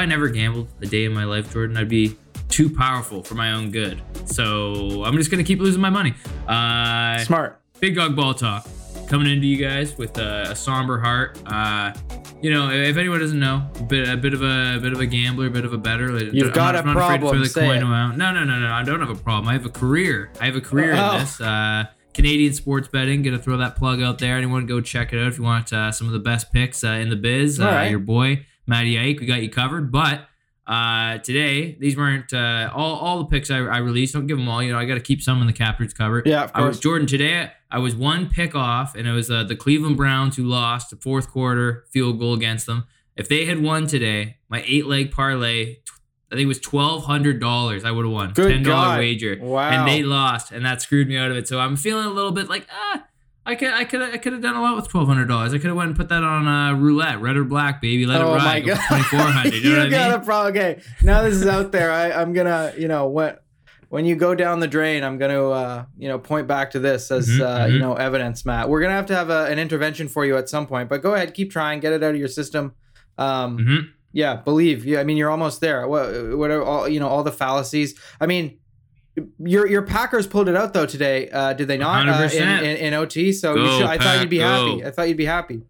I 0.00 0.06
never 0.06 0.28
gambled 0.30 0.68
a 0.80 0.86
day 0.86 1.04
in 1.04 1.12
my 1.12 1.24
life, 1.24 1.52
Jordan, 1.52 1.76
I'd 1.76 1.88
be 1.88 2.16
too 2.48 2.74
powerful 2.74 3.22
for 3.22 3.34
my 3.34 3.52
own 3.52 3.70
good. 3.70 4.00
So 4.24 5.04
I'm 5.04 5.14
just 5.16 5.30
gonna 5.30 5.44
keep 5.44 5.58
losing 5.60 5.80
my 5.82 5.90
money. 5.90 6.14
Uh, 6.48 7.18
Smart. 7.18 7.60
Big 7.80 7.94
dog 7.94 8.16
ball 8.16 8.32
talk 8.34 8.66
coming 9.08 9.30
into 9.30 9.46
you 9.46 9.56
guys 9.56 9.98
with 9.98 10.16
a, 10.18 10.42
a 10.50 10.56
somber 10.56 10.98
heart. 11.00 11.38
Uh, 11.46 11.92
you 12.40 12.50
know, 12.50 12.70
if 12.70 12.96
anyone 12.96 13.20
doesn't 13.20 13.38
know, 13.38 13.68
a 13.78 13.82
bit, 13.82 14.08
a 14.08 14.16
bit 14.16 14.32
of 14.32 14.42
a, 14.42 14.76
a 14.76 14.80
bit 14.80 14.92
of 14.92 15.00
a 15.00 15.06
gambler, 15.06 15.46
a 15.46 15.50
bit 15.50 15.64
of 15.66 15.72
a 15.74 15.78
better. 15.78 16.16
You've 16.18 16.46
I'm 16.48 16.52
got 16.52 16.74
not, 16.74 16.84
a 16.84 16.86
not 16.86 16.96
problem, 16.96 17.38
the 17.38 17.46
say 17.46 17.66
coin 17.66 17.76
it. 17.78 17.82
around. 17.82 18.16
No, 18.16 18.32
no, 18.32 18.44
no, 18.44 18.58
no. 18.58 18.72
I 18.72 18.82
don't 18.82 19.00
have 19.00 19.10
a 19.10 19.14
problem. 19.14 19.48
I 19.48 19.52
have 19.52 19.66
a 19.66 19.70
career. 19.70 20.30
I 20.40 20.46
have 20.46 20.56
a 20.56 20.60
career 20.62 20.94
Oh. 20.96 21.14
in 21.16 21.20
this. 21.20 21.40
Uh, 21.40 21.84
Canadian 22.14 22.52
sports 22.54 22.88
betting. 22.88 23.22
Gonna 23.22 23.38
throw 23.38 23.58
that 23.58 23.76
plug 23.76 24.00
out 24.02 24.18
there. 24.18 24.36
Anyone 24.36 24.64
go 24.66 24.80
check 24.80 25.12
it 25.12 25.20
out 25.20 25.28
if 25.28 25.36
you 25.38 25.44
want 25.44 25.72
uh, 25.72 25.92
some 25.92 26.06
of 26.06 26.12
the 26.14 26.18
best 26.18 26.52
picks 26.52 26.82
uh, 26.82 26.88
in 26.88 27.10
the 27.10 27.16
biz. 27.16 27.60
Uh, 27.60 27.66
All 27.66 27.72
right. 27.72 27.90
Your 27.90 28.00
boy 28.00 28.46
Matty 28.70 28.98
Ike, 28.98 29.20
we 29.20 29.26
got 29.26 29.42
you 29.42 29.50
covered. 29.50 29.92
But 29.92 30.26
uh, 30.66 31.18
today, 31.18 31.76
these 31.80 31.96
weren't 31.96 32.32
uh, 32.32 32.70
all 32.74 32.94
all 32.96 33.18
the 33.18 33.24
picks 33.26 33.50
I, 33.50 33.58
I 33.58 33.78
released. 33.78 34.14
Don't 34.14 34.26
give 34.26 34.38
them 34.38 34.48
all. 34.48 34.62
You 34.62 34.72
know, 34.72 34.78
I 34.78 34.84
got 34.86 34.94
to 34.94 35.00
keep 35.00 35.20
some 35.20 35.40
in 35.42 35.46
the 35.46 35.52
captors 35.52 35.92
covered. 35.92 36.26
Yeah, 36.26 36.44
of 36.44 36.52
I 36.54 36.60
was 36.62 36.76
course. 36.76 36.80
Jordan 36.80 37.06
today. 37.06 37.50
I 37.70 37.78
was 37.78 37.94
one 37.94 38.28
pick 38.30 38.54
off, 38.54 38.94
and 38.94 39.06
it 39.06 39.12
was 39.12 39.30
uh, 39.30 39.44
the 39.44 39.54
Cleveland 39.56 39.96
Browns 39.96 40.36
who 40.36 40.44
lost 40.44 40.90
the 40.90 40.96
fourth 40.96 41.28
quarter 41.30 41.84
field 41.90 42.18
goal 42.18 42.34
against 42.34 42.66
them. 42.66 42.84
If 43.16 43.28
they 43.28 43.44
had 43.44 43.62
won 43.62 43.86
today, 43.86 44.38
my 44.48 44.64
eight 44.66 44.86
leg 44.86 45.10
parlay, 45.12 45.76
I 46.30 46.36
think 46.36 46.42
it 46.42 46.46
was 46.46 46.60
twelve 46.60 47.04
hundred 47.04 47.40
dollars. 47.40 47.84
I 47.84 47.90
would 47.90 48.04
have 48.04 48.12
won 48.14 48.32
Good 48.32 48.50
ten 48.50 48.62
dollar 48.62 48.98
wager, 48.98 49.36
Wow. 49.40 49.70
and 49.70 49.88
they 49.88 50.02
lost, 50.04 50.52
and 50.52 50.64
that 50.64 50.80
screwed 50.82 51.08
me 51.08 51.16
out 51.16 51.30
of 51.30 51.36
it. 51.36 51.46
So 51.48 51.58
I'm 51.58 51.76
feeling 51.76 52.06
a 52.06 52.10
little 52.10 52.32
bit 52.32 52.48
like 52.48 52.66
ah. 52.72 53.04
I 53.46 53.54
could, 53.54 53.72
I 53.72 53.84
could, 53.84 54.02
I 54.02 54.16
could 54.18 54.32
have 54.34 54.42
done 54.42 54.54
a 54.54 54.60
lot 54.62 54.76
with 54.76 54.88
twelve 54.88 55.08
hundred 55.08 55.26
dollars. 55.26 55.52
I 55.54 55.58
could 55.58 55.68
have 55.68 55.76
went 55.76 55.88
and 55.88 55.96
put 55.96 56.08
that 56.10 56.22
on 56.22 56.46
uh, 56.46 56.74
roulette, 56.74 57.20
red 57.20 57.36
or 57.36 57.44
black, 57.44 57.80
baby. 57.80 58.06
Let 58.06 58.20
oh 58.20 58.34
it 58.34 58.36
ride. 58.36 58.66
god. 58.66 58.78
Twenty 58.86 59.02
four 59.04 59.20
hundred. 59.20 59.54
You 59.54 59.70
know 59.72 59.78
what 59.78 59.86
I 59.86 59.90
got 59.90 60.10
mean? 60.10 60.20
a 60.20 60.24
problem. 60.24 60.56
Okay, 60.56 60.82
now 61.02 61.22
this 61.22 61.34
is 61.34 61.46
out 61.46 61.72
there. 61.72 61.90
I, 61.90 62.12
I'm 62.12 62.32
gonna, 62.32 62.72
you 62.76 62.86
know, 62.86 63.08
when 63.08 63.36
when 63.88 64.04
you 64.04 64.14
go 64.14 64.34
down 64.34 64.60
the 64.60 64.68
drain, 64.68 65.02
I'm 65.02 65.18
gonna, 65.18 65.48
uh, 65.50 65.84
you 65.98 66.06
know, 66.08 66.18
point 66.18 66.46
back 66.46 66.70
to 66.72 66.78
this 66.78 67.10
as, 67.10 67.28
Mhm, 67.28 67.40
uh, 67.40 67.66
you 67.66 67.78
mhm. 67.78 67.80
know, 67.80 67.94
evidence, 67.94 68.44
Matt. 68.44 68.68
We're 68.68 68.82
gonna 68.82 68.94
have 68.94 69.06
to 69.06 69.16
have 69.16 69.30
a, 69.30 69.46
an 69.46 69.58
intervention 69.58 70.06
for 70.06 70.24
you 70.24 70.36
at 70.36 70.48
some 70.48 70.66
point, 70.66 70.88
but 70.88 71.02
go 71.02 71.14
ahead, 71.14 71.34
keep 71.34 71.50
trying, 71.50 71.80
get 71.80 71.92
it 71.92 72.02
out 72.04 72.10
of 72.12 72.16
your 72.20 72.28
system. 72.28 72.74
Um, 73.18 73.58
hmm 73.58 73.78
Yeah, 74.12 74.36
believe. 74.36 74.84
Yeah, 74.84 75.00
I 75.00 75.04
mean, 75.04 75.16
you're 75.16 75.30
almost 75.30 75.60
there. 75.60 75.88
What, 75.88 76.36
what 76.36 76.50
are 76.52 76.62
all, 76.62 76.88
you 76.88 77.00
know, 77.00 77.08
all 77.08 77.24
the 77.24 77.32
fallacies? 77.32 77.98
I 78.20 78.26
mean. 78.26 78.58
Your 79.38 79.66
your 79.66 79.82
Packers 79.82 80.26
pulled 80.26 80.48
it 80.48 80.56
out 80.56 80.72
though 80.72 80.86
today, 80.86 81.28
uh, 81.30 81.52
did 81.52 81.68
they 81.68 81.76
not? 81.78 82.08
Uh, 82.08 82.28
in, 82.32 82.42
in, 82.64 82.76
in 82.76 82.94
OT, 82.94 83.32
so 83.32 83.54
Go, 83.54 83.78
should, 83.78 83.86
I 83.86 83.98
thought 83.98 84.20
you'd 84.20 84.30
be 84.30 84.38
go. 84.38 84.44
happy. 84.44 84.84
I 84.84 84.90
thought 84.90 85.08
you'd 85.08 85.16
be 85.16 85.24
happy. 85.26 85.62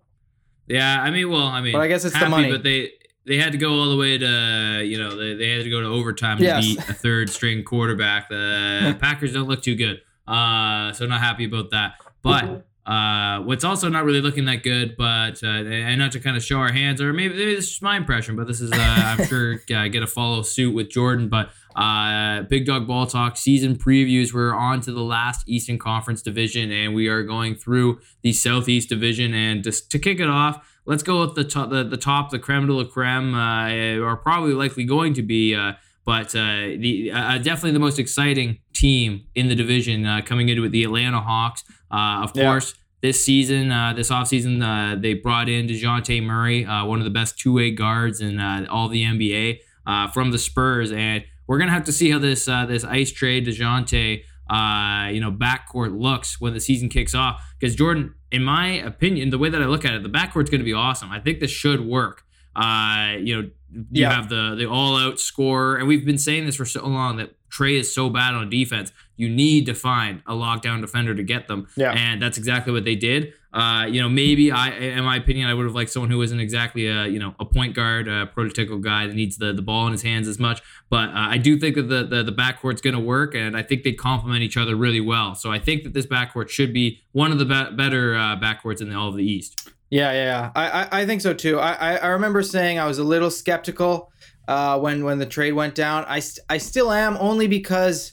Yeah, 0.66 1.02
I 1.02 1.10
mean, 1.10 1.28
well, 1.30 1.46
I 1.46 1.60
mean, 1.60 1.72
But 1.72 1.80
I 1.80 1.88
guess 1.88 2.04
it's 2.04 2.18
the 2.18 2.28
money. 2.28 2.50
But 2.50 2.62
they 2.62 2.90
they 3.26 3.36
had 3.38 3.52
to 3.52 3.58
go 3.58 3.72
all 3.72 3.90
the 3.90 3.96
way 3.96 4.18
to 4.18 4.82
you 4.84 4.98
know 4.98 5.16
they, 5.16 5.34
they 5.34 5.50
had 5.50 5.64
to 5.64 5.70
go 5.70 5.80
to 5.80 5.86
overtime 5.88 6.38
to 6.38 6.44
Yes. 6.44 6.64
beat 6.66 6.78
a 6.88 6.94
third 6.94 7.30
string 7.30 7.64
quarterback. 7.64 8.28
The 8.28 8.96
Packers 9.00 9.32
don't 9.32 9.48
look 9.48 9.62
too 9.62 9.74
good, 9.74 10.00
uh, 10.28 10.92
so 10.92 11.06
not 11.06 11.20
happy 11.20 11.44
about 11.44 11.70
that. 11.70 11.94
But 12.22 12.66
uh, 12.90 13.40
what's 13.42 13.62
also 13.64 13.88
not 13.88 14.04
really 14.04 14.20
looking 14.20 14.46
that 14.46 14.62
good, 14.62 14.96
but 14.96 15.42
uh, 15.44 15.46
and 15.46 15.98
not 16.00 16.12
to 16.12 16.20
kind 16.20 16.36
of 16.36 16.42
show 16.42 16.56
our 16.58 16.72
hands, 16.72 17.00
or 17.00 17.12
maybe, 17.12 17.34
maybe 17.34 17.54
this 17.54 17.70
is 17.70 17.82
my 17.82 17.96
impression, 17.96 18.34
but 18.36 18.46
this 18.46 18.60
is 18.60 18.72
uh, 18.72 18.76
I'm 18.78 19.26
sure 19.26 19.60
uh, 19.74 19.88
get 19.88 20.02
a 20.02 20.06
follow 20.06 20.42
suit 20.42 20.74
with 20.74 20.90
Jordan, 20.90 21.28
but. 21.28 21.50
Uh, 21.76 22.42
Big 22.42 22.66
Dog 22.66 22.88
Ball 22.88 23.06
Talk 23.06 23.36
season 23.36 23.76
previews. 23.76 24.34
We're 24.34 24.52
on 24.52 24.80
to 24.80 24.92
the 24.92 25.02
last 25.04 25.48
Eastern 25.48 25.78
Conference 25.78 26.20
division, 26.20 26.72
and 26.72 26.96
we 26.96 27.06
are 27.06 27.22
going 27.22 27.54
through 27.54 28.00
the 28.22 28.32
Southeast 28.32 28.88
Division. 28.88 29.32
And 29.34 29.62
just 29.62 29.88
to 29.92 30.00
kick 30.00 30.18
it 30.18 30.28
off, 30.28 30.68
let's 30.84 31.04
go 31.04 31.20
with 31.20 31.36
the 31.36 31.44
top, 31.44 31.70
the, 31.70 31.84
the 31.84 31.96
top, 31.96 32.30
the 32.30 32.40
creme 32.40 32.66
de 32.66 32.72
la 32.72 32.82
creme, 32.84 33.36
uh, 33.36 34.04
are 34.04 34.16
probably 34.16 34.52
likely 34.52 34.82
going 34.82 35.14
to 35.14 35.22
be, 35.22 35.54
uh, 35.54 35.74
but 36.04 36.34
uh, 36.34 36.74
the 36.76 37.12
uh, 37.14 37.38
definitely 37.38 37.70
the 37.70 37.78
most 37.78 38.00
exciting 38.00 38.58
team 38.74 39.26
in 39.36 39.46
the 39.46 39.54
division 39.54 40.04
uh, 40.04 40.22
coming 40.22 40.48
into 40.48 40.64
it, 40.64 40.70
the 40.70 40.82
Atlanta 40.82 41.20
Hawks. 41.20 41.62
Uh, 41.88 42.24
of 42.24 42.32
Yeah. 42.34 42.46
course, 42.46 42.74
this 43.02 43.24
season, 43.24 43.70
uh, 43.72 43.92
this 43.94 44.10
offseason, 44.10 44.62
uh, 44.62 45.00
they 45.00 45.14
brought 45.14 45.48
in 45.48 45.66
DeJounte 45.66 46.22
Murray, 46.22 46.64
uh, 46.66 46.84
one 46.84 46.98
of 46.98 47.04
the 47.04 47.10
best 47.10 47.38
two 47.38 47.52
way 47.54 47.70
guards 47.70 48.20
in 48.20 48.38
uh, 48.38 48.66
all 48.70 48.88
the 48.88 49.02
NBA 49.02 49.60
uh, 49.86 50.08
from 50.08 50.30
the 50.32 50.38
Spurs. 50.38 50.92
And 50.92 51.24
we're 51.46 51.58
going 51.58 51.68
to 51.68 51.74
have 51.74 51.84
to 51.84 51.92
see 51.92 52.10
how 52.10 52.18
this 52.18 52.46
uh, 52.46 52.66
this 52.66 52.84
ice 52.84 53.10
trade, 53.10 53.46
DeJounte, 53.46 54.22
uh, 54.50 55.08
you 55.12 55.20
know, 55.20 55.32
backcourt 55.32 55.98
looks 55.98 56.40
when 56.40 56.52
the 56.54 56.60
season 56.60 56.88
kicks 56.88 57.14
off. 57.14 57.42
Because 57.58 57.74
Jordan, 57.74 58.14
in 58.30 58.44
my 58.44 58.68
opinion, 58.68 59.30
the 59.30 59.38
way 59.38 59.48
that 59.48 59.62
I 59.62 59.66
look 59.66 59.84
at 59.84 59.94
it, 59.94 60.02
the 60.02 60.08
backcourt's 60.10 60.50
going 60.50 60.60
to 60.60 60.64
be 60.64 60.72
awesome. 60.74 61.10
I 61.10 61.20
think 61.20 61.40
this 61.40 61.50
should 61.50 61.80
work. 61.86 62.24
Uh, 62.54 63.14
you 63.20 63.34
know, 63.42 63.50
you 63.72 64.02
Yeah. 64.02 64.12
have 64.12 64.28
the 64.28 64.54
the 64.56 64.66
all 64.66 64.96
out 64.96 65.20
scorer, 65.20 65.76
and 65.76 65.86
we've 65.88 66.04
been 66.04 66.18
saying 66.18 66.46
this 66.46 66.56
for 66.56 66.64
so 66.64 66.86
long 66.86 67.16
that 67.16 67.36
Trae 67.50 67.78
is 67.78 67.94
so 67.94 68.10
bad 68.10 68.34
on 68.34 68.50
defense. 68.50 68.92
You 69.20 69.28
need 69.28 69.66
to 69.66 69.74
find 69.74 70.22
a 70.26 70.32
lockdown 70.34 70.80
defender 70.80 71.14
to 71.14 71.22
get 71.22 71.46
them, 71.48 71.68
Yeah. 71.76 71.92
and 71.92 72.20
that's 72.22 72.38
exactly 72.38 72.72
what 72.72 72.84
they 72.84 72.96
did. 72.96 73.32
Uh, 73.52 73.84
you 73.90 74.00
know, 74.00 74.08
maybe 74.08 74.52
I, 74.52 74.70
in 74.70 75.02
my 75.04 75.16
opinion, 75.16 75.48
I 75.50 75.54
would 75.54 75.66
have 75.66 75.74
liked 75.74 75.90
someone 75.90 76.08
who 76.10 76.22
isn't 76.22 76.38
exactly 76.38 76.86
a 76.86 77.06
you 77.06 77.18
know 77.18 77.34
a 77.40 77.44
point 77.44 77.74
guard, 77.74 78.06
a 78.08 78.26
prototypical 78.34 78.80
guy 78.80 79.06
that 79.08 79.14
needs 79.16 79.36
the, 79.38 79.52
the 79.52 79.60
ball 79.62 79.86
in 79.86 79.92
his 79.92 80.02
hands 80.02 80.28
as 80.28 80.38
much. 80.38 80.62
But 80.88 81.08
uh, 81.10 81.12
I 81.34 81.36
do 81.36 81.58
think 81.58 81.74
that 81.76 81.88
the 81.94 82.04
the, 82.04 82.22
the 82.22 82.32
backcourt's 82.32 82.80
going 82.80 82.94
to 82.94 83.00
work, 83.16 83.34
and 83.34 83.56
I 83.56 83.62
think 83.62 83.82
they 83.82 83.92
complement 83.92 84.42
each 84.42 84.56
other 84.56 84.76
really 84.76 85.00
well. 85.00 85.34
So 85.34 85.50
I 85.52 85.58
think 85.58 85.82
that 85.84 85.92
this 85.94 86.06
backcourt 86.06 86.48
should 86.48 86.72
be 86.72 87.02
one 87.12 87.32
of 87.32 87.38
the 87.38 87.44
be- 87.44 87.76
better 87.76 88.16
uh, 88.16 88.36
backcourts 88.36 88.80
in 88.80 88.88
the, 88.88 88.94
all 88.96 89.08
of 89.08 89.16
the 89.16 89.24
East. 89.24 89.68
Yeah, 89.90 90.12
yeah, 90.12 90.24
yeah. 90.24 90.50
I, 90.54 90.64
I, 90.82 91.00
I 91.00 91.06
think 91.06 91.20
so 91.20 91.34
too. 91.34 91.58
I, 91.58 91.72
I, 91.72 91.96
I 91.96 92.06
remember 92.08 92.42
saying 92.44 92.78
I 92.78 92.86
was 92.86 92.98
a 92.98 93.04
little 93.04 93.30
skeptical 93.30 94.12
uh, 94.46 94.78
when 94.78 95.04
when 95.04 95.18
the 95.18 95.26
trade 95.26 95.52
went 95.54 95.74
down. 95.74 96.04
I, 96.06 96.20
st- 96.20 96.44
I 96.48 96.58
still 96.58 96.92
am 96.92 97.16
only 97.18 97.48
because 97.48 98.12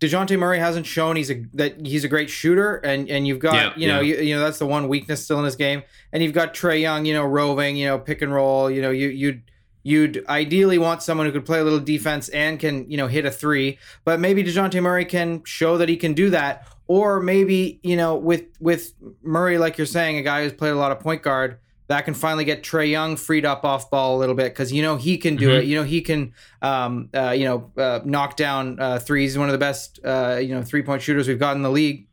Dejounte 0.00 0.38
Murray 0.38 0.60
hasn't 0.60 0.86
shown 0.86 1.16
he's 1.16 1.30
a 1.30 1.42
that 1.54 1.84
he's 1.84 2.04
a 2.04 2.08
great 2.08 2.30
shooter, 2.30 2.76
and 2.76 3.08
and 3.10 3.26
you've 3.26 3.40
got 3.40 3.54
Yeah, 3.54 3.72
you 3.76 3.88
know 3.88 4.00
yeah. 4.00 4.16
you, 4.16 4.22
you 4.28 4.34
know 4.36 4.40
that's 4.40 4.58
the 4.58 4.66
one 4.66 4.88
weakness 4.88 5.24
still 5.24 5.38
in 5.38 5.44
his 5.44 5.56
game, 5.56 5.82
and 6.12 6.22
you've 6.22 6.32
got 6.32 6.54
Trae 6.54 6.80
Young, 6.80 7.04
you 7.04 7.14
know, 7.14 7.24
roving, 7.24 7.76
you 7.76 7.86
know, 7.86 7.98
pick 7.98 8.22
and 8.22 8.32
roll. 8.32 8.70
You 8.70 8.80
know, 8.80 8.90
you 8.90 9.08
you'd 9.08 9.42
you'd 9.82 10.24
ideally 10.28 10.78
want 10.78 11.02
someone 11.02 11.26
who 11.26 11.32
could 11.32 11.46
play 11.46 11.58
a 11.58 11.64
little 11.64 11.80
defense 11.80 12.28
and 12.28 12.60
can 12.60 12.88
you 12.90 12.96
know 12.96 13.08
hit 13.08 13.24
a 13.26 13.30
three, 13.30 13.78
but 14.04 14.20
maybe 14.20 14.44
Dejounte 14.44 14.80
Murray 14.80 15.04
can 15.04 15.42
show 15.44 15.78
that 15.78 15.88
he 15.88 15.96
can 15.96 16.14
do 16.14 16.30
that, 16.30 16.68
or 16.86 17.20
maybe 17.20 17.80
you 17.82 17.96
know 17.96 18.14
with 18.14 18.44
with 18.60 18.92
Murray, 19.22 19.58
like 19.58 19.78
you're 19.78 19.86
saying, 19.86 20.16
a 20.18 20.22
guy 20.22 20.44
who's 20.44 20.52
played 20.52 20.70
a 20.70 20.76
lot 20.76 20.92
of 20.92 21.00
point 21.00 21.22
guard 21.22 21.58
that 21.88 22.02
can 22.04 22.14
finally 22.14 22.44
get 22.44 22.62
Trae 22.62 22.90
Young 22.90 23.16
freed 23.16 23.44
up 23.44 23.64
off 23.64 23.90
ball 23.90 24.16
a 24.16 24.18
little 24.18 24.34
bit 24.34 24.52
because 24.52 24.72
you 24.72 24.82
know 24.82 24.96
he 24.96 25.18
can 25.18 25.36
do 25.36 25.48
Mhm. 25.48 25.58
it. 25.58 25.64
You 25.64 25.76
know 25.76 25.84
he 25.84 26.00
can, 26.02 26.32
um, 26.62 27.08
uh, 27.14 27.30
you 27.30 27.44
know, 27.44 27.70
uh, 27.76 28.00
knock 28.04 28.36
down 28.36 28.78
uh, 28.78 28.98
threes. 28.98 29.32
He's 29.32 29.38
one 29.38 29.48
of 29.48 29.52
the 29.52 29.58
best, 29.58 29.98
uh, 30.04 30.38
you 30.40 30.54
know, 30.54 30.62
three 30.62 30.82
point 30.82 31.02
shooters 31.02 31.26
we've 31.28 31.38
got 31.38 31.56
in 31.56 31.62
the 31.62 31.70
league. 31.70 32.06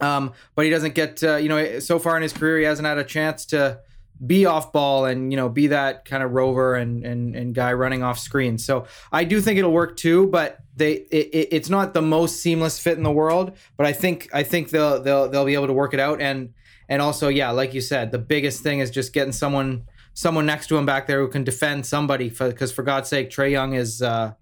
Um, 0.00 0.32
but 0.56 0.64
he 0.64 0.70
doesn't 0.70 0.94
get, 0.94 1.22
uh, 1.22 1.36
you 1.36 1.48
know, 1.48 1.78
so 1.78 1.98
far 2.00 2.16
in 2.16 2.22
his 2.22 2.32
career 2.32 2.58
he 2.58 2.64
hasn't 2.64 2.86
had 2.86 2.98
a 2.98 3.04
chance 3.04 3.46
to 3.46 3.78
be 4.24 4.46
off 4.46 4.72
ball 4.72 5.06
and 5.06 5.32
you 5.32 5.36
know 5.36 5.48
be 5.48 5.66
that 5.66 6.04
kind 6.04 6.22
of 6.22 6.30
rover 6.32 6.76
and 6.76 7.04
and 7.04 7.34
and 7.34 7.52
guy 7.54 7.72
running 7.72 8.02
off 8.02 8.18
screens. 8.18 8.64
So 8.64 8.86
I 9.12 9.24
do 9.24 9.40
think 9.40 9.58
it'll 9.58 9.72
work 9.72 9.96
too, 9.96 10.28
but 10.28 10.58
they 10.76 10.92
it, 11.10 11.28
it- 11.32 11.48
it's 11.52 11.68
not 11.70 11.94
the 11.94 12.02
most 12.02 12.40
seamless 12.40 12.78
fit 12.78 12.96
in 12.96 13.02
the 13.02 13.10
world. 13.12 13.52
But 13.76 13.86
I 13.86 13.92
think 13.92 14.28
I 14.32 14.42
think 14.44 14.70
they'll 14.70 15.00
they'll 15.02 15.28
they'll 15.28 15.44
be 15.44 15.54
able 15.54 15.66
to 15.68 15.72
work 15.72 15.94
it 15.94 16.00
out 16.00 16.20
and 16.20 16.50
and 16.88 17.00
also 17.02 17.28
yeah, 17.28 17.50
like 17.50 17.74
you 17.74 17.80
said, 17.80 18.12
the 18.12 18.18
biggest 18.18 18.62
thing 18.62 18.80
is 18.80 18.90
just 18.90 19.12
getting 19.12 19.32
someone 19.32 19.84
someone 20.16 20.46
next 20.46 20.68
to 20.68 20.76
him 20.76 20.86
back 20.86 21.06
there 21.08 21.18
who 21.20 21.28
can 21.28 21.42
defend 21.42 21.84
somebody 21.84 22.28
because 22.28 22.70
for 22.72 22.82
God's 22.84 23.08
sake, 23.08 23.30
Trae 23.30 23.50
Young 23.50 23.74
is. 23.74 24.02
Uh, 24.02 24.32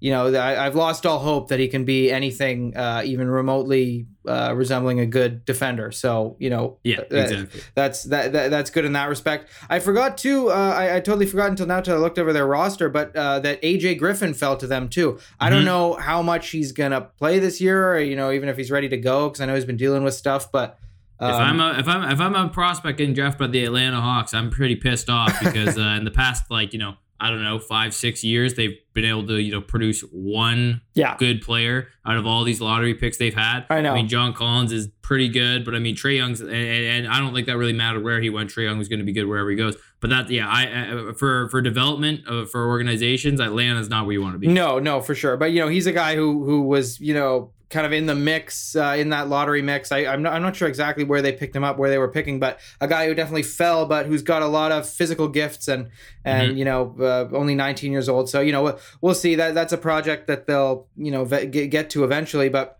you 0.00 0.10
know, 0.10 0.34
I, 0.34 0.66
I've 0.66 0.74
lost 0.74 1.06
all 1.06 1.20
hope 1.20 1.48
that 1.50 1.60
he 1.60 1.68
can 1.68 1.84
be 1.84 2.10
anything 2.10 2.76
uh, 2.76 3.02
even 3.04 3.28
remotely 3.28 4.06
uh, 4.26 4.52
resembling 4.56 4.98
a 4.98 5.06
good 5.06 5.44
defender. 5.44 5.92
So, 5.92 6.34
you 6.40 6.50
know, 6.50 6.78
Yeah, 6.82 7.02
that- 7.08 7.30
exactly. 7.30 7.60
that's 7.76 8.02
that, 8.04 8.32
that 8.32 8.50
that's 8.50 8.70
good 8.70 8.84
in 8.84 8.94
that 8.94 9.08
respect. 9.08 9.48
I 9.68 9.78
forgot 9.78 10.18
too. 10.18 10.50
Uh, 10.50 10.54
I, 10.76 10.96
I 10.96 11.00
totally 11.00 11.26
forgot 11.26 11.50
until 11.50 11.66
now. 11.66 11.80
Till 11.82 11.94
I 11.94 11.98
looked 11.98 12.18
over 12.18 12.32
their 12.32 12.48
roster, 12.48 12.88
but 12.88 13.14
uh, 13.14 13.38
that 13.40 13.62
AJ 13.62 13.98
Griffin 13.98 14.34
fell 14.34 14.56
to 14.56 14.66
them 14.66 14.88
too. 14.88 15.20
I 15.38 15.48
don't 15.50 15.62
Mhm. 15.62 15.66
know 15.66 15.94
how 15.94 16.20
much 16.20 16.50
he's 16.50 16.72
gonna 16.72 17.02
play 17.02 17.38
this 17.38 17.60
year, 17.60 17.92
or 17.92 18.00
you 18.00 18.16
know, 18.16 18.32
even 18.32 18.48
if 18.48 18.56
he's 18.56 18.72
ready 18.72 18.88
to 18.88 18.96
go, 18.96 19.28
because 19.28 19.40
I 19.40 19.46
know 19.46 19.54
he's 19.54 19.64
been 19.66 19.76
dealing 19.76 20.02
with 20.02 20.14
stuff. 20.14 20.50
But 20.50 20.78
um, 21.20 21.30
if 21.30 21.36
I'm 21.36 21.60
a 21.60 21.78
if 21.78 21.88
I'm 21.88 22.12
if 22.12 22.20
I'm 22.20 22.34
a 22.34 22.48
prospect 22.48 22.98
getting 22.98 23.14
drafted 23.14 23.38
by 23.38 23.46
the 23.48 23.64
Atlanta 23.64 24.00
Hawks, 24.00 24.32
I'm 24.34 24.50
pretty 24.50 24.76
pissed 24.76 25.10
off 25.10 25.38
because 25.40 25.76
uh, 25.78 25.96
in 25.98 26.04
the 26.04 26.10
past 26.10 26.50
like 26.50 26.72
you 26.72 26.78
know 26.78 26.94
I 27.20 27.28
don't 27.28 27.42
know 27.42 27.58
five 27.58 27.94
six 27.94 28.24
years 28.24 28.54
they've 28.54 28.78
been 28.94 29.04
able 29.04 29.26
to 29.26 29.36
you 29.36 29.52
know 29.52 29.60
produce 29.60 30.00
one 30.10 30.80
yeah, 30.94 31.16
good 31.18 31.42
player 31.42 31.88
out 32.06 32.16
of 32.16 32.26
all 32.26 32.44
these 32.44 32.60
lottery 32.60 32.94
picks 32.94 33.18
they've 33.18 33.34
had. 33.34 33.66
I 33.68 33.82
know. 33.82 33.92
I 33.92 33.96
mean 33.96 34.08
John 34.08 34.32
Collins 34.32 34.72
is 34.72 34.88
pretty 35.02 35.28
good, 35.28 35.64
but 35.64 35.74
I 35.74 35.78
mean 35.78 35.94
Trae 35.94 36.16
Young's 36.16 36.40
and, 36.40 36.50
and, 36.50 37.04
and 37.04 37.08
I 37.08 37.18
don't 37.18 37.34
think 37.34 37.46
that 37.48 37.58
really 37.58 37.74
mattered 37.74 38.02
where 38.02 38.20
he 38.20 38.30
went. 38.30 38.48
Trae 38.50 38.64
Young 38.64 38.78
was 38.78 38.88
going 38.88 39.00
to 39.00 39.04
be 39.04 39.12
good 39.12 39.26
wherever 39.26 39.50
he 39.50 39.56
goes. 39.56 39.76
But 40.00 40.08
that 40.08 40.30
yeah 40.30 40.48
I 40.48 40.66
uh, 40.66 41.12
for 41.12 41.50
for 41.50 41.60
development 41.60 42.26
uh, 42.26 42.46
for 42.46 42.66
organizations 42.66 43.40
Atlanta's 43.40 43.90
not 43.90 44.06
where 44.06 44.14
you 44.14 44.22
want 44.22 44.34
to 44.34 44.38
be. 44.38 44.46
no, 44.46 44.78
no, 44.78 45.02
for 45.02 45.14
sure. 45.14 45.36
But 45.36 45.52
you 45.52 45.60
know, 45.60 45.68
he's 45.68 45.86
a 45.86 45.92
guy 45.92 46.16
who 46.16 46.44
who 46.44 46.62
was 46.62 46.98
you 46.98 47.12
know 47.12 47.52
kind 47.70 47.86
of 47.86 47.92
in 47.92 48.04
the 48.06 48.14
mix 48.16 48.74
uh, 48.76 48.96
in 48.98 49.10
that 49.10 49.28
lottery 49.28 49.62
mix. 49.62 49.90
I, 49.92 50.00
I'm 50.06 50.22
not 50.22 50.32
I'm 50.34 50.42
not 50.42 50.56
sure 50.56 50.68
exactly 50.68 51.04
where 51.04 51.22
they 51.22 51.32
picked 51.32 51.54
him 51.56 51.64
up, 51.64 51.78
where 51.78 51.88
they 51.88 51.98
were 51.98 52.08
picking, 52.08 52.38
but 52.40 52.58
a 52.80 52.88
guy 52.88 53.06
who 53.06 53.14
definitely 53.14 53.44
fell, 53.44 53.86
but 53.86 54.06
who's 54.06 54.22
got 54.22 54.42
a 54.42 54.46
lot 54.46 54.72
of 54.72 54.88
physical 54.88 55.28
gifts 55.28 55.68
and 55.68 55.88
and 56.24 56.52
Mhm. 56.52 56.56
you 56.58 56.64
know 56.64 56.94
uh, 57.00 57.28
only 57.34 57.54
19 57.54 57.92
years 57.92 58.08
old. 58.08 58.28
So 58.28 58.40
you 58.40 58.52
know 58.52 58.62
we'll, 58.64 58.78
we'll 59.00 59.14
see 59.14 59.36
that 59.36 59.54
that's 59.54 59.72
a 59.72 59.78
project 59.78 60.26
that 60.26 60.46
they'll 60.46 60.88
you 60.96 61.10
know 61.12 61.24
ve- 61.24 61.46
get, 61.46 61.90
to 61.90 62.04
eventually, 62.04 62.48
but. 62.48 62.76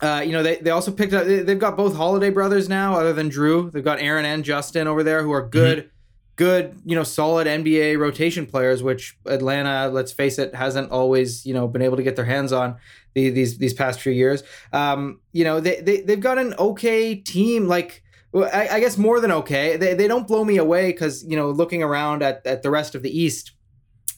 Uh, 0.00 0.22
you 0.24 0.30
know 0.30 0.44
they, 0.44 0.54
they 0.58 0.70
also 0.70 0.92
picked 0.92 1.12
up 1.12 1.26
they- 1.26 1.40
they've 1.42 1.58
got 1.58 1.76
both 1.76 1.96
holiday 1.96 2.30
brothers 2.30 2.68
now 2.68 2.94
other 2.94 3.12
than 3.12 3.30
Jrue 3.30 3.72
they've 3.72 3.82
got 3.82 3.98
aaron 3.98 4.24
and 4.24 4.44
justin 4.44 4.86
over 4.86 5.02
there 5.02 5.24
who 5.24 5.32
are 5.32 5.42
good 5.42 5.90
good 6.36 6.80
you 6.84 6.94
know 6.94 7.02
solid 7.02 7.48
nba 7.48 7.98
rotation 7.98 8.46
players 8.46 8.80
which 8.80 9.16
atlanta 9.26 9.88
let's 9.88 10.12
face 10.12 10.38
it 10.38 10.54
hasn't 10.54 10.92
always 10.92 11.44
you 11.44 11.52
know 11.52 11.66
been 11.66 11.82
able 11.82 11.96
to 11.96 12.04
get 12.04 12.14
their 12.14 12.26
hands 12.26 12.52
on 12.52 12.76
the, 13.24 13.30
these 13.30 13.58
these 13.58 13.74
past 13.74 14.00
few 14.00 14.12
years 14.12 14.42
um 14.72 15.20
you 15.32 15.44
know 15.44 15.60
they, 15.60 15.80
they 15.80 16.00
they've 16.02 16.20
got 16.20 16.38
an 16.38 16.54
okay 16.58 17.14
team 17.14 17.66
like 17.66 18.02
I, 18.34 18.68
I 18.72 18.80
guess 18.80 18.98
more 18.98 19.20
than 19.20 19.32
okay 19.32 19.76
they, 19.76 19.94
they 19.94 20.06
don't 20.06 20.26
blow 20.26 20.44
me 20.44 20.58
away 20.58 20.92
because 20.92 21.24
you 21.24 21.36
know 21.36 21.50
looking 21.50 21.82
around 21.82 22.22
at, 22.22 22.46
at 22.46 22.62
the 22.62 22.70
rest 22.70 22.94
of 22.94 23.02
the 23.02 23.10
east 23.10 23.52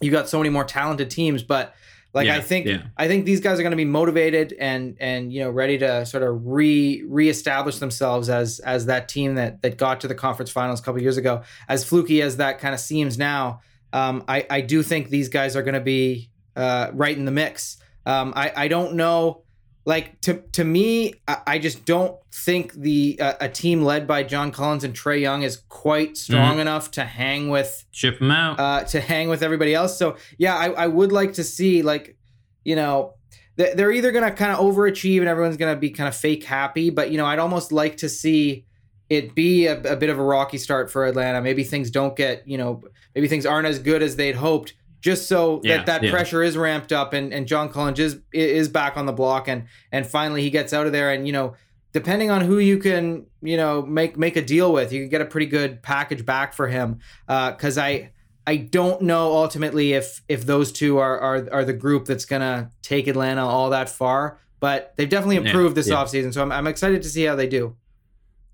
you've 0.01 0.13
got 0.13 0.29
so 0.29 0.39
many 0.39 0.51
more 0.51 0.65
talented 0.65 1.11
teams 1.11 1.43
but 1.43 1.75
like 2.13 2.27
Yeah, 2.27 2.37
i 2.37 2.41
think 2.41 2.67
yeah. 2.67 2.83
I 2.97 3.07
think 3.07 3.25
these 3.25 3.41
guys 3.41 3.59
are 3.59 3.63
going 3.63 3.71
to 3.71 3.77
be 3.77 3.85
motivated 3.85 4.55
and 4.59 4.97
and 5.01 5.33
you 5.33 5.41
know 5.41 5.51
ready 5.51 5.79
to 5.79 6.05
sort 6.07 6.23
of 6.23 6.45
re 6.45 7.05
reestablish 7.07 7.79
themselves 7.79 8.29
as 8.29 8.59
as 8.61 8.87
that 8.87 9.09
team 9.09 9.37
that 9.37 9.63
that 9.63 9.77
got 9.77 10.01
to 10.01 10.09
the 10.09 10.15
conference 10.15 10.51
finals 10.51 10.81
a 10.81 10.83
couple 10.83 11.01
years 11.01 11.17
ago. 11.17 11.43
As 11.69 11.85
fluky 11.85 12.21
as 12.23 12.37
that 12.39 12.59
kind 12.59 12.75
of 12.75 12.81
seems 12.81 13.17
now, 13.17 13.61
um, 13.93 14.25
I 14.27 14.47
I 14.51 14.61
do 14.61 14.83
think 14.83 15.11
these 15.11 15.29
guys 15.29 15.55
are 15.57 15.63
going 15.63 15.75
to 15.75 15.81
be 15.81 16.31
uh, 16.57 16.91
right 16.93 17.17
in 17.17 17.25
the 17.25 17.31
mix. 17.31 17.77
Um, 18.07 18.33
I 18.37 18.53
I 18.57 18.69
don't 18.69 18.95
know. 18.95 19.43
Like 19.87 20.21
to 20.23 20.43
to 20.53 20.63
me, 20.63 21.15
I, 21.27 21.39
I 21.47 21.59
just 21.59 21.85
don't 21.87 22.15
think 22.33 22.75
the 22.75 23.19
uh, 23.21 23.35
a 23.41 23.49
team 23.49 23.83
led 23.83 24.07
by 24.07 24.23
John 24.23 24.53
Collins 24.53 24.85
and 24.85 24.95
Trae 24.95 25.21
Young 25.21 25.43
is 25.43 25.57
quite 25.69 26.17
strong 26.19 26.59
enough 26.59 26.91
to 26.93 27.05
hang 27.05 27.49
with 27.49 27.87
Ship 27.91 28.21
him 28.21 28.31
out. 28.31 28.61
uh, 28.61 28.85
to 28.85 29.01
hang 29.01 29.29
with 29.31 29.43
everybody 29.43 29.75
else. 29.75 29.99
So 29.99 30.17
yeah, 30.39 30.55
I, 30.55 30.67
I 30.71 30.87
would 30.87 31.13
like 31.13 31.33
to 31.35 31.45
see 31.45 31.83
like, 31.83 32.17
you 32.63 32.77
know, 32.77 33.15
they- 33.57 33.73
they're 33.75 33.91
either 33.91 34.13
gonna 34.13 34.31
kind 34.33 34.53
of 34.53 34.59
overachieve 34.59 35.21
and 35.21 35.29
everyone's 35.29 35.57
gonna 35.57 35.77
be 35.77 35.91
kind 35.91 36.09
of 36.09 36.15
fake 36.15 36.45
happy, 36.45 36.91
but 36.91 37.11
you 37.11 37.17
know, 37.17 37.25
I'd 37.27 37.39
almost 37.39 37.73
like 37.73 37.97
to 37.99 38.09
see 38.09 38.67
it 39.09 39.35
be 39.35 39.67
a, 39.67 39.81
a 39.95 39.97
bit 39.97 40.11
of 40.11 40.19
a 40.19 40.23
rocky 40.23 40.59
start 40.59 40.91
for 40.93 41.07
Atlanta. 41.07 41.41
Maybe 41.41 41.65
things 41.65 41.91
don't 41.91 42.15
get, 42.15 42.47
you 42.47 42.59
know, 42.59 42.83
maybe 43.15 43.29
things 43.29 43.47
aren't 43.47 43.67
as 43.67 43.79
good 43.79 44.03
as 44.03 44.15
they'd 44.17 44.37
hoped. 44.37 44.75
Just 45.01 45.29
so 45.29 45.61
Yeah, 45.65 45.79
that 45.79 45.87
that 45.87 46.03
yeah. 46.03 46.11
pressure 46.11 46.43
is 46.43 46.57
ramped 46.57 46.93
up 46.93 47.13
and, 47.13 47.33
and 47.33 47.47
John 47.47 47.69
Collins 47.71 47.99
is 47.99 48.19
is 48.33 48.69
back 48.69 48.97
on 48.97 49.07
the 49.07 49.13
block 49.13 49.49
and 49.49 49.65
and 49.93 50.07
finally 50.07 50.43
he 50.43 50.51
gets 50.51 50.73
out 50.73 50.87
of 50.87 50.93
there 50.93 51.11
and 51.13 51.27
you 51.27 51.33
know 51.33 51.55
depending 51.93 52.31
on 52.31 52.43
who 52.43 52.59
you 52.59 52.79
can 52.79 53.27
you 53.43 53.57
know 53.57 53.83
make 53.83 54.17
make 54.19 54.37
a 54.37 54.43
deal 54.43 54.73
with 54.73 54.93
you 54.93 55.01
can 55.01 55.09
get 55.09 55.21
a 55.21 55.25
pretty 55.25 55.47
good 55.47 55.83
package 55.83 56.25
back 56.27 56.53
for 56.53 56.69
him 56.69 56.99
uh, 57.29 57.51
because 57.53 57.79
I 57.79 58.13
I 58.47 58.57
don't 58.57 59.03
know 59.03 59.33
ultimately 59.33 59.93
if 59.95 60.23
if 60.29 60.45
those 60.47 60.71
two 60.73 60.99
are 60.99 61.19
are, 61.19 61.49
are 61.53 61.65
the 61.65 61.73
group 61.73 62.05
that's 62.05 62.25
gonna 62.25 62.71
take 62.83 63.07
Atlanta 63.07 63.47
all 63.47 63.71
that 63.71 63.89
far, 63.89 64.39
but 64.61 64.93
they've 64.97 65.09
definitely 65.09 65.37
Yeah, 65.37 65.43
improved 65.51 65.77
this 65.77 65.89
yeah. 65.89 65.97
offseason, 65.97 66.33
so 66.35 66.43
I'm, 66.43 66.51
I'm 66.53 66.67
excited 66.67 67.03
to 67.03 67.09
see 67.09 67.25
how 67.25 67.37
they 67.37 67.47
do. 67.47 67.77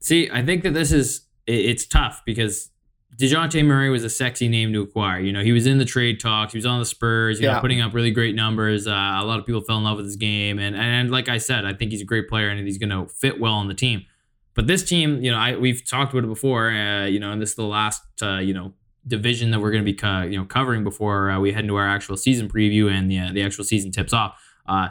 See, 0.00 0.28
I 0.30 0.44
think 0.44 0.62
that 0.64 0.74
this 0.74 0.92
is 0.92 1.22
it's 1.46 1.86
tough 1.86 2.22
because 2.26 2.70
Dejounte 3.18 3.64
Murray 3.64 3.88
was 3.88 4.04
a 4.04 4.10
sexy 4.10 4.46
name 4.48 4.72
to 4.74 4.82
acquire. 4.82 5.20
You 5.20 5.32
know, 5.32 5.42
he 5.42 5.52
was 5.52 5.66
in 5.66 5.78
the 5.78 5.84
trade 5.86 6.20
talks, 6.20 6.52
he 6.52 6.58
was 6.58 6.66
on 6.66 6.78
the 6.80 6.84
Spurs, 6.84 7.40
you 7.40 7.46
Yeah. 7.46 7.54
know, 7.54 7.60
putting 7.60 7.80
up 7.80 7.94
really 7.94 8.10
great 8.10 8.34
numbers. 8.34 8.86
Uh, 8.86 8.90
a 8.90 9.24
lot 9.24 9.38
of 9.38 9.46
people 9.46 9.62
fell 9.62 9.78
in 9.78 9.84
love 9.84 9.96
with 9.96 10.04
his 10.06 10.16
game, 10.16 10.58
and 10.58 10.76
and 10.76 11.10
like 11.10 11.28
I 11.28 11.38
said, 11.38 11.64
I 11.64 11.72
think 11.72 11.92
he's 11.92 12.02
a 12.02 12.04
great 12.04 12.28
player 12.28 12.48
and 12.50 12.66
he's 12.66 12.78
going 12.78 12.90
to 12.90 13.06
fit 13.12 13.40
well 13.40 13.54
on 13.54 13.68
the 13.68 13.74
team. 13.74 14.04
But 14.54 14.66
this 14.66 14.82
team, 14.84 15.22
you 15.22 15.30
know, 15.30 15.38
I 15.38 15.56
we've 15.56 15.82
talked 15.88 16.12
about 16.12 16.24
it 16.24 16.28
before. 16.28 16.70
Uh, 16.70 17.06
you 17.06 17.18
know, 17.20 17.32
and 17.32 17.40
this 17.40 17.50
is 17.50 17.56
the 17.56 17.64
last, 17.64 18.02
uh, 18.22 18.38
you 18.38 18.52
know, 18.52 18.74
division 19.06 19.50
that 19.52 19.60
we're 19.60 19.70
going 19.70 19.82
to 19.84 19.90
be, 19.90 19.94
co- 19.94 20.22
you 20.22 20.36
know, 20.38 20.44
covering 20.44 20.82
before 20.84 21.30
uh, 21.30 21.38
we 21.38 21.52
head 21.52 21.62
into 21.64 21.76
our 21.76 21.88
actual 21.88 22.16
season 22.16 22.48
preview 22.48 22.90
and 22.90 23.10
the 23.10 23.18
uh, 23.18 23.32
the 23.32 23.42
actual 23.42 23.64
season 23.64 23.92
tips 23.92 24.12
off. 24.12 24.38
Uh, 24.66 24.88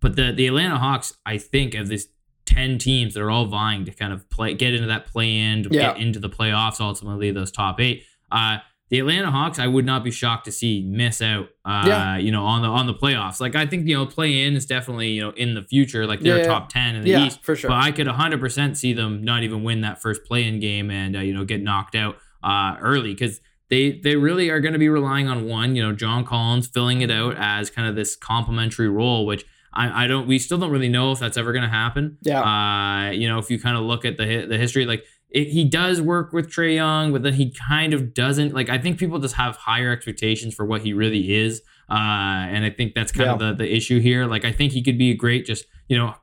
but 0.00 0.16
the 0.16 0.32
the 0.32 0.46
Atlanta 0.46 0.78
Hawks, 0.78 1.14
I 1.26 1.36
think, 1.36 1.74
of 1.74 1.88
this 1.88 2.08
ten 2.56 2.78
teams 2.78 3.14
that 3.14 3.20
are 3.22 3.30
all 3.30 3.46
vying 3.46 3.84
to 3.84 3.90
kind 3.92 4.12
of 4.12 4.28
play 4.30 4.54
get 4.54 4.74
into 4.74 4.86
that 4.88 5.06
play 5.06 5.36
in, 5.38 5.66
Yeah. 5.70 5.92
get 5.92 5.98
into 6.00 6.18
the 6.18 6.30
playoffs, 6.30 6.80
ultimately 6.80 7.30
those 7.30 7.50
top 7.50 7.80
eight. 7.80 8.04
Uh, 8.32 8.58
the 8.88 9.00
Atlanta 9.00 9.32
Hawks, 9.32 9.58
I 9.58 9.66
would 9.66 9.84
not 9.84 10.04
be 10.04 10.12
shocked 10.12 10.44
to 10.44 10.52
see 10.52 10.80
miss 10.80 11.20
out. 11.20 11.48
Uh, 11.64 11.84
Yeah. 11.88 12.16
you 12.18 12.30
know, 12.30 12.44
on 12.44 12.62
the 12.62 12.68
on 12.68 12.86
the 12.86 12.94
playoffs. 12.94 13.40
Like 13.40 13.56
I 13.56 13.66
think 13.66 13.86
you 13.88 13.96
know, 13.96 14.06
play 14.06 14.42
in 14.44 14.54
is 14.54 14.64
definitely 14.64 15.10
you 15.10 15.22
know 15.22 15.30
in 15.30 15.54
the 15.54 15.62
future. 15.62 16.06
Like 16.06 16.20
they're 16.20 16.38
Yeah, 16.38 16.46
top 16.46 16.68
ten 16.68 16.94
in 16.94 17.02
the 17.02 17.10
Yeah, 17.10 17.26
East. 17.26 17.44
for 17.44 17.56
sure. 17.56 17.68
But 17.68 17.78
I 17.82 17.90
could 17.90 18.06
100% 18.06 18.76
see 18.76 18.92
them 18.92 19.22
not 19.24 19.42
even 19.42 19.62
win 19.64 19.80
that 19.80 20.00
first 20.00 20.24
play-in 20.24 20.60
game 20.60 20.90
and 20.90 21.16
uh, 21.16 21.20
you 21.20 21.34
know 21.34 21.44
get 21.44 21.62
knocked 21.62 21.94
out 21.96 22.16
uh, 22.44 22.76
early 22.80 23.12
because 23.12 23.40
they 23.70 23.90
they 24.04 24.14
really 24.14 24.48
are 24.50 24.60
going 24.60 24.74
to 24.74 24.78
be 24.78 24.88
relying 24.88 25.26
on 25.26 25.46
one, 25.46 25.74
you 25.74 25.82
know, 25.82 25.92
John 25.92 26.24
Collins 26.24 26.68
filling 26.68 27.00
it 27.00 27.10
out 27.10 27.34
as 27.36 27.68
kind 27.70 27.88
of 27.88 27.96
this 27.96 28.14
complementary 28.14 28.88
role, 28.88 29.26
which 29.26 29.44
I, 29.76 30.04
I 30.04 30.06
don't 30.06 30.26
we 30.26 30.38
still 30.38 30.58
don't 30.58 30.70
really 30.70 30.88
know 30.88 31.12
if 31.12 31.18
that's 31.18 31.36
ever 31.36 31.52
going 31.52 31.62
to 31.62 31.68
happen. 31.68 32.16
Yeah. 32.22 32.40
Uh, 32.40 33.10
you 33.10 33.28
know, 33.28 33.38
if 33.38 33.50
you 33.50 33.60
kind 33.60 33.76
of 33.76 33.84
look 33.84 34.04
at 34.04 34.16
the 34.16 34.46
the 34.46 34.56
history, 34.56 34.86
like 34.86 35.04
it, 35.28 35.48
he 35.48 35.64
does 35.64 36.00
work 36.00 36.32
with 36.32 36.50
Trae 36.50 36.76
Young, 36.76 37.12
but 37.12 37.22
then 37.22 37.34
he 37.34 37.52
kind 37.68 37.92
of 37.92 38.14
doesn't. 38.14 38.54
Like 38.54 38.70
I 38.70 38.78
think 38.78 38.98
people 38.98 39.18
just 39.18 39.34
have 39.34 39.56
higher 39.56 39.92
expectations 39.92 40.54
for 40.54 40.64
what 40.64 40.80
he 40.80 40.94
really 40.94 41.34
is, 41.34 41.60
uh, 41.90 41.94
and 41.94 42.64
I 42.64 42.70
think 42.70 42.94
that's 42.94 43.12
kind 43.12 43.30
of 43.30 43.38
the 43.38 43.52
the 43.52 43.76
issue 43.76 44.00
here. 44.00 44.26
Like 44.26 44.44
I 44.44 44.52
think 44.52 44.72
he 44.72 44.82
could 44.82 44.98
be 44.98 45.10
a 45.10 45.16
great, 45.16 45.44
just 45.44 45.66
you 45.88 45.98
know, 45.98 46.14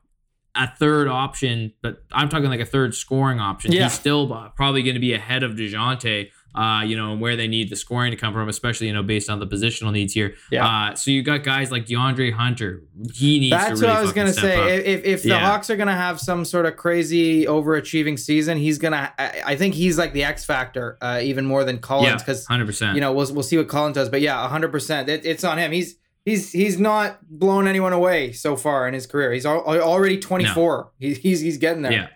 a 0.56 0.68
third 0.68 1.08
option, 1.08 1.74
but 1.82 2.04
I'm 2.12 2.30
talking 2.30 2.50
like 2.50 2.60
a 2.60 2.66
third 2.66 2.96
scoring 2.96 3.40
option. 3.40 3.72
Yeah. 3.72 3.84
He's 3.84 3.94
still 3.94 4.34
uh, 4.34 4.50
probably 4.50 4.84
going 4.84 4.96
to 4.96 5.00
be 5.00 5.14
ahead 5.14 5.44
of 5.44 5.52
Dejounte. 5.52 6.30
Uh, 6.56 6.84
you 6.86 6.96
know, 6.96 7.12
and 7.14 7.22
where 7.22 7.36
they 7.36 7.48
need 7.48 7.70
the 7.70 7.76
scoring 7.76 8.12
to 8.12 8.18
come 8.18 8.34
from, 8.34 8.48
especially 8.48 8.88
you 8.88 8.94
know 8.94 9.02
based 9.04 9.30
on 9.30 9.40
the 9.40 9.48
positional 9.48 9.92
needs 9.92 10.14
here. 10.14 10.36
Yeah. 10.52 10.68
Uh, 10.68 10.96
so 10.96 11.10
you 11.12 11.24
got 11.24 11.44
guys 11.44 11.72
like 11.72 11.86
DeAndre 11.86 12.32
Hunter. 12.32 12.84
He 13.14 13.40
needs. 13.40 13.52
That's 13.56 13.80
to 13.80 13.86
really 13.86 13.88
what 13.88 13.98
I 13.98 14.02
was 14.02 14.14
gonna 14.14 14.34
say. 14.34 14.80
up. 14.80 14.86
If 14.86 15.04
if, 15.04 15.24
the 15.24 15.30
Yeah. 15.30 15.40
Hawks 15.40 15.70
are 15.70 15.76
gonna 15.76 15.96
have 15.96 16.20
some 16.20 16.46
sort 16.46 16.66
of 16.66 16.76
crazy 16.78 17.46
overachieving 17.46 18.20
season, 18.20 18.58
he's 18.58 18.78
gonna. 18.78 19.12
I, 19.18 19.42
I 19.46 19.56
think 19.56 19.74
he's 19.74 19.98
like 19.98 20.14
the 20.14 20.24
X 20.24 20.46
factor, 20.46 20.98
uh, 21.02 21.20
even 21.24 21.46
more 21.46 21.64
than 21.64 21.80
Collins, 21.80 22.22
because 22.22 22.46
hundred 22.46 22.68
percent. 22.68 22.96
you 22.96 23.02
know 23.02 23.14
we'll 23.14 23.34
we'll 23.34 23.44
see 23.44 23.58
what 23.58 23.68
Collins 23.68 23.96
does. 23.96 24.10
But 24.10 24.22
yeah, 24.22 24.48
hundred 24.48 24.72
percent, 24.72 25.10
it, 25.10 25.26
it's 25.26 25.44
on 25.44 25.58
him. 25.58 25.72
He's 25.72 25.96
he's 26.26 26.52
he's 26.52 26.80
not 26.80 27.20
blown 27.30 27.68
anyone 27.68 27.94
away 27.94 28.32
so 28.32 28.56
far 28.56 28.88
in 28.88 28.94
his 28.94 29.08
career. 29.08 29.34
He's 29.34 29.46
al- 29.46 29.64
already 29.66 30.18
twenty 30.20 30.46
four. 30.46 30.92
He, 31.00 31.14
he's 31.14 31.40
he's 31.40 31.58
getting 31.58 31.82
there. 31.82 31.92
Yeah. 31.92 32.08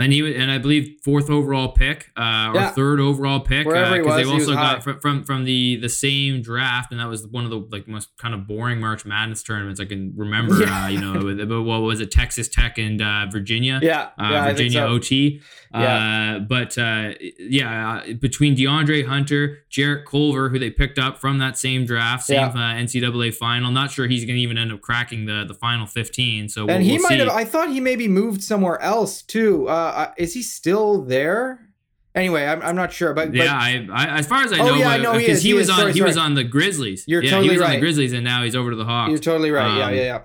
And 0.00 0.12
he 0.12 0.22
was- 0.22 0.34
and 0.36 0.48
I 0.48 0.58
believe 0.58 0.96
fourth 1.04 1.28
overall 1.28 1.72
pick, 1.72 2.10
uh, 2.16 2.52
or 2.52 2.54
Yeah. 2.54 2.72
they're 2.76 3.00
overall 3.00 3.40
pick, 3.40 3.66
because 3.66 3.90
they 3.90 3.96
he 4.24 4.32
was 4.32 4.42
also 4.48 4.54
got 4.54 4.84
from, 4.84 5.00
from 5.00 5.24
from 5.24 5.44
the 5.44 5.74
the 5.76 5.88
same 5.88 6.40
draft, 6.40 6.92
and 6.92 7.00
that 7.00 7.08
was 7.08 7.26
one 7.26 7.42
of 7.44 7.50
the 7.50 7.58
like 7.72 7.88
most 7.88 8.10
kind 8.16 8.32
of 8.32 8.46
boring 8.46 8.78
March 8.80 9.04
Madness 9.04 9.42
tournaments 9.42 9.80
I 9.80 9.86
can 9.86 10.12
remember. 10.16 10.60
Yeah. 10.60 10.84
Uh, 10.84 10.88
you 10.88 11.00
know, 11.00 11.46
but 11.46 11.62
what 11.62 11.78
was 11.82 12.00
it, 12.00 12.12
Texas 12.12 12.46
Tech 12.48 12.78
and 12.78 13.02
uh, 13.02 13.26
Virginia? 13.32 13.80
yeah, 13.82 14.10
Uh, 14.16 14.28
yeah, 14.30 14.44
Virginia 14.52 14.72
so. 14.82 14.86
OT. 14.88 15.40
Yeah. 15.72 16.36
Uh, 16.36 16.38
but 16.40 16.78
uh, 16.78 17.12
yeah, 17.38 17.98
uh, 18.08 18.12
between 18.14 18.56
DeAndre 18.56 19.06
Hunter, 19.06 19.58
Jarrett 19.68 20.06
Culver, 20.06 20.48
who 20.48 20.58
they 20.58 20.70
picked 20.70 20.98
up 20.98 21.18
from 21.18 21.38
that 21.38 21.58
same 21.58 21.84
draft, 21.84 22.24
same 22.24 22.36
Yeah. 22.36 22.48
uh, 22.48 22.74
NCAA 22.80 23.34
final. 23.34 23.70
Not 23.70 23.90
sure 23.90 24.06
he's 24.06 24.24
going 24.24 24.36
to 24.36 24.40
even 24.42 24.56
end 24.58 24.72
up 24.72 24.80
cracking 24.80 25.26
the 25.26 25.44
the 25.46 25.54
final 25.54 25.86
15. 25.86 26.48
So 26.48 26.64
we'll, 26.66 26.74
And 26.76 26.84
he 26.84 26.92
we'll 26.92 27.02
might 27.02 27.08
see. 27.10 27.18
have. 27.18 27.28
I 27.28 27.44
thought 27.44 27.68
he 27.70 27.80
maybe 27.80 28.08
moved 28.08 28.42
somewhere 28.42 28.80
else 28.80 29.22
too. 29.22 29.68
Uh, 29.68 29.72
uh, 29.72 30.12
is 30.16 30.34
he 30.34 30.42
still 30.42 31.02
there? 31.02 31.64
Anyway, 32.14 32.44
I'm, 32.46 32.60
I'm 32.62 32.74
not 32.74 32.92
sure, 32.92 33.12
but, 33.12 33.28
but 33.28 33.36
Yeah, 33.36 33.54
I, 33.54 33.86
I 33.92 34.18
as 34.18 34.26
far 34.26 34.42
as 34.42 34.52
I 34.52 34.58
Oh, 34.58 34.66
know, 34.66 34.74
yeah, 34.74 34.88
I 34.90 35.02
but- 35.02 35.20
he 35.20 35.26
he, 35.34 35.38
he 35.38 35.54
was 35.54 35.64
is. 35.64 35.70
on 35.70 35.76
Sorry, 35.80 35.92
he 35.92 36.02
was 36.02 36.16
on 36.16 36.34
the 36.34 36.42
Grizzlies. 36.42 37.04
You're 37.06 37.22
yeah, 37.22 37.30
totally 37.32 37.50
he 37.50 37.58
was 37.58 37.62
on 37.66 37.74
the 37.74 37.80
Grizzlies, 37.80 38.12
and 38.12 38.24
now 38.24 38.42
he's 38.42 38.56
over 38.56 38.70
to 38.70 38.76
the 38.76 38.84
Hawks. 38.86 39.10
you're 39.10 39.18
totally 39.18 39.50
right. 39.50 39.76
yeah, 39.76 39.84
Um, 39.86 39.94
yeah, 39.94 40.00
yeah. 40.02 40.20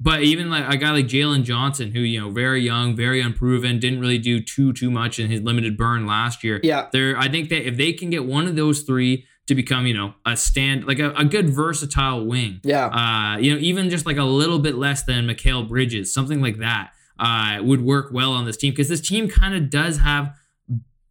But 0.00 0.22
even 0.22 0.48
like 0.48 0.72
a 0.72 0.76
guy 0.76 0.92
like 0.92 1.06
Jalen 1.06 1.42
Johnson, 1.42 1.90
who 1.90 1.98
you 2.00 2.20
know, 2.20 2.30
very 2.30 2.62
young, 2.62 2.94
very 2.94 3.20
unproven, 3.20 3.80
didn't 3.80 3.98
really 4.00 4.18
do 4.18 4.40
too 4.40 4.72
too 4.72 4.90
much 4.92 5.18
in 5.18 5.28
his 5.28 5.40
limited 5.42 5.76
burn 5.76 6.06
last 6.06 6.44
year. 6.44 6.60
Yeah. 6.62 6.86
There, 6.92 7.18
I 7.18 7.28
think 7.28 7.48
that 7.48 7.66
if 7.66 7.76
they 7.76 7.92
can 7.92 8.08
get 8.10 8.24
one 8.24 8.46
of 8.46 8.54
those 8.54 8.82
three 8.82 9.24
to 9.48 9.54
become, 9.56 9.86
you 9.86 9.94
know, 9.94 10.14
a 10.24 10.36
stand 10.36 10.86
like 10.86 11.00
a, 11.00 11.10
a 11.14 11.24
good 11.24 11.48
versatile 11.50 12.24
wing, 12.26 12.60
Yeah. 12.62 12.86
uh, 12.86 13.38
you 13.38 13.52
know, 13.54 13.58
even 13.60 13.90
just 13.90 14.06
like 14.06 14.18
a 14.18 14.22
little 14.24 14.58
bit 14.60 14.76
less 14.76 15.02
than 15.02 15.26
Mikal 15.26 15.66
Bridges, 15.68 16.12
something 16.14 16.40
like 16.40 16.58
that, 16.58 16.90
uh, 17.18 17.58
would 17.62 17.80
work 17.80 18.10
well 18.12 18.32
on 18.32 18.44
this 18.46 18.56
team 18.56 18.70
because 18.72 18.88
this 18.88 19.00
team 19.00 19.26
kind 19.28 19.54
of 19.54 19.68
does 19.68 19.98
have 19.98 20.32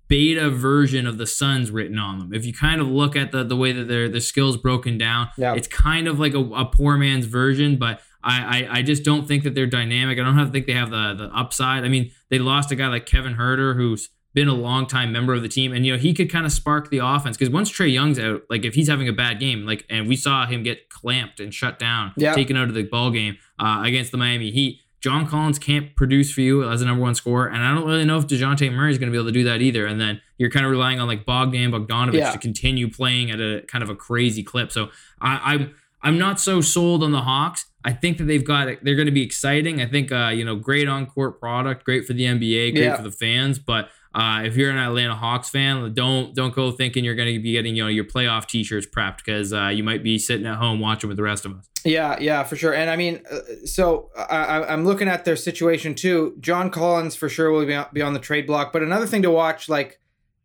beta 0.08 0.50
version 0.50 1.06
of 1.06 1.18
the 1.18 1.28
Suns 1.28 1.70
written 1.72 2.00
on 2.00 2.20
them. 2.20 2.34
If 2.34 2.46
you 2.46 2.54
kind 2.54 2.80
of 2.80 2.88
look 2.88 3.18
at 3.18 3.34
the 3.34 3.44
the 3.44 3.58
way 3.58 3.74
that 3.74 3.90
their 3.90 4.08
their 4.08 4.22
skills 4.22 4.56
broken 4.56 4.98
down, 4.98 5.28
Yeah. 5.38 5.56
it's 5.56 5.68
kind 5.68 6.08
of 6.08 6.20
like 6.20 6.34
a, 6.34 6.40
a 6.40 6.64
poor 6.66 6.98
man's 6.98 7.26
version, 7.26 7.78
but. 7.78 8.00
I, 8.28 8.38
I, 8.68 8.78
I 8.80 8.82
just 8.82 9.04
don't 9.04 9.28
think 9.28 9.44
that 9.44 9.56
they're 9.56 9.66
dynamic. 9.68 10.20
I 10.20 10.24
don't 10.24 10.38
have, 10.38 10.52
think 10.52 10.66
they 10.68 10.74
have 10.74 10.90
the 10.92 11.14
the 11.16 11.26
upside. 11.36 11.84
I 11.86 11.90
mean, 11.90 12.12
they 12.30 12.40
lost 12.40 12.72
a 12.72 12.76
guy 12.76 12.88
like 12.88 13.06
Kevin 13.06 13.36
Huerter, 13.36 13.76
who's 13.76 14.10
been 14.34 14.48
a 14.50 14.54
long 14.54 14.86
time 14.86 15.12
member 15.12 15.34
of 15.34 15.42
the 15.42 15.48
team, 15.48 15.72
and 15.74 15.86
you 15.86 15.94
know 15.94 15.98
he 15.98 16.14
could 16.14 16.30
kind 16.32 16.46
of 16.46 16.52
spark 16.52 16.90
the 16.90 17.00
offense 17.00 17.38
because 17.38 17.52
once 17.52 17.72
Trae 17.72 17.92
Young's 17.92 18.20
out, 18.20 18.42
like 18.50 18.66
if 18.66 18.76
he's 18.76 18.88
having 18.90 19.08
a 19.08 19.14
bad 19.14 19.40
game, 19.40 19.66
like 19.66 19.86
and 19.90 20.08
we 20.08 20.16
saw 20.16 20.46
him 20.46 20.62
get 20.62 20.90
clamped 20.90 21.40
and 21.40 21.54
shut 21.54 21.80
down, 21.80 22.12
Yeah. 22.18 22.34
taken 22.34 22.56
out 22.58 22.68
of 22.68 22.76
the 22.76 22.84
ball 22.84 23.10
game 23.12 23.38
uh, 23.60 23.82
against 23.86 24.12
the 24.12 24.18
Miami 24.18 24.52
Heat. 24.52 24.82
John 25.00 25.28
Collins 25.28 25.60
can't 25.60 25.96
produce 25.96 26.34
for 26.34 26.42
you 26.42 26.68
as 26.70 26.82
a 26.82 26.86
number 26.86 27.02
one 27.04 27.16
scorer, 27.16 27.48
and 27.48 27.64
I 27.64 27.74
don't 27.74 27.86
really 27.88 28.04
know 28.04 28.18
if 28.18 28.26
Dejounte 28.28 28.74
Murray 28.74 28.92
is 28.92 28.98
going 28.98 29.08
to 29.10 29.12
be 29.12 29.18
able 29.18 29.28
to 29.30 29.32
do 29.32 29.44
that 29.46 29.62
either. 29.62 29.86
And 29.86 30.02
then 30.02 30.22
you're 30.38 30.50
kind 30.50 30.66
of 30.66 30.72
relying 30.72 31.00
on 31.00 31.08
like 31.08 31.24
Bogdan 31.26 31.72
Bogdanovic 31.72 32.14
Yeah. 32.16 32.32
to 32.32 32.38
continue 32.40 32.90
playing 32.90 33.32
at 33.32 33.40
a 33.40 33.64
kind 33.68 33.84
of 33.84 33.90
a 33.90 33.96
crazy 33.96 34.44
clip. 34.44 34.72
So 34.72 34.90
I, 35.22 35.54
I'm 35.54 35.76
I'm 36.02 36.18
not 36.20 36.40
so 36.40 36.62
sold 36.62 37.04
on 37.04 37.12
the 37.12 37.22
Hawks. 37.22 37.66
I 37.88 37.94
think 37.94 38.18
that 38.18 38.26
they've 38.26 38.44
got 38.44 38.68
they're 38.84 38.96
going 38.96 39.06
to 39.08 39.12
be 39.14 39.24
exciting. 39.24 39.82
I 39.82 39.86
think 39.88 40.12
uh, 40.12 40.28
you 40.36 40.44
know 40.46 40.56
great 40.56 40.88
on 40.90 41.06
court 41.06 41.40
product, 41.40 41.86
great 41.86 42.06
for 42.06 42.14
the 42.14 42.24
NBA, 42.26 42.74
great 42.74 42.84
Yeah. 42.84 42.98
for 42.98 43.04
the 43.04 43.12
fans. 43.12 43.58
But 43.60 43.90
uh, 44.14 44.42
if 44.46 44.58
you're 44.58 44.72
an 44.72 44.78
Atlanta 44.78 45.16
Hawks 45.16 45.50
fan, 45.50 45.94
don't 45.94 46.36
don't 46.36 46.54
go 46.54 46.72
thinking 46.72 47.06
you're 47.06 47.16
going 47.16 47.34
to 47.34 47.40
be 47.40 47.54
getting 47.54 47.76
you 47.78 47.84
know 47.84 47.88
your 47.90 48.04
playoff 48.06 48.46
T-shirts 48.48 48.88
prepped 48.88 49.18
because 49.18 49.54
uh, 49.54 49.68
you 49.68 49.84
might 49.84 50.04
be 50.04 50.18
sitting 50.20 50.46
at 50.46 50.56
home 50.58 50.80
watching 50.80 51.08
with 51.08 51.18
the 51.18 51.24
rest 51.24 51.46
of 51.46 51.54
us. 51.58 51.70
Yeah, 51.86 52.18
yeah, 52.20 52.44
for 52.44 52.58
sure. 52.58 52.74
And 52.74 52.90
I 52.90 52.98
mean, 52.98 53.22
uh, 53.32 53.40
so 53.66 54.10
I, 54.18 54.24
I- 54.58 54.74
I'm 54.74 54.84
looking 54.84 55.08
at 55.08 55.24
their 55.24 55.36
situation 55.38 55.96
too. 55.96 56.36
John 56.42 56.70
Collins 56.70 57.16
for 57.16 57.30
sure 57.30 57.52
will 57.52 57.66
be 57.66 57.74
on, 57.76 57.86
be 57.94 58.02
on 58.02 58.14
the 58.14 58.20
trade 58.20 58.48
block. 58.48 58.74
But 58.74 58.84
another 58.84 59.06
thing 59.08 59.22
to 59.22 59.32
watch, 59.32 59.70
like, 59.70 60.00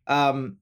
um, 0.07 0.57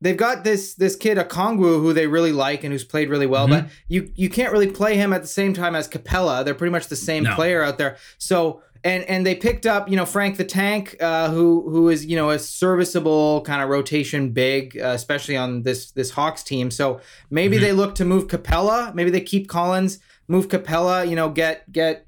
they've 0.00 0.16
got 0.16 0.44
this 0.44 0.74
this 0.74 0.96
kid 0.96 1.18
Okongwu 1.18 1.80
who 1.80 1.92
they 1.92 2.06
really 2.06 2.32
like 2.32 2.64
and 2.64 2.72
who's 2.72 2.84
played 2.84 3.08
really 3.10 3.26
well. 3.26 3.46
Mhm. 3.46 3.50
But 3.50 3.66
you 3.88 4.10
you 4.14 4.28
can't 4.28 4.52
really 4.52 4.66
play 4.70 4.96
him 4.96 5.12
at 5.12 5.22
the 5.22 5.28
same 5.28 5.52
time 5.54 5.74
as 5.74 5.88
Capela. 5.88 6.44
They're 6.44 6.54
pretty 6.54 6.72
much 6.72 6.86
the 6.88 6.96
same 6.96 7.24
No. 7.24 7.34
player 7.34 7.62
out 7.62 7.78
there. 7.78 7.96
So. 8.18 8.62
And, 8.82 9.04
and 9.04 9.26
they 9.26 9.34
picked 9.34 9.66
up 9.66 9.90
you 9.90 9.96
know 9.96 10.06
Frank 10.06 10.38
the 10.38 10.44
Tank 10.44 10.96
uh, 11.02 11.28
who 11.30 11.68
who 11.68 11.90
is 11.90 12.06
you 12.06 12.16
know 12.16 12.30
a 12.30 12.38
serviceable 12.38 13.42
kind 13.42 13.60
of 13.62 13.68
rotation 13.68 14.30
big 14.30 14.78
uh, 14.80 14.86
especially 14.94 15.36
on 15.36 15.64
this 15.64 15.90
this 15.90 16.12
Hawks 16.12 16.42
team 16.42 16.70
so 16.70 16.98
maybe 17.30 17.58
Mhm. 17.58 17.60
they 17.60 17.72
look 17.72 17.94
to 17.96 18.06
move 18.06 18.26
Capela 18.28 18.94
maybe 18.94 19.10
they 19.10 19.20
keep 19.20 19.48
Collins 19.48 19.98
move 20.28 20.48
Capela, 20.48 21.06
you 21.06 21.14
know, 21.14 21.28
get 21.28 21.70
get 21.70 22.06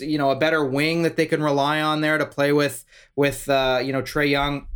you 0.00 0.18
know 0.18 0.30
a 0.30 0.36
better 0.36 0.64
wing 0.64 1.02
that 1.02 1.14
they 1.16 1.26
can 1.26 1.40
rely 1.40 1.80
on 1.80 2.00
there 2.00 2.18
to 2.18 2.26
play 2.26 2.52
with 2.52 2.84
with 3.14 3.48
uh, 3.48 3.80
you 3.80 3.92
know 3.92 4.02
Trae 4.02 4.28
Young, 4.28 4.66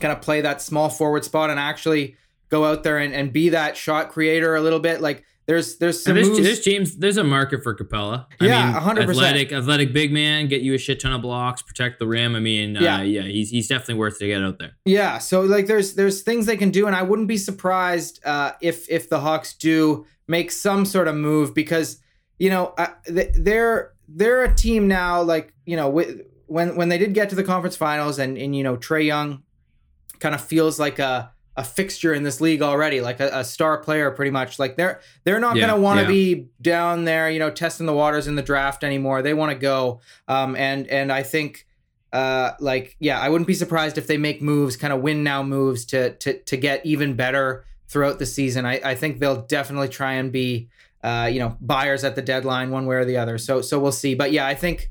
kind 0.00 0.12
of 0.12 0.20
play 0.20 0.40
that 0.40 0.60
small 0.62 0.88
forward 0.88 1.24
spot 1.24 1.50
and 1.50 1.58
actually 1.60 2.16
go 2.48 2.64
out 2.64 2.82
there 2.82 2.98
and, 2.98 3.14
and 3.14 3.32
be 3.32 3.50
that 3.50 3.76
shot 3.76 4.08
creator 4.10 4.56
a 4.56 4.60
little 4.60 4.80
bit. 4.80 5.00
Like 5.00 5.24
there's 5.46 5.78
there's 5.78 6.02
some 6.02 6.14
there's, 6.14 6.28
there's 6.30 6.60
James. 6.60 6.96
There's 6.96 7.16
a 7.16 7.24
market 7.24 7.62
for 7.62 7.74
Capela. 7.74 8.26
I 8.40 8.46
Yeah, 8.46 8.66
mean, 8.72 8.80
100%. 8.82 9.08
Athletic, 9.10 9.52
athletic 9.52 9.92
big 9.92 10.12
man, 10.12 10.46
get 10.48 10.62
you 10.62 10.74
a 10.74 10.78
shit 10.78 11.00
ton 11.00 11.12
of 11.12 11.22
blocks, 11.22 11.62
protect 11.62 11.98
the 11.98 12.06
rim. 12.06 12.36
I 12.36 12.40
mean, 12.40 12.76
uh, 12.76 12.80
Yeah. 12.80 13.02
yeah, 13.02 13.22
he's 13.22 13.50
he's 13.50 13.66
definitely 13.68 13.94
worth 13.94 14.18
to 14.20 14.26
get 14.26 14.42
out 14.42 14.58
there. 14.58 14.72
Yeah, 14.84 15.18
so 15.18 15.40
like 15.42 15.66
there's 15.66 15.94
there's 15.94 16.22
things 16.22 16.46
they 16.46 16.56
can 16.56 16.70
do, 16.70 16.86
and 16.86 16.94
I 16.94 17.02
wouldn't 17.02 17.28
be 17.28 17.36
surprised 17.36 18.20
uh, 18.24 18.52
if 18.60 18.88
if 18.90 19.08
the 19.08 19.20
Hawks 19.20 19.54
do 19.54 20.06
make 20.28 20.50
some 20.52 20.84
sort 20.86 21.08
of 21.08 21.16
move 21.16 21.54
because 21.54 21.98
you 22.38 22.50
know 22.50 22.72
uh, 22.78 22.88
they're 23.06 23.92
they're 24.08 24.42
a 24.44 24.54
team 24.54 24.86
now 24.88 25.20
like 25.22 25.52
you 25.66 25.76
know 25.76 25.88
with, 25.88 26.20
when 26.46 26.76
when 26.76 26.88
they 26.88 26.98
did 26.98 27.12
get 27.14 27.28
to 27.30 27.34
the 27.36 27.44
conference 27.44 27.76
finals 27.76 28.18
and 28.18 28.36
and 28.38 28.54
you 28.54 28.62
know 28.62 28.76
Trae 28.76 29.04
Young 29.06 29.42
kind 30.20 30.34
of 30.34 30.40
feels 30.40 30.78
like 30.78 30.98
a 30.98 31.32
a 31.56 31.64
fixture 31.64 32.14
in 32.14 32.22
this 32.22 32.40
league 32.40 32.62
already, 32.62 33.00
like 33.00 33.20
a, 33.20 33.28
a 33.40 33.44
star 33.44 33.76
player 33.78 34.10
pretty 34.12 34.30
much. 34.30 34.58
Like 34.58 34.76
they're 34.76 35.00
they're 35.24 35.40
not 35.40 35.56
Yeah, 35.56 35.66
gonna 35.66 35.80
want 35.80 35.98
to 35.98 36.04
yeah. 36.04 36.08
be 36.08 36.46
down 36.62 37.04
there, 37.04 37.28
you 37.28 37.38
know, 37.38 37.50
testing 37.50 37.86
the 37.86 37.92
waters 37.92 38.26
in 38.28 38.36
the 38.36 38.42
draft 38.42 38.84
anymore. 38.84 39.20
They 39.22 39.34
want 39.34 39.52
to 39.52 39.58
go, 39.58 40.00
um, 40.28 40.54
and 40.56 40.86
and 40.86 41.12
I 41.12 41.22
think 41.22 41.66
uh 42.12 42.54
like 42.58 42.96
yeah 42.98 43.20
i 43.20 43.28
wouldn't 43.28 43.46
be 43.46 43.54
surprised 43.54 43.96
if 43.96 44.08
they 44.08 44.16
make 44.18 44.42
moves 44.42 44.76
kind 44.76 44.92
of 44.92 45.00
win 45.00 45.22
now 45.22 45.44
moves 45.44 45.84
to 45.84 46.10
to 46.16 46.36
to 46.42 46.56
get 46.56 46.84
even 46.84 47.14
better 47.14 47.64
throughout 47.86 48.18
the 48.18 48.26
season 48.26 48.66
i 48.66 48.80
i 48.84 48.96
think 48.96 49.20
they'll 49.20 49.42
definitely 49.42 49.86
try 49.86 50.14
and 50.14 50.32
be 50.32 50.68
uh 51.04 51.30
you 51.32 51.38
know 51.38 51.56
buyers 51.60 52.02
at 52.02 52.16
the 52.16 52.22
deadline 52.22 52.72
one 52.72 52.84
way 52.86 52.96
or 52.96 53.04
the 53.04 53.16
other 53.16 53.38
so 53.38 53.60
so 53.62 53.78
we'll 53.78 53.92
see 53.92 54.16
but 54.16 54.32
yeah 54.32 54.44
i 54.44 54.56
think 54.56 54.90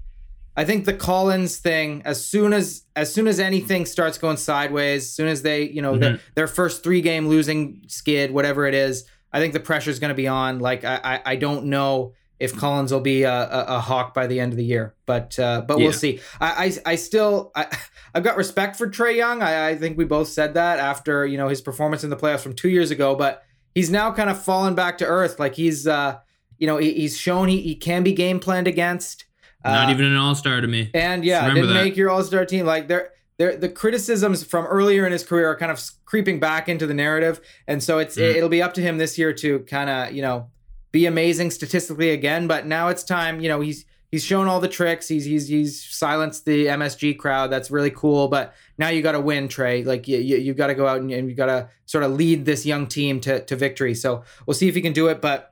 i 0.60 0.64
think 0.66 0.86
the 0.86 0.94
collins 0.94 1.58
thing 1.58 2.02
as 2.06 2.18
soon 2.34 2.52
as 2.54 2.84
as 2.96 3.08
soon 3.14 3.28
as 3.28 3.40
anything 3.40 3.86
starts 3.86 4.18
going 4.18 4.38
sideways 4.38 5.04
as 5.04 5.12
soon 5.18 5.28
as 5.28 5.42
they 5.42 5.64
you 5.64 5.82
know 5.82 5.94
their, 5.98 6.20
their 6.36 6.48
first 6.48 6.84
three 6.84 7.02
game 7.02 7.28
losing 7.28 7.60
skid 7.88 8.32
whatever 8.32 8.62
it 8.66 8.74
is 8.74 9.06
i 9.32 9.40
think 9.40 9.54
the 9.54 9.60
pressure 9.70 9.92
is 9.92 10.00
going 10.00 10.10
to 10.16 10.22
be 10.24 10.28
on 10.28 10.60
like 10.60 10.84
i 10.84 11.00
i, 11.04 11.16
I 11.34 11.36
don't 11.38 11.66
know 11.66 12.14
if 12.40 12.56
Collins 12.56 12.94
will 12.94 13.02
be 13.02 13.24
a, 13.24 13.34
a, 13.34 13.66
a 13.76 13.80
hawk 13.82 14.14
by 14.14 14.26
the 14.26 14.40
end 14.40 14.54
of 14.54 14.58
the 14.58 14.64
year, 14.64 14.96
but 15.06 15.38
uh, 15.38 15.60
but 15.68 15.78
Yeah. 15.78 15.84
we'll 15.84 16.00
see. 16.06 16.22
I, 16.40 16.50
I 16.86 16.92
I 16.94 16.96
still 16.96 17.52
I, 17.54 17.68
I've 18.16 18.24
got 18.24 18.38
respect 18.38 18.78
for 18.78 18.88
Trae 18.88 19.18
Young. 19.18 19.44
I, 19.44 19.72
I 19.72 19.76
think 19.76 19.98
we 19.98 20.06
both 20.06 20.30
said 20.30 20.54
that 20.54 20.80
after 20.80 21.26
you 21.26 21.38
know 21.38 21.50
his 21.50 21.60
performance 21.60 22.06
in 22.06 22.10
the 22.10 22.16
playoffs 22.16 22.40
from 22.40 22.54
two 22.54 22.70
years 22.70 22.92
ago, 22.92 23.14
but 23.14 23.44
he's 23.76 23.90
now 23.90 24.14
kind 24.14 24.30
of 24.30 24.42
fallen 24.42 24.74
back 24.74 24.98
to 25.00 25.06
earth. 25.06 25.38
Like 25.38 25.56
he's 25.56 25.86
uh 25.86 26.20
you 26.58 26.66
know 26.66 26.78
he, 26.78 26.94
he's 26.94 27.18
shown 27.18 27.50
he, 27.50 27.60
he 27.62 27.76
can 27.76 28.04
be 28.04 28.14
game 28.14 28.40
planned 28.40 28.70
against. 28.70 29.26
Not 29.64 29.90
Uh, 29.90 29.92
even 29.92 30.06
an 30.06 30.16
all 30.16 30.36
star 30.36 30.62
to 30.62 30.68
me. 30.68 30.90
and 30.94 31.24
yeah, 31.26 31.42
Remember 31.42 31.62
didn't 31.62 31.76
that. 31.76 31.84
make 31.84 31.98
your 31.98 32.10
All 32.10 32.24
Star 32.24 32.46
team. 32.46 32.66
Like 32.66 32.88
they're, 32.88 33.12
they're, 33.38 33.58
the 33.58 33.68
criticisms 33.70 34.44
from 34.44 34.66
earlier 34.66 35.06
in 35.06 35.12
his 35.12 35.24
career 35.24 35.48
are 35.50 35.56
kind 35.58 35.72
of 35.72 35.82
creeping 36.06 36.40
back 36.40 36.70
into 36.70 36.88
the 36.88 36.94
narrative, 36.94 37.42
and 37.68 37.84
so 37.84 37.98
it's 38.00 38.16
Mm. 38.16 38.36
it'll 38.36 38.50
be 38.50 38.62
up 38.62 38.74
to 38.76 38.82
him 38.82 38.98
this 38.98 39.18
year 39.18 39.34
to 39.34 39.60
kind 39.62 39.90
of 39.90 40.14
you 40.14 40.22
know 40.22 40.50
be 40.92 41.06
amazing 41.06 41.52
statistically 41.52 42.10
again. 42.12 42.48
But 42.48 42.66
now 42.68 42.88
it's 42.88 43.04
time. 43.04 43.42
You 43.42 43.50
know 43.50 43.60
he's 43.60 43.86
he's 44.12 44.24
shown 44.24 44.48
all 44.48 44.60
the 44.62 44.68
tricks. 44.70 45.08
He's 45.10 45.26
he's 45.26 45.48
he's 45.50 45.84
silenced 45.84 46.46
the 46.46 46.68
MSG 46.68 47.18
crowd. 47.18 47.52
That's 47.52 47.70
really 47.70 47.92
cool. 47.92 48.28
But 48.30 48.54
now 48.78 48.88
you 48.90 49.02
got 49.02 49.12
to 49.12 49.22
win, 49.22 49.50
Trae. 49.50 49.86
Like 49.86 50.08
you 50.08 50.18
you, 50.20 50.38
you 50.38 50.54
got 50.54 50.68
to 50.68 50.74
go 50.76 50.88
out 50.88 51.02
and, 51.02 51.12
and 51.12 51.30
you 51.30 51.36
got 51.36 51.48
to 51.48 51.70
sort 51.86 52.04
of 52.06 52.12
lead 52.14 52.46
this 52.46 52.66
young 52.66 52.88
team 52.88 53.20
to 53.22 53.44
to 53.44 53.56
victory. 53.58 53.94
So 53.94 54.24
we'll 54.46 54.56
see 54.56 54.70
if 54.70 54.76
he 54.76 54.82
can 54.82 54.94
do 54.94 55.08
it. 55.10 55.20
But 55.22 55.52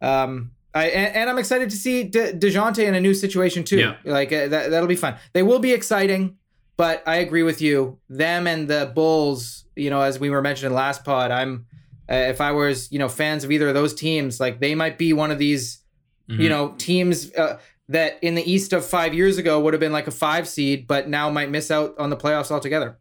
um, 0.00 0.52
I 0.74 0.86
and, 0.88 1.16
and 1.16 1.30
I'm 1.30 1.38
excited 1.38 1.70
to 1.70 1.76
see 1.76 2.04
De, 2.04 2.32
Dejounte 2.32 2.78
in 2.86 2.94
a 2.94 3.00
new 3.00 3.14
situation 3.14 3.64
too. 3.64 3.78
Yeah. 3.78 3.96
Like 4.04 4.32
uh, 4.32 4.48
that 4.48 4.70
that'll 4.70 4.88
be 4.88 4.96
fun. 4.96 5.16
They 5.32 5.42
will 5.42 5.58
be 5.58 5.72
exciting, 5.72 6.36
but 6.76 7.02
I 7.06 7.16
agree 7.16 7.42
with 7.42 7.60
you. 7.62 7.98
Them 8.08 8.46
and 8.46 8.68
the 8.68 8.92
Bulls, 8.94 9.64
you 9.76 9.90
know, 9.90 10.00
as 10.02 10.18
we 10.20 10.30
were 10.30 10.42
mentioning 10.42 10.74
last 10.74 11.04
pod, 11.04 11.30
I'm 11.30 11.66
uh, 12.10 12.14
if 12.14 12.40
I 12.40 12.52
was 12.52 12.90
you 12.92 12.98
know 12.98 13.08
fans 13.08 13.44
of 13.44 13.50
either 13.50 13.68
of 13.68 13.74
those 13.74 13.94
teams, 13.94 14.40
like 14.40 14.60
they 14.60 14.74
might 14.74 14.98
be 14.98 15.12
one 15.12 15.30
of 15.30 15.38
these 15.38 15.80
Mhm. 16.30 16.40
you 16.40 16.48
know 16.48 16.74
teams. 16.78 17.32
Uh, 17.34 17.58
that 17.90 18.18
in 18.20 18.34
the 18.34 18.42
East 18.52 18.74
of 18.74 18.84
five 18.84 19.14
years 19.14 19.38
ago 19.38 19.58
would 19.60 19.72
have 19.72 19.80
been 19.80 19.92
like 19.92 20.06
a 20.06 20.10
five 20.10 20.46
seed, 20.46 20.86
but 20.86 21.08
now 21.08 21.30
might 21.30 21.48
miss 21.50 21.70
out 21.70 21.94
on 21.98 22.10
the 22.10 22.16
playoffs 22.18 22.50
altogether. 22.50 22.98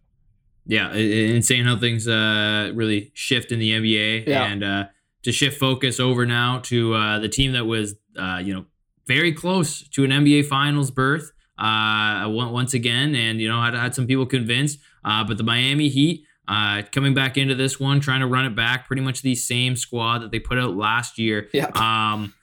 yeah, 0.65 0.93
insane 0.93 1.65
how 1.65 1.77
things 1.77 2.07
uh, 2.07 2.71
really 2.73 3.11
shift 3.13 3.51
in 3.51 3.59
the 3.59 3.71
NBA 3.71 4.25
Yeah. 4.27 4.45
and 4.45 4.63
uh, 4.63 4.85
to 5.27 5.33
shift 5.33 5.59
focus 5.59 5.99
over 5.99 6.25
now 6.25 6.59
to 6.59 6.93
uh, 6.93 7.19
the 7.19 7.27
team 7.27 7.51
that 7.51 7.65
was 7.65 7.95
uh, 8.17 8.39
you 8.41 8.53
know 8.53 8.63
very 9.07 9.33
close 9.33 9.85
to 9.89 10.05
an 10.05 10.11
NBA 10.11 10.45
Finals 10.45 10.89
berth 10.89 11.33
uh, 11.57 12.23
once 12.29 12.73
again, 12.73 13.13
and 13.13 13.41
you 13.41 13.49
know 13.49 13.61
had 13.61 13.73
had 13.73 13.93
some 13.93 14.07
people 14.07 14.25
convinced, 14.25 14.79
uh, 15.03 15.25
but 15.25 15.37
the 15.37 15.43
Miami 15.43 15.89
Heat. 15.89 16.23
Uh, 16.49 16.81
coming 16.93 17.13
back 17.13 17.35
into 17.35 17.53
this 17.53 17.77
one, 17.77 17.99
trying 17.99 18.21
to 18.21 18.25
run 18.25 18.45
it 18.45 18.55
back, 18.55 18.87
pretty 18.87 19.01
much 19.01 19.21
the 19.21 19.35
same 19.35 19.75
squad 19.75 20.19
that 20.19 20.31
they 20.31 20.39
put 20.39 20.57
out 20.57 20.77
last 20.77 21.19
year. 21.19 21.49
Yeah. 21.51 21.65
Um, 21.75 22.33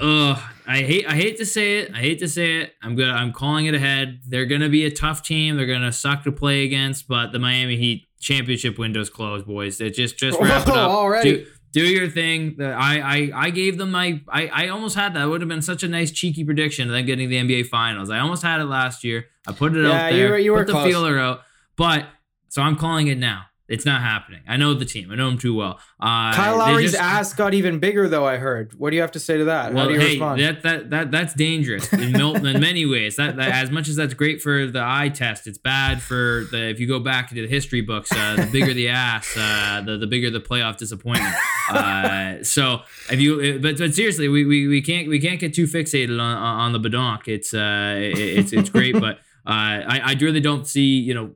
ugh, 0.00 0.38
I 0.64 0.76
hate 0.82 1.08
I 1.08 1.16
hate 1.16 1.36
to 1.38 1.44
say 1.44 1.78
it. 1.78 1.90
I 1.92 1.98
hate 1.98 2.20
to 2.20 2.28
say 2.28 2.58
it. 2.58 2.74
I'm 2.84 2.94
gonna 2.94 3.14
I'm 3.14 3.32
calling 3.32 3.66
it 3.66 3.74
ahead. 3.74 4.20
They're 4.28 4.46
gonna 4.46 4.68
be 4.68 4.84
a 4.84 4.92
tough 4.92 5.24
team. 5.24 5.56
They're 5.56 5.66
gonna 5.66 5.90
suck 5.90 6.22
to 6.22 6.30
play 6.30 6.64
against, 6.64 7.08
but 7.08 7.32
the 7.32 7.40
Miami 7.40 7.76
Heat 7.76 8.06
championship 8.20 8.78
window's 8.78 9.10
closed, 9.10 9.44
boys. 9.44 9.80
It 9.80 9.94
just 9.94 10.18
just 10.18 10.38
wrap 10.40 10.68
it 10.68 10.74
up. 10.74 10.90
Already. 10.90 11.38
Do, 11.38 11.46
do 11.80 11.84
your 11.96 12.08
thing. 12.08 12.54
The- 12.56 12.72
I, 12.72 12.94
I 13.16 13.18
I 13.46 13.50
gave 13.50 13.76
them 13.78 13.90
my 13.90 14.08
I, 14.28 14.42
I 14.60 14.68
almost 14.68 14.96
had 14.96 15.12
that. 15.14 15.22
It 15.24 15.28
would 15.30 15.40
have 15.42 15.48
been 15.54 15.62
such 15.72 15.82
a 15.82 15.88
nice 15.88 16.10
cheeky 16.10 16.42
prediction 16.44 16.88
of 16.88 16.94
them 16.94 17.04
getting 17.06 17.28
the 17.28 17.36
NBA 17.36 17.66
finals. 17.66 18.08
I 18.10 18.18
almost 18.20 18.42
had 18.42 18.60
it 18.60 18.64
last 18.64 19.04
year. 19.04 19.26
I 19.46 19.52
put 19.52 19.76
it 19.76 19.82
Yeah, 19.84 19.92
out 20.06 20.12
you 20.12 20.18
there. 20.18 20.30
were- 20.30 20.38
you 20.38 20.52
were 20.52 20.58
put 20.64 20.68
the 20.68 20.72
close. 20.72 20.88
feeler 20.88 21.18
out. 21.18 21.40
But 21.76 22.06
so 22.48 22.62
I'm 22.62 22.76
calling 22.76 23.08
it 23.08 23.18
now. 23.18 23.40
It's 23.68 23.84
not 23.84 24.00
happening. 24.00 24.42
I 24.46 24.56
know 24.56 24.74
the 24.74 24.84
team. 24.84 25.10
I 25.10 25.16
know 25.16 25.28
them 25.28 25.38
too 25.38 25.54
well. 25.54 25.80
Uh, 25.98 26.32
Kyle 26.32 26.58
Lowry's 26.58 26.92
just- 26.92 27.02
ass 27.02 27.32
got 27.32 27.52
even 27.52 27.80
bigger, 27.80 28.08
though. 28.08 28.24
I 28.24 28.36
heard. 28.36 28.72
What 28.78 28.90
do 28.90 28.96
you 28.96 29.02
have 29.02 29.10
to 29.12 29.20
say 29.20 29.38
to 29.38 29.44
that? 29.46 29.70
How 29.72 29.76
well, 29.76 29.88
do 29.88 29.94
you 29.94 30.00
hey, 30.00 30.10
respond? 30.10 30.40
that, 30.40 30.62
that 30.62 30.90
that 30.90 31.10
that's 31.10 31.34
dangerous 31.34 31.92
in, 31.92 32.14
in 32.46 32.60
many 32.60 32.86
ways. 32.86 33.16
That, 33.16 33.36
that 33.36 33.50
as 33.50 33.70
much 33.72 33.88
as 33.88 33.96
that's 33.96 34.14
great 34.14 34.40
for 34.40 34.66
the 34.66 34.82
eye 34.82 35.08
test, 35.08 35.48
it's 35.48 35.58
bad 35.58 36.00
for 36.00 36.46
the 36.52 36.68
if 36.70 36.78
you 36.78 36.86
go 36.86 37.00
back 37.00 37.32
into 37.32 37.42
the 37.42 37.48
history 37.48 37.80
books. 37.80 38.12
Uh, 38.12 38.36
the 38.36 38.48
bigger 38.52 38.72
the 38.72 38.88
ass, 38.88 39.36
uh, 39.36 39.82
the 39.84 39.96
the 39.98 40.06
bigger 40.06 40.30
the 40.30 40.40
playoff 40.40 40.76
disappointment. 40.76 41.34
Uh, 41.68 42.44
so 42.44 42.82
if 43.10 43.20
you, 43.20 43.58
but, 43.60 43.76
but 43.78 43.92
seriously, 43.94 44.28
we, 44.28 44.44
we, 44.44 44.68
we 44.68 44.80
can't 44.80 45.08
we 45.08 45.18
can't 45.18 45.40
get 45.40 45.52
too 45.54 45.66
fixated 45.66 46.20
on 46.20 46.36
on 46.36 46.72
the 46.72 46.78
badonk. 46.80 47.26
It's 47.26 47.52
uh 47.52 47.96
it- 47.98 48.16
it's 48.38 48.52
it's 48.52 48.70
great, 48.70 48.94
but 48.94 49.16
uh, 49.44 49.82
I 49.86 50.00
I 50.04 50.16
really 50.20 50.40
don't 50.40 50.66
see 50.68 50.98
you 51.00 51.14
know. 51.14 51.30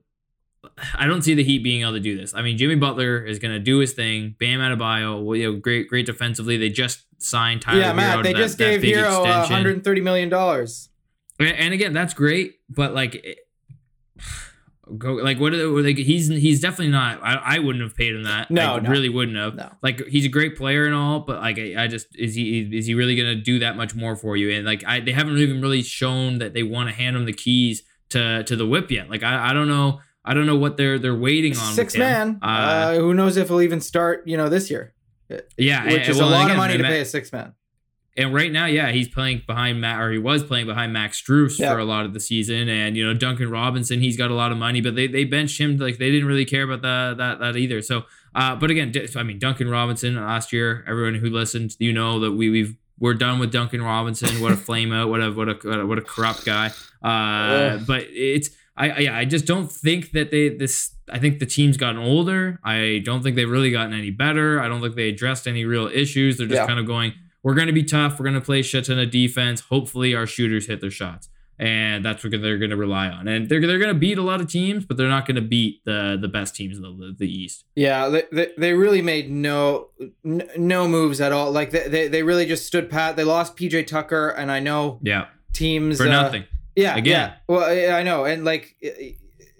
I 0.95 1.07
don't 1.07 1.23
see 1.23 1.35
the 1.35 1.43
Heat 1.45 1.63
being 1.65 1.83
able 1.83 1.93
to 1.93 2.01
do 2.01 2.17
this. 2.17 2.35
I 2.35 2.43
mean, 2.43 2.59
Jimmy 2.59 2.75
Butler 2.77 3.25
is 3.25 3.39
going 3.39 3.53
to 3.55 3.59
do 3.59 3.79
his 3.79 3.93
thing. 3.93 4.35
Bam 4.39 4.61
Adebayo, 4.61 5.25
well, 5.25 5.37
you 5.37 5.53
know, 5.53 5.59
great, 5.59 5.89
great 5.89 6.05
defensively. 6.07 6.57
They 6.57 6.69
just 6.69 7.05
signed 7.19 7.63
Tyler. 7.63 7.81
yeah, 7.81 7.93
Matt. 7.93 8.19
to 8.19 8.23
They 8.23 8.33
that- 8.35 8.39
just 8.39 8.59
gave 8.59 8.83
Herro 8.83 9.25
uh, 9.25 9.41
130 9.41 10.01
million 10.01 10.29
dollars. 10.29 10.89
And- 11.39 11.73
again, 11.73 11.93
that's 11.95 12.13
great, 12.15 12.57
but 12.69 12.93
like, 12.95 13.15
it- 13.15 13.39
go 14.99 15.13
like 15.15 15.39
what 15.39 15.55
are 15.55 15.57
they, 15.57 15.65
like 15.89 15.97
he's 15.99 16.27
he's 16.27 16.61
definitely 16.61 16.89
not 16.91 17.21
I, 17.23 17.35
I 17.35 17.59
wouldn't 17.61 17.83
have 17.85 17.95
paid 17.95 18.13
him 18.13 18.25
that 18.25 18.51
No, 18.51 18.75
I 18.75 18.81
no. 18.81 18.91
really 18.91 19.09
wouldn't 19.09 19.37
have 19.37 19.55
No. 19.55 19.71
like 19.83 20.05
he's 20.09 20.25
a 20.25 20.29
great 20.29 20.57
player 20.57 20.85
and 20.85 20.93
all 20.97 21.21
but 21.21 21.41
like 21.41 21.61
I, 21.61 21.85
I 21.85 21.87
just 21.87 22.09
is 22.19 22.35
he 22.35 22.69
is 22.77 22.87
he 22.87 22.95
really 22.95 23.15
gonna 23.15 23.37
do 23.37 23.61
that 23.61 23.77
much 23.77 23.95
more 23.95 24.17
for 24.17 24.37
you 24.37 24.51
and 24.51 24.67
like 24.67 24.83
I 24.85 24.99
they 24.99 25.13
haven't 25.13 25.39
even 25.39 25.61
really 25.61 25.83
shown 25.83 26.39
that 26.39 26.55
they 26.55 26.65
want 26.65 26.89
to 26.89 26.95
hand 26.97 27.15
him 27.17 27.25
the 27.25 27.33
keys 27.33 27.85
to 28.09 28.43
to 28.43 28.57
the 28.57 28.67
whip 28.67 28.91
yet 28.91 29.09
like 29.09 29.23
I, 29.23 29.51
I 29.51 29.53
don't 29.53 29.69
know 29.69 30.01
I 30.25 30.35
don't 30.35 30.47
know 30.47 30.57
what 30.57 30.77
they're 30.77 30.99
they're 30.99 31.15
waiting 31.15 31.57
on 31.57 31.75
Six 31.75 31.97
man. 31.97 32.29
him. 32.35 32.39
Uh, 32.43 32.95
who 32.97 33.15
knows 33.15 33.37
if 33.37 33.49
he'll 33.49 33.63
even 33.63 33.81
start? 33.81 34.27
You 34.27 34.37
know, 34.37 34.49
this 34.49 34.71
year, 34.71 34.95
yeah 35.57 35.85
which 35.85 35.95
and- 36.01 36.09
is 36.09 36.19
well, 36.19 36.29
a 36.29 36.31
lot 36.31 36.41
again, 36.47 36.51
of 36.53 36.57
money 36.57 36.77
to 36.77 36.83
Ma- 36.83 36.89
pay 36.89 37.01
a 37.01 37.05
six 37.05 37.33
man. 37.33 37.55
And 38.17 38.35
right 38.35 38.51
now, 38.51 38.67
yeah, 38.67 38.91
he's 38.91 39.09
playing 39.09 39.43
behind 39.47 39.81
Matt, 39.81 40.01
or 40.01 40.11
he 40.11 40.19
was 40.19 40.43
playing 40.43 40.67
behind 40.67 40.93
Max 40.93 41.23
Strus 41.23 41.59
Yeah. 41.59 41.73
for 41.73 41.79
a 41.79 41.85
lot 41.85 42.05
of 42.05 42.13
the 42.13 42.19
season. 42.21 42.69
And 42.69 42.97
you 42.97 43.07
know, 43.07 43.15
Duncan 43.15 43.49
Robinson, 43.51 44.01
he's 44.01 44.17
got 44.17 44.31
a 44.31 44.35
lot 44.35 44.51
of 44.53 44.59
money, 44.59 44.81
but 44.81 44.95
they 44.97 45.07
they 45.07 45.25
benched 45.25 45.59
him. 45.61 45.77
Like 45.79 45.97
they 45.99 46.11
didn't 46.11 46.27
really 46.27 46.45
care 46.45 46.65
about 46.65 46.83
that 46.83 47.17
that 47.19 47.39
that 47.39 47.57
either. 47.57 47.81
So, 47.81 48.03
uh, 48.35 48.57
but 48.57 48.71
again, 48.71 48.93
I 49.17 49.23
mean, 49.23 49.39
Duncan 49.39 49.69
Robinson 49.71 50.17
last 50.17 50.53
year, 50.53 50.85
everyone 50.89 51.15
who 51.15 51.31
listened, 51.31 51.77
you 51.79 51.93
know 51.93 52.19
that 52.21 52.33
we 52.33 52.51
we've 52.51 52.77
we're 52.99 53.15
done 53.15 53.39
with 53.39 53.53
Duncan 53.53 53.81
Robinson. 53.81 54.43
What 54.43 54.53
a 54.53 54.57
flame 54.69 54.93
out! 54.93 55.09
What 55.09 55.23
a 55.23 55.31
what 55.31 55.49
a 55.49 55.55
what 55.63 55.79
a, 55.79 55.87
what 55.87 55.99
a 55.99 56.03
corrupt 56.03 56.45
guy. 56.45 56.73
Uh, 57.03 57.79
but 57.87 58.05
it's 58.11 58.51
I, 58.81 58.89
I 58.91 58.99
yeah, 59.01 59.17
I 59.17 59.25
just 59.25 59.47
don't 59.47 59.71
think 59.71 60.13
that 60.13 60.31
they 60.31 60.49
this. 60.49 60.95
I 61.13 61.19
think 61.19 61.39
the 61.39 61.47
team's 61.47 61.77
gotten 61.77 61.99
older. 62.01 62.59
I 62.65 63.03
don't 63.05 63.23
think 63.23 63.37
they've 63.37 63.51
really 63.51 63.71
gotten 63.71 63.93
any 63.93 64.11
better. 64.11 64.61
I 64.61 64.69
don't 64.69 64.81
think 64.81 64.95
they 64.95 65.09
addressed 65.09 65.47
any 65.47 65.65
real 65.65 65.89
issues. 65.89 66.39
They're 66.39 66.47
just 66.47 66.61
Yeah. 66.63 66.67
kind 66.67 66.79
of 66.81 66.87
going. 66.87 67.13
We're 67.43 67.55
going 67.55 67.67
to 67.69 67.73
be 67.73 67.83
tough. 67.85 68.19
We're 68.19 68.25
going 68.25 68.35
to 68.35 68.41
play 68.41 68.63
shit 68.63 68.85
ton 68.85 68.99
of 68.99 69.11
defense. 69.11 69.61
Hopefully, 69.63 70.15
our 70.15 70.27
shooters 70.27 70.67
hit 70.67 70.81
their 70.83 70.91
shots, 70.91 71.29
and 71.59 72.05
that's 72.05 72.23
what 72.23 72.31
they're 72.33 72.59
going 72.59 72.71
to 72.71 72.77
rely 72.77 73.09
on. 73.09 73.27
And 73.29 73.49
they're 73.49 73.61
they're 73.67 73.79
going 73.79 73.93
to 73.95 73.99
beat 73.99 74.19
a 74.19 74.23
lot 74.23 74.41
of 74.41 74.47
teams, 74.49 74.85
but 74.85 74.97
they're 74.99 75.09
not 75.09 75.27
going 75.27 75.37
to 75.37 75.41
beat 75.57 75.85
the 75.85 76.19
the 76.21 76.29
best 76.29 76.55
teams 76.55 76.77
in 76.77 76.83
the 76.83 77.15
the 77.19 77.27
East. 77.31 77.65
Yeah, 77.75 78.09
they, 78.09 78.25
they, 78.31 78.49
they 78.59 78.73
really 78.75 79.03
made 79.03 79.31
no 79.31 79.89
no 80.23 80.87
moves 80.87 81.21
at 81.21 81.33
all. 81.33 81.51
Like 81.51 81.71
they, 81.71 81.89
they, 81.89 82.09
they 82.09 82.23
really 82.23 82.47
just 82.47 82.67
stood 82.67 82.89
pat. 82.91 83.17
They 83.17 83.25
lost 83.25 83.57
PJ 83.57 83.87
Tucker, 83.87 84.29
and 84.29 84.51
I 84.51 84.61
know 84.61 85.01
Yeah, 85.03 85.27
teams 85.53 85.97
for 85.97 86.07
uh, 86.07 86.11
nothing. 86.11 86.45
Yeah, 86.81 86.97
Again. 86.97 87.31
yeah. 87.31 87.35
Well, 87.49 87.95
I 87.97 88.03
know, 88.03 88.25
and 88.25 88.45
like 88.45 88.75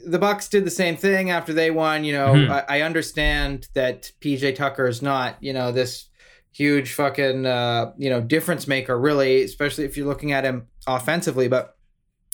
the 0.07 0.19
Bucks 0.19 0.49
did 0.49 0.65
the 0.65 0.71
same 0.71 0.97
thing 0.97 1.31
after 1.31 1.53
they 1.53 1.71
won. 1.71 2.05
You 2.05 2.13
know, 2.15 2.33
Mhm. 2.35 2.51
I, 2.51 2.79
I 2.79 2.81
understand 2.83 3.69
that 3.75 4.13
PJ 4.21 4.55
Tucker 4.55 4.87
is 4.87 5.03
not, 5.03 5.37
you 5.41 5.53
know, 5.53 5.73
this 5.73 6.07
huge 6.53 6.93
fucking, 6.95 7.47
uh, 7.47 7.93
you 7.99 8.11
know, 8.11 8.21
difference 8.21 8.67
maker, 8.67 8.99
really, 8.99 9.43
especially 9.43 9.85
if 9.85 9.97
you're 9.97 10.07
looking 10.07 10.33
at 10.33 10.45
him 10.45 10.67
offensively. 10.87 11.49
But 11.49 11.77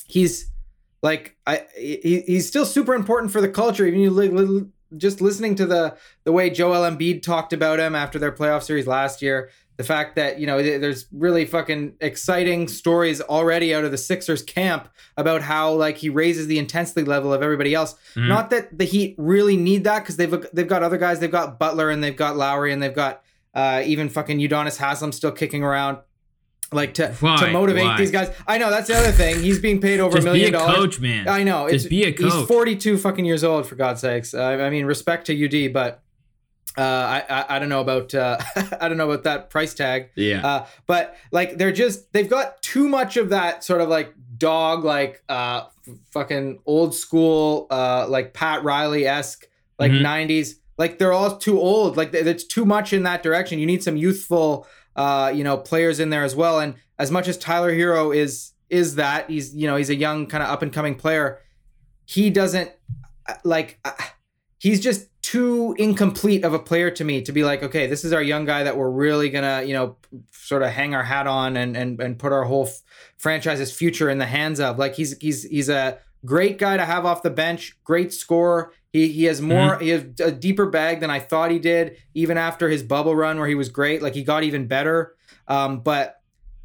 he's 0.07 0.49
like, 1.03 1.35
I 1.45 1.65
he, 1.75 2.23
he's 2.25 2.47
still 2.47 2.65
super 2.65 2.93
important 2.95 3.31
for 3.31 3.41
the 3.41 3.49
culture. 3.49 3.85
Even 3.85 3.99
you 3.99 4.09
li- 4.11 4.29
li- 4.29 4.65
just 4.95 5.19
listening 5.21 5.53
to 5.55 5.65
the 5.65 5.97
the 6.23 6.31
way 6.31 6.49
Joel 6.49 6.89
Embiid 6.89 7.21
talked 7.21 7.51
about 7.53 7.79
him 7.79 7.93
after 7.95 8.17
their 8.17 8.31
playoff 8.31 8.63
series 8.63 8.87
last 8.87 9.21
year 9.21 9.49
the 9.77 9.83
fact 9.83 10.15
that 10.15 10.39
you 10.39 10.47
know 10.47 10.61
there's 10.61 11.05
really 11.11 11.45
fucking 11.45 11.93
exciting 12.01 12.67
stories 12.67 13.21
already 13.21 13.73
out 13.75 13.85
of 13.85 13.91
the 13.91 13.97
Sixers 13.97 14.41
camp 14.41 14.89
about 15.17 15.41
how 15.43 15.71
like 15.73 15.97
he 15.97 16.09
raises 16.09 16.47
the 16.47 16.57
intensity 16.59 17.03
level 17.03 17.31
of 17.33 17.41
everybody 17.43 17.73
else. 17.75 17.95
Mhm. 18.15 18.27
Not 18.27 18.49
that 18.49 18.77
the 18.77 18.85
Heat 18.85 19.15
really 19.17 19.55
need 19.55 19.83
that 19.83 19.99
because 19.99 20.17
they've 20.17 20.45
they've 20.53 20.67
got 20.67 20.83
other 20.83 20.97
guys. 20.97 21.19
They've 21.19 21.31
got 21.31 21.59
Butler 21.59 21.89
and 21.89 22.03
they've 22.03 22.15
got 22.15 22.35
Lowry 22.37 22.73
and 22.73 22.81
they've 22.81 22.93
got 22.93 23.21
uh, 23.53 23.81
even 23.85 24.09
fucking 24.09 24.39
Udonis 24.39 24.77
Haslem 24.77 25.11
still 25.11 25.31
kicking 25.31 25.63
around. 25.63 25.97
Like 26.73 26.95
to 26.95 27.13
to 27.13 27.51
motivate 27.51 27.85
Why? 27.85 27.97
these 27.97 28.11
guys. 28.11 28.29
I 28.45 28.57
know 28.57 28.69
that's 28.69 28.87
the 28.89 28.95
other 28.97 29.11
thing. 29.13 29.41
He's 29.41 29.57
being 29.59 29.79
paid 29.79 30.01
over 30.01 30.17
a 30.17 30.21
million 30.21 30.49
a 30.49 30.51
dollars. 30.57 30.75
coach, 30.75 30.99
man. 30.99 31.25
I 31.29 31.43
know. 31.43 31.69
Just 31.69 31.89
be 31.89 32.03
a 32.03 32.11
He's 32.11 32.19
coach. 32.19 32.45
42 32.47 32.97
fucking 32.97 33.23
years 33.23 33.43
old, 33.43 33.65
for 33.67 33.75
God's 33.75 34.01
sakes. 34.01 34.33
Uh, 34.33 34.43
I 34.43 34.69
mean, 34.69 34.83
respect 34.85 35.27
to 35.27 35.45
UD, 35.45 35.71
but 35.71 36.03
uh, 36.77 36.81
I, 36.81 37.23
I 37.29 37.55
I 37.55 37.59
don't 37.59 37.69
know 37.69 37.81
about 37.81 38.13
uh, 38.13 38.37
I 38.79 38.87
don't 38.87 38.97
know 38.97 39.09
about 39.09 39.23
that 39.23 39.49
price 39.49 39.73
tag. 39.73 40.09
yeah, 40.15 40.45
Uh, 40.45 40.65
but 40.85 41.15
like 41.31 41.57
they're 41.57 41.71
just 41.71 42.13
they've 42.13 42.29
got 42.29 42.61
too 42.61 42.87
much 42.87 43.17
of 43.17 43.29
that 43.29 43.63
sort 43.63 43.81
of 43.81 43.89
like 43.89 44.13
dog 44.37 44.83
like 44.83 45.23
uh 45.29 45.63
f- 45.87 45.95
fucking 46.11 46.59
old 46.67 46.93
school 46.93 47.65
uh 47.71 48.05
like 48.07 48.33
Pat 48.33 48.63
Riley 48.63 49.07
esque 49.07 49.47
like 49.79 49.91
Mhm. 49.91 50.01
90s 50.01 50.53
like 50.77 50.99
they're 50.99 51.13
all 51.13 51.37
too 51.37 51.59
old. 51.59 51.97
Like 51.97 52.13
it's 52.13 52.43
too 52.43 52.63
much 52.65 52.93
in 52.93 53.01
that 53.03 53.23
direction. 53.23 53.57
You 53.57 53.65
need 53.65 53.81
some 53.83 53.97
youthful 53.97 54.67
uh 54.95 55.31
you 55.33 55.43
know 55.43 55.57
players 55.57 55.99
in 55.99 56.09
there 56.11 56.23
as 56.23 56.35
well. 56.35 56.59
And 56.59 56.75
as 56.99 57.09
much 57.09 57.27
as 57.27 57.37
Tyler 57.37 57.73
Herro 57.73 58.15
is 58.15 58.53
is 58.69 58.95
that 58.95 59.29
he's 59.29 59.55
you 59.55 59.65
know 59.67 59.75
he's 59.77 59.89
a 59.89 59.95
young 59.95 60.27
kind 60.27 60.43
of 60.43 60.49
up 60.49 60.61
and 60.61 60.71
coming 60.71 60.93
player 60.95 61.39
he 62.05 62.29
doesn't 62.29 62.71
uh, 63.27 63.33
like 63.43 63.79
uh, 63.83 63.91
he's 64.57 64.79
just 64.79 65.07
too 65.21 65.75
incomplete 65.77 66.45
of 66.45 66.53
a 66.53 66.59
player 66.59 66.89
to 66.89 67.03
me 67.03 67.21
to 67.21 67.33
be 67.33 67.43
like 67.43 67.61
okay 67.61 67.85
this 67.85 68.05
is 68.05 68.13
our 68.13 68.21
young 68.21 68.45
guy 68.45 68.63
that 68.63 68.77
we're 68.77 68.89
really 68.89 69.29
gonna 69.29 69.61
you 69.63 69.73
know 69.73 69.97
sort 70.31 70.63
of 70.63 70.69
hang 70.69 70.95
our 70.95 71.03
hat 71.03 71.27
on 71.27 71.57
and 71.57 71.75
and, 71.75 71.99
and 71.99 72.17
put 72.17 72.31
our 72.31 72.45
whole 72.45 72.67
f- 72.67 72.81
franchise's 73.17 73.71
future 73.71 74.09
in 74.09 74.17
the 74.17 74.25
hands 74.25 74.59
of. 74.59 74.79
Like 74.79 74.95
he's 74.95 75.17
he's 75.19 75.43
he's 75.43 75.69
a 75.69 75.99
great 76.25 76.57
guy 76.57 76.77
to 76.77 76.85
have 76.85 77.05
off 77.05 77.21
the 77.21 77.29
bench 77.29 77.77
great 77.83 78.13
scorer. 78.13 78.71
He 78.93 79.09
he 79.09 79.25
has 79.25 79.41
more 79.41 79.77
he 79.79 79.89
has 79.89 80.05
a 80.19 80.31
deeper 80.31 80.67
bag 80.67 81.01
than 81.01 81.09
I 81.09 81.19
thought 81.19 81.51
he 81.51 81.59
did 81.59 81.97
even 82.13 82.37
after 82.37 82.69
his 82.69 82.83
bubble 82.83 83.15
run 83.15 83.37
where 83.37 83.47
he 83.47 83.55
was 83.55 83.69
great. 83.69 84.01
Like 84.01 84.13
he 84.13 84.23
got 84.23 84.43
even 84.43 84.67
better. 84.67 85.15
Um 85.47 85.81
but 85.81 86.16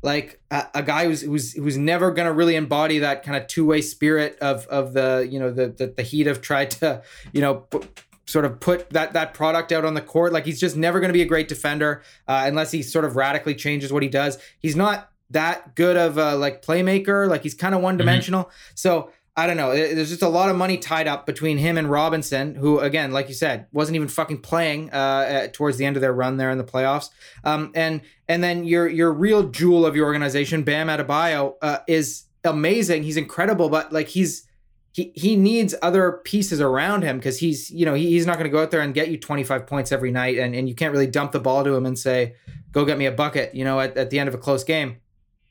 like 0.02 0.40
a, 0.50 0.66
a 0.74 0.82
guy 0.82 1.06
who's 1.06 1.22
who's 1.22 1.52
who's 1.54 1.78
never 1.78 2.10
gonna 2.10 2.32
really 2.32 2.56
embody 2.56 2.98
that 2.98 3.22
kind 3.22 3.36
of 3.36 3.46
two 3.46 3.64
way 3.64 3.80
spirit 3.80 4.36
of 4.40 4.66
of 4.66 4.92
the 4.92 5.26
you 5.30 5.38
know 5.38 5.50
the, 5.50 5.68
the 5.68 5.86
the 5.86 6.02
Heat 6.02 6.26
have 6.26 6.40
tried 6.40 6.72
to 6.72 7.02
you 7.32 7.40
know 7.40 7.54
p- 7.54 7.80
sort 8.26 8.44
of 8.44 8.60
put 8.60 8.90
that 8.90 9.12
that 9.12 9.32
product 9.32 9.72
out 9.72 9.84
on 9.84 9.94
the 9.94 10.00
court. 10.00 10.32
Like 10.32 10.44
he's 10.44 10.60
just 10.60 10.76
never 10.76 11.00
gonna 11.00 11.12
be 11.12 11.22
a 11.22 11.26
great 11.26 11.48
defender 11.48 12.02
uh, 12.26 12.44
unless 12.46 12.72
he 12.72 12.82
sort 12.82 13.04
of 13.04 13.16
radically 13.16 13.54
changes 13.54 13.92
what 13.92 14.02
he 14.02 14.08
does. 14.08 14.38
He's 14.58 14.76
not 14.76 15.10
that 15.30 15.74
good 15.76 15.96
of 15.96 16.18
a 16.18 16.34
like 16.36 16.62
playmaker. 16.64 17.28
Like 17.28 17.42
he's 17.42 17.54
kind 17.54 17.74
of 17.74 17.80
one 17.80 17.96
dimensional. 17.96 18.50
So. 18.74 19.10
I 19.34 19.46
don't 19.46 19.56
know. 19.56 19.72
There's 19.72 20.10
just 20.10 20.22
a 20.22 20.28
lot 20.28 20.50
of 20.50 20.56
money 20.56 20.76
tied 20.76 21.08
up 21.08 21.24
between 21.24 21.56
him 21.56 21.78
and 21.78 21.90
Robinson, 21.90 22.54
who, 22.54 22.80
again, 22.80 23.12
like 23.12 23.28
you 23.28 23.34
said, 23.34 23.66
wasn't 23.72 23.96
even 23.96 24.08
fucking 24.08 24.42
playing 24.42 24.90
uh, 24.90 25.48
towards 25.54 25.78
the 25.78 25.86
end 25.86 25.96
of 25.96 26.02
their 26.02 26.12
run 26.12 26.36
there 26.36 26.50
in 26.50 26.58
the 26.58 26.64
playoffs. 26.64 27.08
Um, 27.42 27.72
and 27.74 28.02
and 28.28 28.44
then 28.44 28.64
your 28.64 28.86
your 28.88 29.10
real 29.10 29.48
jewel 29.48 29.86
of 29.86 29.96
your 29.96 30.04
organization, 30.04 30.64
Bam 30.64 30.88
Adebayo, 30.88 31.54
uh, 31.62 31.78
is 31.86 32.24
amazing. 32.44 33.04
He's 33.04 33.16
incredible, 33.16 33.70
but 33.70 33.90
like 33.90 34.08
he's 34.08 34.46
he 34.92 35.12
he 35.14 35.34
needs 35.34 35.74
other 35.80 36.20
pieces 36.24 36.60
around 36.60 37.02
him 37.02 37.16
because 37.16 37.38
he's 37.38 37.70
you 37.70 37.86
know 37.86 37.94
he, 37.94 38.10
he's 38.10 38.26
not 38.26 38.36
going 38.36 38.44
to 38.44 38.54
go 38.54 38.62
out 38.62 38.70
there 38.70 38.82
and 38.82 38.92
get 38.92 39.08
you 39.08 39.18
25 39.18 39.66
points 39.66 39.92
every 39.92 40.10
night, 40.10 40.36
and 40.36 40.54
and 40.54 40.68
you 40.68 40.74
can't 40.74 40.92
really 40.92 41.06
dump 41.06 41.32
the 41.32 41.40
ball 41.40 41.64
to 41.64 41.74
him 41.74 41.86
and 41.86 41.98
say, 41.98 42.34
go 42.70 42.84
get 42.84 42.98
me 42.98 43.06
a 43.06 43.12
bucket, 43.12 43.54
you 43.54 43.64
know, 43.64 43.80
at, 43.80 43.96
at 43.96 44.10
the 44.10 44.18
end 44.18 44.28
of 44.28 44.34
a 44.34 44.38
close 44.38 44.62
game. 44.62 44.98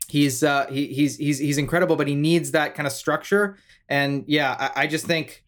He's 0.08 0.44
uh 0.44 0.68
he, 0.68 0.88
he's 0.88 1.18
he's 1.18 1.40
he's 1.40 1.58
incredible, 1.58 1.96
but 1.96 2.08
he 2.08 2.16
needs 2.16 2.52
that 2.52 2.76
kind 2.76 2.86
of 2.86 2.94
structure. 2.94 3.58
And 3.92 4.24
yeah, 4.26 4.56
I, 4.58 4.84
I 4.84 4.88
just 4.88 5.06
think 5.06 5.44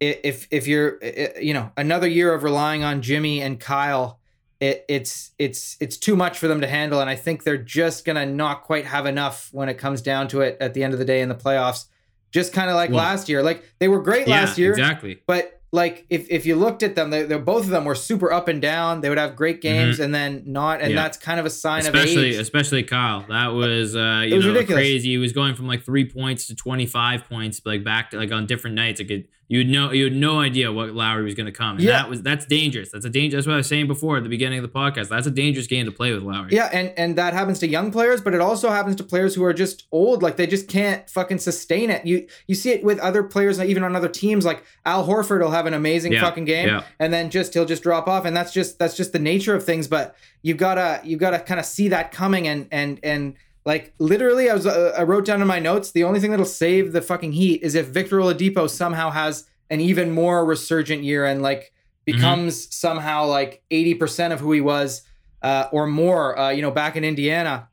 if 0.00 0.48
if 0.50 0.66
you're 0.66 0.98
you 1.40 1.54
know 1.54 1.70
another 1.76 2.08
year 2.08 2.34
of 2.34 2.42
relying 2.42 2.82
on 2.82 3.00
Jimmy 3.02 3.40
and 3.40 3.58
Kyle 3.58 4.18
it, 4.60 4.84
it's 4.88 5.30
it's 5.38 5.76
it's 5.80 5.96
too 5.96 6.16
much 6.16 6.38
for 6.38 6.48
them 6.48 6.60
to 6.60 6.66
handle, 6.66 7.00
and 7.00 7.08
I 7.08 7.14
think 7.14 7.44
they're 7.44 7.56
just 7.56 8.04
gonna 8.04 8.26
not 8.26 8.64
quite 8.64 8.84
have 8.84 9.06
enough 9.06 9.48
when 9.52 9.68
it 9.68 9.74
comes 9.74 10.02
down 10.02 10.26
to 10.28 10.40
it 10.40 10.56
at 10.60 10.74
the 10.74 10.82
end 10.82 10.92
of 10.92 10.98
the 10.98 11.04
day 11.04 11.20
in 11.20 11.28
the 11.28 11.34
playoffs. 11.36 11.86
Just 12.32 12.52
kind 12.52 12.68
of 12.68 12.74
like 12.74 12.90
Well- 12.90 12.98
last 12.98 13.28
year, 13.28 13.42
like 13.42 13.62
they 13.78 13.86
were 13.86 14.02
great 14.02 14.26
yeah, 14.26 14.40
last 14.40 14.58
year, 14.58 14.70
exactly. 14.72 15.22
but 15.26 15.57
like 15.70 16.06
if, 16.08 16.26
if 16.30 16.46
you 16.46 16.56
looked 16.56 16.82
at 16.82 16.94
them, 16.94 17.10
they, 17.10 17.24
both 17.38 17.64
of 17.64 17.68
them 17.70 17.84
were 17.84 17.94
super 17.94 18.32
up 18.32 18.48
and 18.48 18.62
down. 18.62 19.02
They 19.02 19.08
would 19.10 19.18
have 19.18 19.36
great 19.36 19.60
games 19.60 20.00
and 20.00 20.14
then 20.14 20.42
not, 20.46 20.80
and 20.80 20.88
Mm-hmm. 20.88 20.90
Yeah. 20.96 21.02
that's 21.02 21.18
kind 21.18 21.38
of 21.38 21.44
a 21.46 21.50
sign 21.50 21.80
especially 21.80 22.30
of 22.30 22.34
age. 22.36 22.40
especially 22.40 22.82
Kyle. 22.84 23.26
That 23.28 23.48
was 23.48 23.94
uh 23.94 24.22
you 24.26 24.36
was 24.36 24.46
know 24.46 24.52
ridiculous. 24.52 24.80
crazy. 24.82 25.08
He 25.10 25.18
was 25.18 25.32
going 25.32 25.54
from 25.54 25.66
like 25.66 25.84
three 25.84 26.04
points 26.06 26.46
to 26.46 26.54
twenty 26.54 26.86
five 26.86 27.24
points, 27.28 27.60
like 27.66 27.84
back 27.84 28.10
to 28.12 28.16
like 28.16 28.32
on 28.32 28.46
different 28.46 28.76
nights. 28.76 29.00
Like 29.00 29.10
it, 29.10 29.28
you 29.48 29.60
would 29.60 29.68
know 29.68 29.90
you 29.92 30.04
had 30.04 30.12
no 30.12 30.40
idea 30.40 30.70
what 30.70 30.92
Lowry 30.94 31.24
was 31.24 31.34
going 31.34 31.46
to 31.46 31.52
come. 31.52 31.76
And 31.76 31.80
Yeah. 31.84 31.92
that 31.92 32.10
was 32.10 32.20
that's 32.22 32.44
dangerous. 32.46 32.90
That's 32.90 33.04
a 33.06 33.10
danger. 33.10 33.36
That's 33.36 33.46
what 33.46 33.54
I 33.54 33.56
was 33.56 33.66
saying 33.66 33.86
before 33.86 34.18
at 34.18 34.22
the 34.22 34.28
beginning 34.28 34.58
of 34.58 34.62
the 34.62 34.68
podcast. 34.78 35.08
That's 35.08 35.26
a 35.26 35.30
dangerous 35.30 35.66
game 35.66 35.86
to 35.86 35.92
play 35.92 36.12
with 36.12 36.22
Lowry. 36.22 36.50
Yeah, 36.52 36.68
and 36.72 36.92
and 36.98 37.16
that 37.16 37.32
happens 37.32 37.58
to 37.60 37.66
young 37.66 37.90
players, 37.90 38.20
but 38.20 38.34
it 38.34 38.40
also 38.40 38.68
happens 38.70 38.96
to 38.96 39.04
players 39.04 39.34
who 39.34 39.42
are 39.44 39.54
just 39.54 39.86
old. 39.90 40.22
Like 40.22 40.36
they 40.36 40.46
just 40.46 40.68
can't 40.68 41.08
fucking 41.08 41.38
sustain 41.38 41.88
it. 41.90 42.04
You 42.04 42.26
you 42.46 42.54
see 42.54 42.70
it 42.70 42.84
with 42.84 42.98
other 42.98 43.22
players, 43.22 43.58
even 43.58 43.82
on 43.84 43.96
other 43.96 44.08
teams. 44.08 44.44
Like 44.44 44.62
Al 44.84 45.06
Horford 45.06 45.40
will 45.40 45.50
have 45.50 45.66
an 45.66 45.74
amazing 45.74 46.12
Yeah, 46.12 46.20
fucking 46.20 46.44
game, 46.44 46.68
yeah. 46.68 46.82
and 47.00 47.12
then 47.12 47.30
just 47.30 47.54
he'll 47.54 47.64
just 47.64 47.82
drop 47.82 48.06
off, 48.06 48.24
and 48.26 48.36
that's 48.36 48.52
just 48.52 48.78
that's 48.78 48.96
just 48.96 49.12
the 49.12 49.18
nature 49.18 49.54
of 49.54 49.64
things. 49.64 49.88
But 49.88 50.14
you 50.42 50.54
gotta 50.54 51.00
you 51.04 51.16
gotta 51.16 51.38
kind 51.38 51.58
of 51.58 51.64
see 51.66 51.88
that 51.88 52.12
coming, 52.12 52.46
and 52.46 52.68
and 52.70 53.00
and 53.02 53.34
like 53.68 53.92
literally, 53.98 54.48
I 54.48 54.54
was 54.54 54.64
uh, 54.64 54.94
I 54.96 55.02
wrote 55.02 55.26
down 55.26 55.42
in 55.42 55.46
my 55.46 55.58
notes 55.58 55.90
the 55.90 56.04
only 56.04 56.20
thing 56.20 56.30
that'll 56.30 56.46
save 56.46 56.92
the 56.92 57.02
fucking 57.02 57.32
Heat 57.32 57.62
is 57.62 57.74
if 57.74 57.88
Victor 57.88 58.16
Oladipo 58.16 58.68
somehow 58.68 59.10
has 59.10 59.44
an 59.68 59.82
even 59.82 60.10
more 60.10 60.42
resurgent 60.42 61.04
year 61.04 61.26
and 61.26 61.42
like 61.42 61.74
becomes 62.06 62.74
somehow 62.74 63.26
like 63.26 63.62
eighty 63.70 63.92
percent 63.92 64.32
of 64.32 64.40
who 64.40 64.52
he 64.52 64.62
was 64.62 65.02
uh, 65.42 65.68
or 65.70 65.86
more, 65.86 66.38
uh, 66.38 66.48
you 66.48 66.62
know, 66.62 66.70
back 66.70 66.96
in 66.96 67.04
Indiana, 67.04 67.68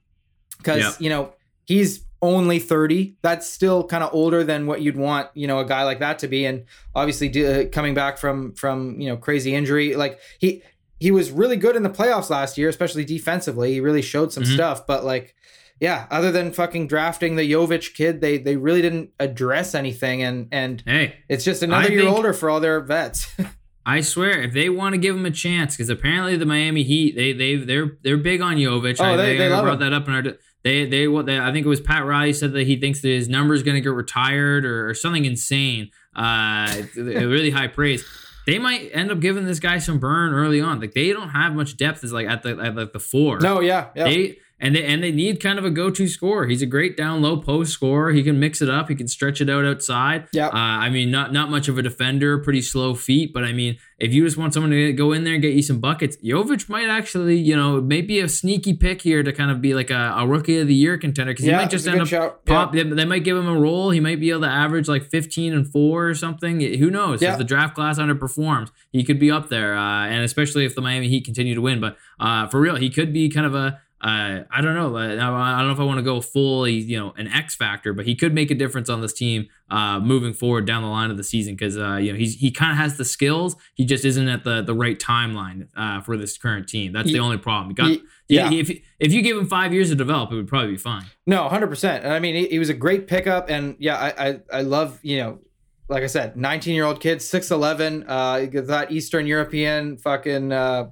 because 0.58 1.00
you 1.00 1.10
know 1.10 1.34
he's 1.64 2.04
only 2.22 2.60
30. 2.60 3.16
That's 3.22 3.48
still 3.48 3.88
kind 3.88 4.04
of 4.04 4.14
older 4.14 4.44
than 4.44 4.68
what 4.68 4.82
you'd 4.82 4.98
want, 4.98 5.30
you 5.34 5.48
know, 5.48 5.60
a 5.60 5.66
guy 5.66 5.84
like 5.84 6.00
that 6.00 6.20
to 6.20 6.28
be. 6.28 6.46
And 6.46 6.66
obviously, 6.94 7.46
uh, 7.46 7.70
coming 7.70 7.94
back 7.94 8.18
from 8.18 8.52
from 8.56 9.00
you 9.00 9.08
know 9.08 9.16
crazy 9.16 9.56
injury, 9.56 9.96
like 9.96 10.20
he 10.40 10.62
he 11.00 11.12
was 11.12 11.32
really 11.32 11.56
good 11.56 11.78
in 11.78 11.84
the 11.84 11.90
playoffs 11.90 12.30
last 12.30 12.58
year, 12.58 12.68
especially 12.68 13.06
defensively. 13.06 13.72
He 13.72 13.80
really 13.80 14.02
showed 14.02 14.34
some 14.34 14.44
mm-hmm. 14.44 14.56
stuff, 14.56 14.86
but 14.86 15.06
like. 15.06 15.34
Yeah, 15.80 16.08
other 16.10 16.32
than 16.32 16.54
fucking 16.54 16.88
drafting 16.88 17.36
the 17.36 17.52
Jovic 17.52 17.94
kid, 17.94 18.22
they 18.22 18.38
they 18.38 18.56
really 18.56 18.82
didn't 18.82 19.12
address 19.20 19.76
anything, 19.76 20.24
and 20.24 20.48
and 20.52 20.82
hey, 20.86 21.18
it's 21.28 21.44
just 21.44 21.64
another 21.64 21.90
I 21.90 21.92
year 21.92 22.08
older 22.08 22.32
for 22.34 22.50
all 22.50 22.60
their 22.60 22.80
vets. 22.80 23.28
I 23.88 24.02
swear, 24.02 24.42
if 24.42 24.54
they 24.54 24.70
want 24.70 24.94
to 24.94 24.98
give 24.98 25.16
him 25.16 25.26
a 25.26 25.32
chance, 25.32 25.76
because 25.76 25.90
apparently 25.90 26.36
the 26.38 26.46
Miami 26.46 26.84
Heat, 26.84 27.16
they 27.16 27.34
they 27.34 27.56
they're 27.56 27.98
they're 28.02 28.18
big 28.18 28.42
on 28.42 28.56
Jovic. 28.56 28.98
Oh, 29.00 29.18
they, 29.18 29.38
they, 29.38 29.38
they 29.38 29.50
brought 29.50 29.74
him. 29.74 29.80
that 29.80 29.94
up 29.94 30.08
in 30.08 30.14
our. 30.14 30.24
They 30.64 30.86
they 30.86 31.08
what 31.08 31.28
they, 31.28 31.38
I 31.38 31.52
think 31.52 31.66
it 31.66 31.70
was 31.70 31.82
Pat 31.82 32.06
Riley 32.06 32.34
said 32.34 32.54
that 32.54 32.66
he 32.66 32.80
thinks 32.80 33.02
that 33.02 33.10
his 33.10 33.30
number 33.30 33.54
is 33.54 33.62
going 33.62 33.76
to 33.76 33.82
get 33.82 33.90
retired 33.90 34.66
or, 34.66 34.90
or 34.90 34.96
something 34.96 35.26
insane. 35.26 35.92
Uh, 36.16 36.82
really 36.96 37.52
high 37.52 37.68
praise. 37.68 38.04
They 38.48 38.58
might 38.58 38.90
end 38.94 39.12
up 39.12 39.20
giving 39.20 39.46
this 39.46 39.60
guy 39.60 39.78
some 39.78 40.00
burn 40.00 40.34
early 40.34 40.62
on. 40.62 40.80
Like 40.80 40.94
they 40.94 41.12
don't 41.14 41.30
have 41.30 41.54
much 41.54 41.78
depth 41.78 42.04
as 42.04 42.12
like 42.12 42.28
at 42.28 42.42
the 42.42 42.58
at 42.60 42.76
like 42.76 42.94
the 42.94 43.00
four. 43.00 43.40
No, 43.40 43.60
yeah, 43.60 43.90
yeah. 43.96 44.06
They 44.06 44.38
and 44.60 44.76
they 44.76 44.86
and 44.86 45.04
they 45.04 45.12
need 45.12 45.42
kind 45.42 45.60
of 45.60 45.66
a 45.66 45.70
go-to 45.70 46.08
scorer. 46.08 46.48
He's 46.48 46.62
a 46.62 46.66
great 46.66 46.96
down 46.96 47.22
low 47.22 47.38
post 47.38 47.74
scorer. 47.74 48.12
He 48.12 48.24
can 48.24 48.40
mix 48.40 48.62
it 48.62 48.70
up. 48.70 48.88
He 48.88 48.96
can 48.96 49.08
stretch 49.08 49.42
it 49.42 49.50
out 49.50 49.66
outside. 49.66 50.28
Yeah. 50.32 50.48
Uh, 50.48 50.52
I 50.54 50.90
mean, 50.90 51.12
not 51.12 51.34
not 51.34 51.50
much 51.50 51.68
of 51.68 51.78
a 51.78 51.82
defender, 51.82 52.38
pretty 52.38 52.62
slow 52.62 52.96
feet, 52.96 53.34
but 53.34 53.44
I 53.44 53.52
mean, 53.52 53.78
if 54.00 54.14
you 54.14 54.24
just 54.24 54.38
want 54.38 54.54
someone 54.54 54.72
to 54.72 54.94
go 54.94 55.12
in 55.12 55.26
there 55.26 55.34
and 55.34 55.42
get 55.42 55.54
you 55.54 55.62
some 55.62 55.80
buckets, 55.80 56.18
Jovic 56.18 56.70
might 56.70 56.90
actually, 56.90 57.38
you 57.38 57.56
know, 57.56 57.82
maybe 57.82 58.20
a 58.20 58.30
sneaky 58.30 58.74
pick 58.74 59.02
here 59.02 59.24
to 59.24 59.34
kind 59.34 59.52
of 59.52 59.62
be 59.62 59.74
like 59.74 59.90
a, 59.90 60.16
a 60.18 60.28
rookie 60.28 60.60
of 60.60 60.68
the 60.68 60.74
year 60.74 60.98
contender 60.98 61.34
because 61.34 61.46
yeah, 61.46 61.54
he 61.54 61.58
might 61.58 61.70
just 61.70 61.88
end 61.88 62.02
up 62.02 62.08
shout. 62.08 62.46
pop. 62.46 62.74
Yeah. 62.74 62.84
They, 62.84 62.90
they, 62.90 63.06
might 63.06 63.24
give 63.24 63.38
him 63.38 63.48
a 63.48 63.58
role. 63.58 63.92
He 63.92 64.00
might 64.00 64.20
be 64.20 64.32
able 64.32 64.42
to 64.42 64.48
average 64.48 64.88
like 64.88 65.04
15 65.04 65.54
and 65.54 65.70
four 65.70 66.08
or 66.08 66.14
something. 66.14 66.60
Who 66.62 66.90
knows? 66.90 67.22
Yeah. 67.22 67.34
If 67.34 67.38
the 67.38 67.44
draft 67.44 67.76
class 67.76 68.00
underperforms, 68.00 68.72
he 68.92 69.04
could 69.04 69.20
be 69.20 69.32
up 69.32 69.50
there, 69.50 69.78
uh, 69.78 70.08
and 70.08 70.24
especially 70.24 70.66
if 70.66 70.76
the 70.76 70.82
Miami 70.82 71.08
Heat 71.08 71.26
continue 71.26 71.56
to 71.56 71.62
win. 71.62 71.80
But 71.80 71.98
uh, 72.20 72.48
for 72.48 72.60
real, 72.60 72.78
he 72.78 72.90
could 72.90 73.14
be 73.14 73.30
kind 73.30 73.46
of 73.46 73.56
a 73.56 73.82
uh, 74.06 74.44
I 74.52 74.62
don't 74.62 74.76
know. 74.76 74.96
I 74.96 75.16
don't 75.16 75.18
know 75.66 75.72
if 75.72 75.80
I 75.80 75.84
want 75.84 75.98
to 75.98 76.04
go 76.04 76.22
fully, 76.22 76.74
you 76.74 76.96
know, 76.96 77.16
an 77.18 77.28
X 77.28 77.56
factor, 77.56 77.92
but 77.92 78.06
he 78.06 78.14
could 78.14 78.36
make 78.36 78.52
a 78.52 78.54
difference 78.54 78.88
on 78.88 79.02
this 79.02 79.14
team 79.14 79.48
uh, 79.72 80.00
moving 80.00 80.32
forward 80.32 80.68
down 80.68 80.84
the 80.84 80.90
line 80.90 81.10
of 81.10 81.18
the 81.18 81.24
season 81.24 81.56
because 81.56 81.76
uh, 81.76 81.96
you 81.96 82.12
know 82.12 82.18
he's 82.20 82.36
he 82.36 82.52
kind 82.52 82.72
of 82.72 82.78
has 82.78 82.98
the 82.98 83.06
skills. 83.06 83.56
He 83.74 83.84
just 83.84 84.06
isn't 84.06 84.28
at 84.28 84.44
the 84.44 84.62
the 84.62 84.76
right 84.76 85.00
timeline 85.00 85.70
uh, 85.76 86.02
for 86.02 86.18
this 86.18 86.38
current 86.38 86.68
team. 86.68 86.94
That's 86.94 87.12
the 87.12 87.18
only 87.18 87.40
problem. 87.40 87.70
He 87.70 87.74
got, 87.74 87.88
he, 87.88 88.04
yeah. 88.28 88.48
He, 88.48 88.60
if 88.60 88.80
if 89.00 89.12
you 89.12 89.24
give 89.24 89.38
him 89.38 89.48
five 89.48 89.74
years 89.74 89.90
to 89.90 89.96
develop, 89.96 90.32
it 90.32 90.36
would 90.36 90.48
probably 90.48 90.74
be 90.74 90.78
fine. 90.78 91.06
No, 91.26 91.50
hundred 91.50 91.70
percent. 91.70 92.04
And 92.04 92.14
I 92.14 92.20
mean, 92.20 92.36
he, 92.36 92.46
he 92.46 92.60
was 92.60 92.70
a 92.70 92.76
great 92.76 93.08
pickup, 93.08 93.50
and 93.50 93.76
yeah, 93.80 93.96
I 93.98 94.28
I, 94.28 94.40
I 94.54 94.62
love 94.62 95.00
you 95.02 95.18
know 95.18 95.40
like 95.88 96.04
I 96.04 96.08
said, 96.08 96.36
19 96.36 96.74
year 96.74 96.86
old 96.86 97.00
kid, 97.00 97.20
6'11, 97.20 98.06
uh, 98.08 98.62
that 98.66 98.92
Eastern 98.92 99.28
European 99.28 99.98
fucking, 99.98 100.52
uh, 100.52 100.90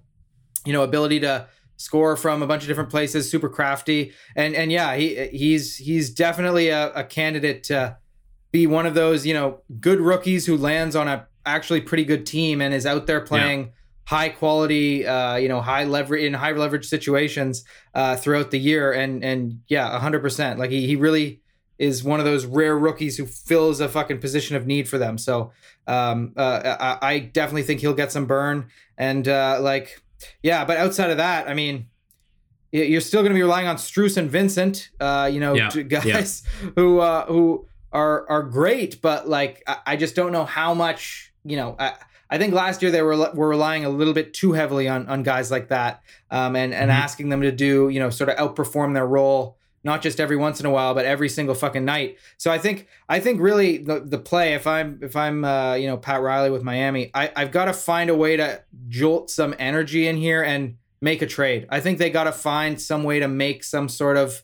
you 0.66 0.72
know, 0.72 0.84
ability 0.84 1.20
to 1.22 1.48
score 1.84 2.16
from 2.16 2.42
a 2.42 2.48
bunch 2.48 2.64
of 2.64 2.70
different 2.70 2.90
places, 2.90 3.30
super 3.30 3.50
crafty, 3.50 4.14
and 4.38 4.56
and 4.56 4.72
yeah, 4.72 4.96
he 4.96 5.28
he's 5.28 5.76
he's 5.76 6.10
definitely 6.10 6.70
a, 6.70 6.94
a 6.94 7.04
candidate 7.04 7.64
to 7.64 7.98
be 8.52 8.66
one 8.66 8.86
of 8.86 8.94
those 8.94 9.26
you 9.26 9.34
know 9.34 9.60
good 9.82 10.00
rookies 10.00 10.46
who 10.46 10.56
lands 10.56 10.96
on 10.96 11.10
a 11.10 11.28
actually 11.46 11.82
pretty 11.82 12.06
good 12.06 12.26
team 12.26 12.62
and 12.62 12.74
is 12.74 12.86
out 12.86 13.06
there 13.06 13.22
playing. 13.22 13.60
Yeah. 13.60 13.68
High 14.06 14.30
quality, 14.30 15.08
uh, 15.08 15.38
you 15.38 15.48
know, 15.48 15.62
high 15.62 15.86
leverage 15.86 16.24
in 16.26 16.34
high 16.34 16.52
leverage 16.52 16.86
situations 16.86 17.64
uh, 17.94 18.18
throughout 18.18 18.52
the 18.52 18.60
year, 18.60 18.92
and 18.92 19.24
and 19.24 19.62
yeah, 19.68 19.98
hundred 19.98 20.22
percent. 20.22 20.60
Like 20.60 20.72
he 20.72 20.86
he 20.88 20.98
really 20.98 21.42
is 21.80 22.04
one 22.04 22.20
of 22.20 22.26
those 22.26 22.46
rare 22.46 22.78
rookies 22.78 23.18
who 23.18 23.26
fills 23.26 23.80
a 23.80 23.90
fucking 23.90 24.20
position 24.20 24.56
of 24.56 24.68
need 24.68 24.88
for 24.88 24.98
them. 24.98 25.18
So 25.18 25.52
um, 25.88 26.34
uh, 26.38 26.98
I, 27.02 27.08
I, 27.14 27.20
definitely 27.20 27.64
think 27.64 27.82
he'll 27.82 27.96
get 27.96 28.12
some 28.12 28.26
burn. 28.26 28.68
And 28.98 29.28
uh, 29.28 29.58
like 29.60 30.03
yeah, 30.42 30.66
but 30.66 30.78
outside 30.78 31.10
of 31.10 31.18
that, 31.18 31.48
I 31.48 31.54
mean, 31.54 31.88
you're 32.72 33.02
still 33.02 33.22
going 33.22 33.32
to 33.32 33.36
be 33.36 33.44
relying 33.44 33.68
on 33.68 33.76
Strus 33.76 34.18
and 34.18 34.30
Vincent, 34.30 34.90
uh, 35.00 35.30
you 35.32 35.40
know, 35.40 35.54
yeah. 35.54 35.70
guys 35.84 36.44
yeah. 36.62 36.70
who 36.76 37.00
uh, 37.00 37.26
who 37.28 37.68
are 37.92 38.28
are 38.30 38.44
great, 38.44 39.02
but 39.02 39.30
like 39.30 39.64
I, 39.86 39.96
just 39.96 40.16
don't 40.16 40.32
know 40.32 40.46
how 40.46 40.74
much, 40.74 41.32
you 41.44 41.56
know. 41.56 41.76
I, 41.78 41.94
I 42.30 42.40
think 42.40 42.56
last 42.56 42.82
year 42.82 42.90
they 42.90 43.04
were 43.04 43.32
were 43.34 43.48
relying 43.48 43.86
a 43.86 43.90
little 43.90 44.14
bit 44.14 44.34
too 44.34 44.54
heavily 44.54 44.88
on 44.88 45.08
on 45.08 45.22
guys 45.22 45.52
like 45.52 45.70
that, 45.70 46.02
um, 46.32 46.56
and 46.56 46.74
and 46.74 46.90
mm-hmm. 46.90 47.02
asking 47.02 47.30
them 47.30 47.42
to 47.42 47.52
do 47.52 47.90
you 47.90 48.00
know 48.00 48.10
sort 48.10 48.30
of 48.30 48.38
outperform 48.38 48.96
their 48.96 49.06
role 49.06 49.58
not 49.84 50.02
just 50.02 50.20
every 50.20 50.38
once 50.38 50.60
in 50.60 50.66
a 50.66 50.70
while, 50.70 50.94
but 50.94 51.06
every 51.06 51.30
single 51.30 51.56
fucking 51.56 51.84
night. 51.84 52.18
So 52.38 52.52
I 52.52 52.58
think 52.58 52.88
I 53.10 53.20
think 53.20 53.42
really 53.42 53.78
the, 53.78 54.00
the 54.00 54.18
play, 54.18 54.54
if 54.54 54.66
I'm 54.66 55.00
if 55.02 55.16
I'm 55.16 55.44
uh, 55.44 55.76
you 55.76 55.88
know 55.88 55.98
Pat 55.98 56.22
Riley 56.22 56.50
with 56.50 56.64
Miami, 56.64 57.12
I, 57.14 57.32
I've 57.36 57.52
got 57.52 57.66
to 57.66 57.74
find 57.74 58.10
a 58.10 58.16
way 58.16 58.38
to 58.38 58.62
jolt 58.88 59.30
some 59.30 59.54
energy 59.60 60.08
in 60.08 60.18
here 60.18 60.42
and 60.42 60.78
make 61.02 61.22
a 61.22 61.28
trade. 61.28 61.68
I 61.70 61.82
think 61.82 61.98
they 61.98 62.10
got 62.10 62.24
to 62.26 62.32
find 62.32 62.80
some 62.80 63.04
way 63.04 63.20
to 63.20 63.28
make 63.28 63.64
some 63.64 63.90
sort 63.90 64.16
of 64.16 64.42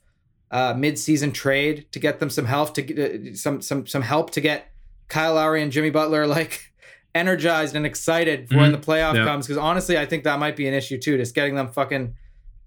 uh, 0.52 0.74
mid-season 0.76 1.32
trade 1.32 1.86
to 1.92 2.00
get 2.00 2.20
them 2.20 2.30
some 2.30 2.46
help 2.46 2.74
to 2.74 2.82
get 2.82 3.00
uh, 3.00 3.36
some 3.36 3.62
some 3.62 3.88
some 3.88 4.02
help 4.02 4.32
to 4.32 4.42
get 4.42 4.72
Kyle 5.08 5.36
Lowry 5.36 5.64
and 5.64 5.72
Jimmy 5.72 5.90
Butler 5.90 6.28
like 6.38 6.74
energized 7.16 7.76
and 7.76 7.86
excited 7.86 8.48
for 8.48 8.56
mm-hmm. 8.56 8.62
when 8.62 8.72
the 8.72 8.78
playoff 8.78 9.16
yeah. 9.16 9.26
comes. 9.26 9.48
Because 9.48 9.58
honestly, 9.58 9.98
I 9.98 10.06
think 10.06 10.26
that 10.26 10.38
might 10.38 10.56
be 10.56 10.68
an 10.68 10.74
issue 10.74 10.98
too, 10.98 11.18
just 11.18 11.34
getting 11.34 11.56
them 11.56 11.70
fucking 11.70 12.16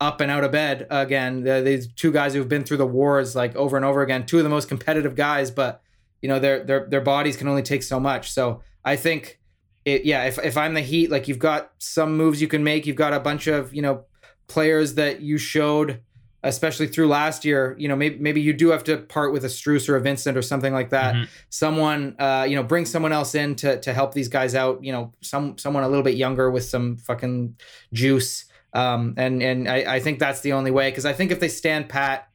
up 0.02 0.20
and 0.20 0.30
out 0.30 0.42
of 0.42 0.50
bed 0.50 0.86
again. 0.90 1.44
The, 1.44 1.62
these 1.62 1.86
two 1.92 2.12
guys 2.12 2.34
who've 2.34 2.48
been 2.48 2.64
through 2.64 2.78
the 2.78 2.86
wars 2.86 3.36
like 3.36 3.54
over 3.54 3.76
and 3.76 3.86
over 3.86 4.02
again, 4.02 4.26
two 4.26 4.38
of 4.38 4.44
the 4.44 4.50
most 4.50 4.68
competitive 4.68 5.14
guys, 5.14 5.50
but 5.50 5.80
you 6.20 6.28
know 6.28 6.38
their 6.38 6.64
their 6.64 6.86
their 6.88 7.00
bodies 7.00 7.36
can 7.36 7.48
only 7.48 7.62
take 7.62 7.82
so 7.82 8.00
much. 8.00 8.32
So 8.32 8.62
I 8.84 8.96
think 8.96 9.38
it 9.84 10.04
yeah, 10.04 10.24
if 10.24 10.38
if 10.38 10.56
I'm 10.56 10.74
the 10.74 10.80
Heat, 10.80 11.10
like 11.10 11.28
you've 11.28 11.38
got 11.38 11.72
some 11.78 12.16
moves 12.16 12.42
you 12.42 12.48
can 12.48 12.64
make, 12.64 12.86
you've 12.86 12.96
got 12.96 13.12
a 13.12 13.20
bunch 13.20 13.46
of, 13.46 13.72
you 13.72 13.82
know, 13.82 14.04
players 14.48 14.94
that 14.94 15.20
you 15.20 15.38
showed 15.38 16.00
especially 16.44 16.88
through 16.88 17.06
last 17.06 17.44
year, 17.44 17.76
you 17.78 17.86
know, 17.86 17.94
maybe 17.94 18.18
maybe 18.18 18.40
you 18.40 18.52
do 18.52 18.70
have 18.70 18.82
to 18.84 18.98
part 18.98 19.32
with 19.32 19.44
a 19.44 19.48
Strus 19.48 19.88
or 19.88 19.96
a 19.96 20.00
Vincent 20.00 20.36
or 20.36 20.42
something 20.42 20.72
like 20.72 20.90
that. 20.90 21.14
Mm-hmm. 21.14 21.24
Someone, 21.50 22.16
uh, 22.18 22.44
you 22.48 22.56
know, 22.56 22.64
bring 22.64 22.84
someone 22.84 23.12
else 23.12 23.34
in 23.34 23.54
to 23.56 23.80
to 23.80 23.92
help 23.92 24.12
these 24.12 24.28
guys 24.28 24.54
out. 24.54 24.82
You 24.82 24.92
know, 24.92 25.12
some 25.20 25.56
someone 25.58 25.84
a 25.84 25.88
little 25.88 26.02
bit 26.02 26.16
younger 26.16 26.50
with 26.50 26.64
some 26.64 26.96
fucking 26.96 27.56
juice. 27.92 28.46
Um, 28.74 29.14
and 29.16 29.42
and 29.42 29.68
I, 29.68 29.96
I 29.96 30.00
think 30.00 30.18
that's 30.18 30.40
the 30.40 30.52
only 30.52 30.70
way 30.70 30.90
because 30.90 31.04
I 31.04 31.12
think 31.12 31.30
if 31.30 31.40
they 31.40 31.48
stand 31.48 31.88
pat, 31.88 32.28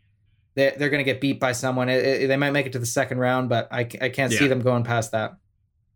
they 0.55 0.73
they're 0.77 0.89
going 0.89 1.03
to 1.03 1.11
get 1.11 1.19
beat 1.19 1.39
by 1.39 1.51
someone. 1.51 1.89
It, 1.89 2.05
it, 2.05 2.27
they 2.27 2.37
might 2.37 2.51
make 2.51 2.65
it 2.65 2.73
to 2.73 2.79
the 2.79 2.85
second 2.85 3.19
round, 3.19 3.49
but 3.49 3.67
I, 3.71 3.81
I 4.01 4.09
can't 4.09 4.31
yeah. 4.31 4.39
see 4.39 4.47
them 4.47 4.61
going 4.61 4.83
past 4.83 5.11
that. 5.11 5.37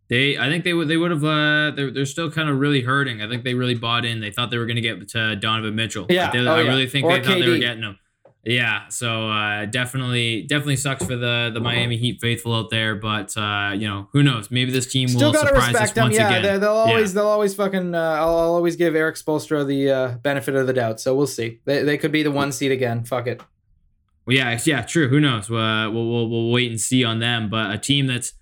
They, 0.08 0.36
I 0.36 0.48
think 0.48 0.64
they 0.64 0.74
would, 0.74 0.88
they 0.88 0.96
would 0.96 1.10
have. 1.10 1.24
Uh, 1.24 1.70
they're, 1.70 1.90
they're 1.90 2.06
still 2.06 2.30
kind 2.30 2.48
of 2.48 2.58
really 2.58 2.82
hurting. 2.82 3.22
I 3.22 3.28
think 3.28 3.44
they 3.44 3.54
really 3.54 3.74
bought 3.74 4.04
in. 4.04 4.20
They 4.20 4.30
thought 4.30 4.50
they 4.50 4.58
were 4.58 4.66
going 4.66 4.76
to 4.76 4.82
get 4.82 5.08
to 5.10 5.36
Donovan 5.36 5.74
Mitchell. 5.74 6.06
Yeah, 6.10 6.30
they, 6.30 6.40
oh, 6.40 6.52
I 6.52 6.62
yeah. 6.62 6.68
really 6.68 6.86
think 6.86 7.06
or 7.06 7.12
they 7.12 7.20
KD. 7.20 7.24
thought 7.24 7.38
they 7.38 7.48
were 7.48 7.58
getting 7.58 7.82
him. 7.82 7.98
Yeah, 8.44 8.88
so 8.88 9.30
uh, 9.30 9.66
definitely, 9.66 10.42
definitely 10.42 10.74
sucks 10.76 11.04
for 11.04 11.14
the 11.14 11.52
the 11.54 11.60
Miami 11.60 11.96
Heat 11.96 12.20
faithful 12.20 12.52
out 12.52 12.70
there. 12.70 12.96
But 12.96 13.36
uh, 13.36 13.72
you 13.76 13.86
know, 13.86 14.08
who 14.12 14.24
knows? 14.24 14.50
Maybe 14.50 14.72
this 14.72 14.90
team 14.90 15.06
Still 15.06 15.32
will 15.32 15.38
surprise 15.38 15.76
us 15.76 15.92
them. 15.92 16.06
once 16.06 16.16
yeah, 16.16 16.34
again. 16.34 16.60
They'll 16.60 16.70
always, 16.70 17.12
yeah. 17.12 17.20
they'll 17.20 17.30
always 17.30 17.54
fucking. 17.54 17.94
Uh, 17.94 17.98
I'll, 17.98 18.36
I'll, 18.36 18.54
always 18.54 18.74
give 18.74 18.96
Erik 18.96 19.14
Spoelstra 19.14 19.64
the 19.64 19.90
uh, 19.90 20.08
benefit 20.22 20.56
of 20.56 20.66
the 20.66 20.72
doubt. 20.72 21.00
So 21.00 21.14
we'll 21.14 21.28
see. 21.28 21.60
They, 21.66 21.84
they 21.84 21.96
could 21.96 22.10
be 22.10 22.24
the 22.24 22.32
one 22.32 22.50
seed 22.50 22.72
again. 22.72 23.04
Fuck 23.04 23.28
it. 23.28 23.40
Well, 24.26 24.36
yeah, 24.36 24.58
yeah, 24.64 24.82
true. 24.82 25.08
Who 25.08 25.20
knows? 25.20 25.48
Uh, 25.48 25.88
we'll, 25.92 26.08
we'll 26.08 26.28
we'll 26.28 26.50
wait 26.50 26.68
and 26.68 26.80
see 26.80 27.04
on 27.04 27.20
them. 27.20 27.48
But 27.48 27.70
a 27.70 27.78
team 27.78 28.08
that's 28.08 28.32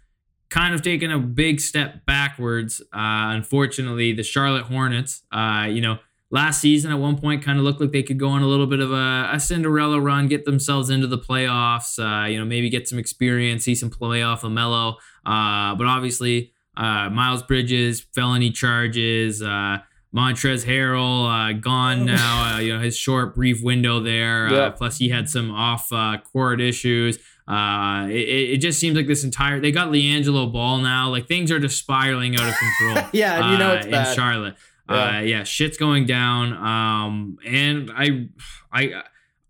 kind 0.49 0.75
of 0.75 0.81
taken 0.81 1.11
a 1.11 1.19
big 1.19 1.61
step 1.61 2.07
backwards. 2.07 2.81
Uh, 2.81 3.37
unfortunately, 3.37 4.15
the 4.15 4.23
Charlotte 4.23 4.65
Hornets. 4.65 5.25
Uh, 5.31 5.67
you 5.69 5.83
know 5.83 5.99
last 6.31 6.61
season 6.61 6.93
at 6.93 6.99
one 6.99 7.19
point 7.19 7.43
kind 7.43 7.59
of 7.59 7.65
looked 7.65 7.81
like 7.81 7.93
they 7.93 8.03
could 8.03 8.19
go 8.19 8.29
on 8.29 8.43
a 8.43 8.47
little 8.47 8.67
bit 8.67 8.81
of 8.81 8.93
a, 8.93 9.31
a 9.33 9.41
Cinderella 9.41 10.01
run, 10.01 10.29
get 10.29 10.45
themselves 10.45 10.91
into 10.91 11.07
the 11.07 11.19
playoffs, 11.19 11.99
uh, 11.99 12.27
you 12.27 12.39
know, 12.39 12.45
maybe 12.45 12.71
get 12.71 12.89
some 12.89 12.99
experience, 12.99 13.65
see 13.65 13.75
some 13.75 13.91
playoff 13.91 14.41
LaMelo. 14.41 14.95
Uh, 15.27 15.75
but 15.75 15.87
obviously, 15.87 16.53
uh, 16.77 17.11
Miles 17.11 17.43
Bridges, 17.43 18.01
felony 18.15 18.51
charges, 18.51 19.43
uh, 19.43 19.79
Montrezl 20.15 20.65
Harrell 20.65 21.29
uh, 21.29 21.53
gone 21.61 22.05
now. 22.05 22.57
Uh, 22.57 22.59
you 22.59 22.75
know 22.75 22.81
his 22.81 22.97
short, 22.97 23.35
brief 23.35 23.63
window 23.63 24.01
there. 24.01 24.49
Uh, 24.49 24.53
yeah. 24.53 24.71
Plus, 24.71 24.99
he 24.99 25.09
had 25.09 25.29
some 25.29 25.51
off-court 25.53 26.61
issues. 26.61 27.19
Uh, 27.47 28.07
it, 28.09 28.55
it 28.55 28.57
just 28.59 28.79
seems 28.79 28.97
like 28.97 29.07
this 29.07 29.25
entire 29.25 29.61
they 29.61 29.73
got 29.73 29.89
LiAngelo 29.89 30.53
Ball 30.53 30.79
now. 30.79 31.11
Like 31.11 31.27
things 31.27 31.51
are 31.51 31.59
just 31.59 31.79
spiraling 31.79 32.37
out 32.37 32.49
of 32.49 32.55
control. 32.57 33.09
yeah, 33.13 33.53
you 33.53 33.59
know 33.59 33.75
it's 33.75 33.87
uh, 33.87 33.91
bad. 33.91 34.09
in 34.09 34.15
Charlotte. 34.15 34.57
Yeah. 34.91 35.19
Uh, 35.19 35.21
yeah, 35.21 35.45
shit's 35.45 35.77
going 35.77 36.07
down. 36.07 36.53
Um, 36.53 37.39
and 37.47 37.91
I, 37.95 38.29
I, 38.73 39.03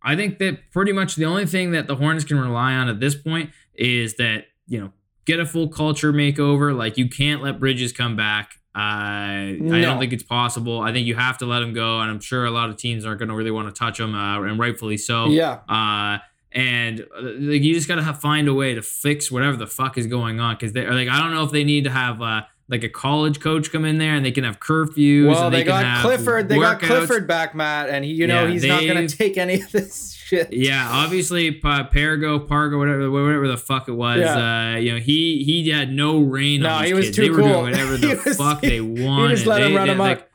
I 0.03 0.17
think 0.17 0.39
that 0.39 0.71
pretty 0.71 0.93
much 0.93 1.17
the 1.17 1.25
only 1.25 1.47
thing 1.47 1.73
that 1.73 1.87
the 1.87 1.97
Hornets 1.97 2.25
can 2.25 2.39
rely 2.39 2.75
on 2.75 2.89
at 2.89 3.01
this 3.01 3.15
point 3.15 3.51
is 3.75 4.17
that 4.17 4.45
you 4.67 4.81
know 4.81 4.93
get 5.25 5.41
a 5.41 5.47
full 5.47 5.69
culture 5.69 6.13
makeover. 6.13 6.77
Like 6.77 6.99
you 6.99 7.09
can't 7.09 7.43
let 7.43 7.59
Bridges 7.59 7.93
come 7.93 8.17
back. 8.17 8.53
Uh, 8.75 9.59
no. 9.59 9.77
I 9.77 9.81
don't 9.81 9.99
think 9.99 10.13
it's 10.13 10.23
possible. 10.23 10.81
I 10.81 10.93
think 10.93 11.07
you 11.07 11.17
have 11.17 11.39
to 11.39 11.47
let 11.47 11.63
him 11.63 11.73
go, 11.73 12.01
and 12.01 12.11
I'm 12.11 12.21
sure 12.21 12.45
a 12.45 12.51
lot 12.51 12.71
of 12.71 12.77
teams 12.77 13.05
aren't 13.05 13.19
going 13.19 13.29
to 13.29 13.35
really 13.35 13.51
want 13.51 13.75
to 13.75 13.77
touch 13.77 13.99
him, 13.99 14.15
uh, 14.15 14.43
and 14.43 14.59
rightfully 14.59 14.97
so. 14.97 15.27
Yeah. 15.27 15.61
Uh, 15.69 16.19
and 16.53 17.01
uh, 17.01 17.23
like 17.23 17.63
you 17.63 17.75
just 17.75 17.89
gotta 17.89 18.03
find 18.15 18.49
a 18.49 18.55
way 18.55 18.75
to 18.75 18.83
fix 18.83 19.31
whatever 19.31 19.57
the 19.57 19.67
fuck 19.67 19.97
is 19.97 20.07
going 20.07 20.41
on 20.41 20.57
because 20.57 20.73
they 20.73 20.85
are 20.85 20.95
like 20.95 21.09
I 21.09 21.21
don't 21.21 21.33
know 21.33 21.45
if 21.45 21.53
they 21.53 21.65
need 21.65 21.85
to 21.85 21.91
have 21.91 22.21
uh, 22.21 22.43
like 22.71 22.85
a 22.85 22.89
college 22.89 23.41
coach 23.41 23.73
come 23.73 23.85
in 23.85 23.99
there 23.99 24.15
and 24.15 24.25
they 24.25 24.31
can 24.31 24.45
have 24.45 24.61
curfews. 24.61 25.29
Well, 25.29 25.47
and 25.47 25.55
they, 25.55 25.61
can 25.63 25.67
got 25.69 25.85
have 25.85 26.05
Clifford. 26.05 26.49
They 26.49 26.57
got. 26.59 26.81
Clifford 26.81 27.27
back, 27.27 27.55
Matt, 27.55 27.89
and 27.91 28.05
he, 28.05 28.13
you 28.13 28.27
know, 28.27 28.45
Yeah, 28.47 28.51
he's 28.53 28.65
not 28.65 28.83
going 28.83 29.07
to 29.07 29.17
take 29.17 29.37
any 29.37 29.61
of 29.61 29.73
this 29.73 30.13
shit. 30.13 30.53
Yeah, 30.53 30.87
obviously, 30.89 31.51
Pa- 31.51 31.89
Pargo, 31.93 32.47
Pargo, 32.47 32.79
whatever, 32.79 33.11
whatever 33.11 33.49
the 33.49 33.57
fuck 33.57 33.89
it 33.89 33.93
was. 33.93 34.21
Yeah. 34.21 34.75
Uh, 34.75 34.77
you 34.79 34.93
know, 34.93 34.99
he 35.01 35.43
he 35.45 35.69
had 35.71 35.93
no 35.93 36.21
reign 36.21 36.61
No, 36.63 36.71
on 36.71 36.85
he 36.85 36.95
was 36.95 37.07
kids. 37.07 37.17
too 37.17 37.23
they 37.23 37.31
were 37.31 37.37
doing 37.43 37.63
whatever 37.63 37.97
He 37.97 38.07
the 38.15 38.23
was- 38.25 38.37
fuck 38.37 38.61
they 38.61 38.81
wanted. 38.81 39.31
he 39.31 39.35
just 39.35 39.47
let 39.47 39.59
They- 39.61 39.67
him 39.71 39.75
run 39.77 39.89
they- 39.89 39.95
amok. 39.95 40.07
like, 40.19 40.30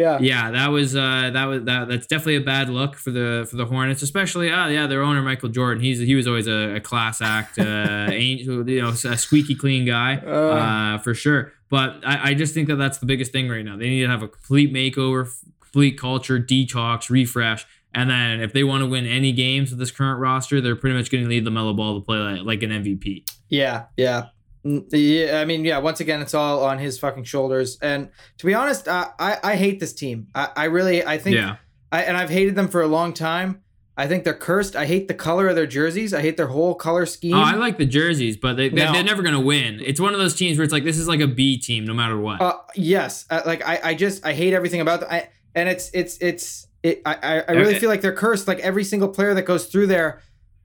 Yeah. 0.00 0.18
yeah, 0.20 0.50
that 0.50 0.68
was 0.68 0.96
uh, 0.96 1.30
that 1.32 1.44
was 1.44 1.64
that. 1.64 1.88
That's 1.88 2.06
definitely 2.06 2.36
a 2.36 2.40
bad 2.40 2.70
look 2.70 2.96
for 2.96 3.10
the 3.10 3.46
for 3.50 3.56
the 3.56 3.66
Hornets, 3.66 4.02
especially. 4.02 4.50
Ah, 4.50 4.68
yeah, 4.68 4.86
their 4.86 5.02
owner 5.02 5.20
Michael 5.20 5.50
Jordan. 5.50 5.82
He's 5.82 5.98
he 5.98 6.14
was 6.14 6.26
always 6.26 6.46
a, 6.46 6.76
a 6.76 6.80
class 6.80 7.20
act, 7.20 7.58
uh, 7.58 8.08
ain't 8.10 8.40
you 8.40 8.82
know, 8.82 8.88
a 8.88 9.16
squeaky 9.16 9.54
clean 9.54 9.84
guy, 9.84 10.16
uh, 10.16 10.98
for 10.98 11.14
sure. 11.14 11.52
But 11.68 12.00
I, 12.04 12.30
I 12.30 12.34
just 12.34 12.54
think 12.54 12.68
that 12.68 12.76
that's 12.76 12.98
the 12.98 13.06
biggest 13.06 13.30
thing 13.30 13.48
right 13.48 13.64
now. 13.64 13.76
They 13.76 13.88
need 13.88 14.02
to 14.02 14.08
have 14.08 14.22
a 14.22 14.28
complete 14.28 14.72
makeover, 14.72 15.30
complete 15.60 15.98
culture 15.98 16.38
detox, 16.38 17.10
refresh. 17.10 17.66
And 17.92 18.08
then 18.08 18.40
if 18.40 18.52
they 18.52 18.64
want 18.64 18.82
to 18.82 18.88
win 18.88 19.04
any 19.06 19.32
games 19.32 19.70
with 19.70 19.78
this 19.78 19.90
current 19.90 20.20
roster, 20.20 20.60
they're 20.60 20.76
pretty 20.76 20.96
much 20.96 21.10
going 21.10 21.24
to 21.24 21.28
need 21.28 21.44
LaMelo 21.44 21.76
Ball 21.76 22.00
to 22.00 22.04
play 22.04 22.18
like, 22.18 22.42
like 22.42 22.62
an 22.62 22.70
MVP. 22.70 23.28
Yeah, 23.48 23.86
yeah. 23.96 24.26
Yeah, 24.62 25.40
I 25.40 25.44
mean, 25.44 25.64
yeah. 25.64 25.78
Once 25.78 26.00
again, 26.00 26.20
it's 26.20 26.34
all 26.34 26.64
on 26.64 26.78
his 26.78 26.98
fucking 26.98 27.24
shoulders. 27.24 27.78
And 27.80 28.10
to 28.38 28.46
be 28.46 28.54
honest, 28.54 28.88
I 28.88 29.08
I, 29.18 29.38
I 29.42 29.56
hate 29.56 29.80
this 29.80 29.92
team. 29.92 30.28
I, 30.34 30.48
I 30.56 30.64
really 30.66 31.04
I 31.04 31.18
think 31.18 31.36
yeah. 31.36 31.56
I, 31.92 32.02
and 32.02 32.16
I've 32.16 32.30
hated 32.30 32.54
them 32.56 32.68
for 32.68 32.82
a 32.82 32.86
long 32.86 33.12
time. 33.12 33.62
I 33.96 34.06
think 34.06 34.24
they're 34.24 34.32
cursed. 34.34 34.76
I 34.76 34.86
hate 34.86 35.08
the 35.08 35.14
color 35.14 35.48
of 35.48 35.56
their 35.56 35.66
jerseys. 35.66 36.14
I 36.14 36.22
hate 36.22 36.36
their 36.38 36.46
whole 36.46 36.74
color 36.74 37.04
scheme. 37.04 37.34
Oh, 37.34 37.40
I 37.42 37.54
like 37.56 37.76
the 37.76 37.84
jerseys, 37.84 38.36
but 38.36 38.56
they, 38.56 38.68
they, 38.70 38.84
No. 38.84 38.92
they're 38.92 39.02
never 39.04 39.20
going 39.22 39.34
to 39.34 39.40
win. 39.40 39.80
It's 39.84 40.00
one 40.00 40.14
of 40.14 40.20
those 40.20 40.34
teams 40.34 40.56
where 40.56 40.64
it's 40.64 40.72
like, 40.72 40.84
this 40.84 40.96
is 40.96 41.06
like 41.06 41.20
a 41.20 41.26
B 41.26 41.58
team 41.58 41.84
no 41.84 41.92
matter 41.92 42.18
what. 42.18 42.40
uh, 42.40 42.54
yes, 42.74 43.26
uh, 43.28 43.42
like 43.44 43.66
I, 43.66 43.80
I 43.82 43.94
just 43.94 44.24
I 44.24 44.32
hate 44.32 44.54
everything 44.54 44.80
about 44.80 45.00
them. 45.00 45.08
I, 45.10 45.28
and 45.54 45.68
it's 45.68 45.90
it's 45.92 46.16
it's 46.18 46.66
it. 46.82 47.02
I 47.04 47.14
I- 47.22 47.40
I 47.48 47.52
really 47.52 47.70
Okay. 47.72 47.78
feel 47.80 47.90
like 47.90 48.00
they're 48.00 48.14
cursed. 48.14 48.46
Like 48.48 48.60
every 48.60 48.84
single 48.84 49.08
player 49.08 49.34
that 49.34 49.42
goes 49.42 49.66
through 49.66 49.88
there. 49.88 50.20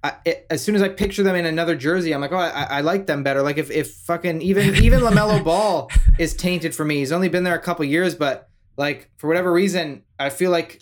I, 0.05 0.13
it, 0.23 0.45
as 0.51 0.63
soon 0.63 0.75
as 0.75 0.83
I 0.83 0.89
picture 0.89 1.23
them 1.23 1.35
in 1.35 1.47
another 1.47 1.75
jersey, 1.75 2.13
I'm 2.13 2.21
like, 2.21 2.31
oh, 2.31 2.37
I, 2.37 2.67
I 2.69 2.81
like 2.81 3.07
them 3.07 3.23
better. 3.23 3.41
Like 3.41 3.57
if, 3.57 3.71
if 3.71 3.91
fucking 3.91 4.39
even 4.43 4.75
even 4.83 4.99
Lamelo 4.99 5.43
Ball 5.43 5.89
is 6.19 6.35
tainted 6.35 6.75
for 6.75 6.85
me. 6.85 6.97
He's 6.97 7.11
only 7.11 7.27
been 7.27 7.43
there 7.43 7.55
a 7.55 7.61
couple 7.61 7.83
years, 7.85 8.13
but 8.13 8.47
like 8.77 9.09
for 9.17 9.27
whatever 9.27 9.51
reason, 9.51 10.03
I 10.19 10.29
feel 10.29 10.51
like 10.51 10.79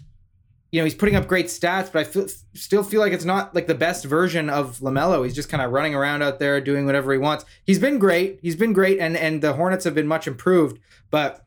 you 0.74 0.82
know 0.82 0.84
he's 0.84 0.94
putting 0.94 1.16
up 1.16 1.28
great 1.28 1.46
stats, 1.46 1.90
but 1.90 2.00
I 2.00 2.04
feel, 2.04 2.28
still 2.54 2.84
feel 2.84 3.00
like 3.00 3.14
it's 3.14 3.24
not 3.24 3.56
like 3.56 3.68
the 3.68 3.76
best 3.76 4.04
version 4.04 4.50
of 4.50 4.80
Lamelo. 4.80 5.24
He's 5.24 5.36
just 5.36 5.48
kind 5.48 5.64
of 5.64 5.72
running 5.72 5.96
around 5.96 6.22
out 6.22 6.40
there 6.40 6.60
doing 6.60 6.86
whatever 6.86 7.14
he 7.14 7.18
wants. 7.18 7.46
He's 7.64 7.80
been 7.80 8.00
great. 8.00 8.40
He's 8.42 8.58
been 8.58 8.74
great, 8.74 9.00
and 9.00 9.16
and 9.16 9.42
the 9.42 9.54
Hornets 9.54 9.86
have 9.86 9.96
been 9.96 10.08
much 10.08 10.28
improved. 10.28 10.80
But 11.12 11.46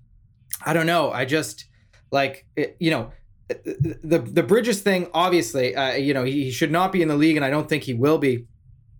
I 0.64 0.72
don't 0.72 0.86
know. 0.86 1.12
I 1.12 1.26
just 1.26 1.66
like 2.10 2.46
it, 2.56 2.74
you 2.80 2.90
know 2.90 3.12
the 3.48 4.18
the 4.18 4.42
Bridges 4.42 4.80
thing. 4.80 5.08
Obviously, 5.14 5.74
uh, 5.74 5.92
you 5.94 6.14
know 6.14 6.24
he, 6.24 6.44
he 6.44 6.50
should 6.50 6.70
not 6.70 6.92
be 6.92 7.02
in 7.02 7.08
the 7.08 7.16
league, 7.16 7.36
and 7.36 7.44
I 7.44 7.50
don't 7.50 7.68
think 7.68 7.84
he 7.84 7.94
will 7.94 8.18
be. 8.18 8.46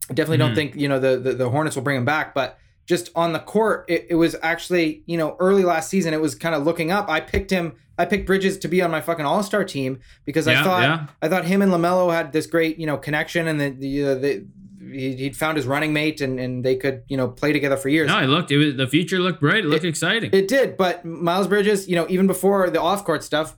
I 0.08 0.14
definitely 0.14 0.38
don't 0.38 0.52
Mhm. 0.52 0.56
think 0.56 0.76
you 0.76 0.88
know 0.88 0.98
the, 1.00 1.18
the 1.18 1.32
the 1.32 1.50
Hornets 1.50 1.74
will 1.76 1.82
bring 1.82 1.96
him 1.96 2.04
back, 2.04 2.34
but 2.34 2.58
just 2.86 3.10
on 3.16 3.32
the 3.32 3.40
court, 3.40 3.84
it, 3.88 4.06
it 4.10 4.14
was 4.14 4.36
actually 4.42 5.02
you 5.06 5.16
know 5.18 5.36
early 5.40 5.64
last 5.64 5.90
season. 5.90 6.14
It 6.14 6.20
was 6.20 6.34
kind 6.34 6.54
of 6.54 6.64
looking 6.64 6.90
up. 6.92 7.08
I 7.08 7.20
picked 7.20 7.50
him. 7.50 7.74
I 7.98 8.04
picked 8.04 8.26
Bridges 8.26 8.58
to 8.58 8.68
be 8.68 8.82
on 8.82 8.90
my 8.90 9.00
fucking 9.00 9.24
All 9.24 9.42
Star 9.42 9.64
team 9.64 9.98
because 10.24 10.46
I 10.46 10.62
thought 10.62 10.82
yeah. 10.82 11.06
I 11.22 11.28
thought 11.28 11.44
him 11.46 11.62
and 11.62 11.72
Lamelo 11.72 12.12
had 12.12 12.32
this 12.32 12.46
great 12.46 12.78
you 12.78 12.86
know 12.86 12.96
connection, 12.98 13.48
and 13.48 13.60
the 13.60 13.70
the, 13.70 14.04
uh, 14.06 14.14
the 14.14 14.46
he, 14.92 15.16
he'd 15.16 15.36
found 15.36 15.56
his 15.56 15.66
running 15.66 15.92
mate, 15.92 16.20
and 16.20 16.38
and 16.38 16.64
they 16.64 16.76
could 16.76 17.02
you 17.08 17.16
know 17.16 17.26
play 17.26 17.52
together 17.52 17.76
for 17.76 17.88
years. 17.88 18.06
No, 18.06 18.18
it 18.20 18.26
looked, 18.28 18.52
it 18.52 18.58
was, 18.58 18.76
the 18.76 18.86
future 18.86 19.18
looked 19.18 19.40
bright. 19.40 19.64
It 19.64 19.68
looked 19.68 19.84
exciting. 19.84 20.30
It 20.32 20.46
did, 20.46 20.76
but 20.76 21.04
Miles 21.04 21.48
Bridges, 21.48 21.88
you 21.88 21.96
know, 21.96 22.06
even 22.08 22.28
before 22.28 22.70
the 22.70 22.80
off 22.80 23.04
court 23.04 23.24
stuff, 23.24 23.56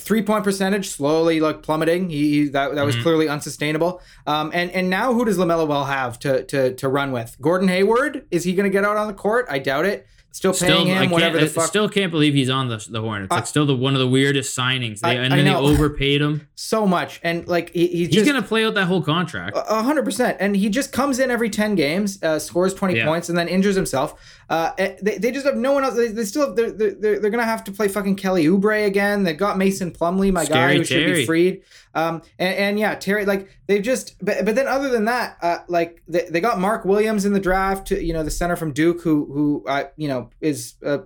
three 0.00 0.22
point 0.22 0.44
percentage 0.44 0.88
slowly 0.88 1.40
like 1.40 1.62
plummeting. 1.62 2.08
He, 2.10 2.30
he 2.44 2.48
that 2.48 2.74
that 2.74 2.84
was 2.86 2.96
Mhm. 2.96 3.02
clearly 3.02 3.28
unsustainable. 3.28 4.00
Um, 4.26 4.50
and 4.54 4.70
and 4.72 4.88
now 4.90 5.12
who 5.12 5.24
does 5.24 5.38
Lamelo 5.38 5.66
Ball 5.68 5.84
have 5.84 6.18
to 6.20 6.42
to 6.44 6.74
to 6.74 6.88
run 6.88 7.12
with? 7.12 7.36
Gordon 7.40 7.68
Hayward 7.68 8.24
is 8.30 8.44
he 8.44 8.54
going 8.54 8.64
to 8.64 8.72
get 8.72 8.84
out 8.84 8.96
on 8.96 9.06
the 9.06 9.12
court? 9.14 9.46
I 9.50 9.58
doubt 9.58 9.86
it. 9.86 10.06
Still 10.32 10.52
paying 10.52 10.72
Still, 10.72 10.84
him 10.86 11.10
whatever 11.10 11.38
the 11.38 11.46
fuck. 11.48 11.66
still 11.66 11.88
can't 11.88 12.12
believe 12.12 12.34
he's 12.34 12.48
on 12.50 12.68
the, 12.68 12.76
the 12.88 13.00
Hornets. 13.00 13.32
I- 13.32 13.36
Like, 13.36 13.46
still 13.48 13.66
the 13.66 13.74
one 13.74 13.94
of 13.94 14.00
the 14.00 14.06
weirdest 14.06 14.56
signings. 14.56 15.00
They, 15.00 15.10
I- 15.18 15.24
and 15.24 15.32
then 15.32 15.44
they 15.44 15.54
overpaid 15.54 16.22
him. 16.22 16.46
so 16.54 16.86
much, 16.86 17.20
and 17.24 17.46
like 17.48 17.70
he, 17.72 17.86
he's 17.88 18.06
He's 18.08 18.16
just 18.16 18.26
going 18.30 18.40
to 18.40 18.46
play 18.48 18.64
out 18.64 18.74
that 18.74 18.86
whole 18.86 19.02
contract. 19.02 19.56
A 19.56 19.82
hundred 19.82 20.04
percent, 20.04 20.36
and 20.40 20.56
he 20.56 20.68
just 20.68 20.92
comes 20.92 21.18
in 21.18 21.30
every 21.30 21.50
ten 21.50 21.74
games, 21.74 22.22
uh, 22.22 22.38
scores 22.38 22.74
twenty 22.74 22.96
Yeah. 22.96 23.06
points, 23.06 23.28
and 23.28 23.36
then 23.36 23.48
injures 23.48 23.74
himself. 23.74 24.14
Uh, 24.48 24.72
eh, 24.78 24.96
they, 25.02 25.18
they 25.18 25.30
just 25.32 25.46
have 25.46 25.56
no 25.56 25.72
one 25.72 25.84
else. 25.84 25.94
They, 25.96 26.08
they 26.08 26.24
still 26.24 26.54
they're, 26.54 26.70
they're 26.70 26.94
they're 26.94 27.18
they're 27.20 27.30
gonna 27.30 27.44
have 27.44 27.64
to 27.64 27.72
play 27.72 27.88
fucking 27.88 28.16
Kelly 28.16 28.46
Oubre 28.46 28.86
again. 28.86 29.24
They 29.24 29.32
got 29.34 29.58
Mason 29.58 29.90
Plumlee, 29.92 30.32
my 30.32 30.44
guy, 30.44 30.46
Scary 30.46 30.76
who 30.78 30.84
should 30.84 31.14
be 31.14 31.26
freed. 31.26 31.62
Um, 31.94 32.22
and, 32.38 32.54
and 32.56 32.78
yeah, 32.78 32.94
Terry, 32.94 33.24
like 33.26 33.48
they've 33.70 33.82
just, 33.82 34.16
but, 34.20 34.44
but 34.44 34.56
then 34.56 34.66
other 34.66 34.88
than 34.88 35.04
that, 35.04 35.36
uh, 35.42 35.58
like 35.68 36.02
they, 36.08 36.26
they 36.28 36.40
got 36.40 36.58
Mark 36.58 36.84
Williams 36.84 37.24
in 37.24 37.32
the 37.32 37.38
draft, 37.40 37.92
you 37.92 38.12
know, 38.12 38.24
the 38.24 38.30
center 38.30 38.56
from 38.56 38.72
Duke, 38.72 39.00
who 39.02 39.32
who 39.32 39.64
uh, 39.68 39.84
you 39.96 40.08
know 40.08 40.30
is 40.40 40.74
a 40.82 41.02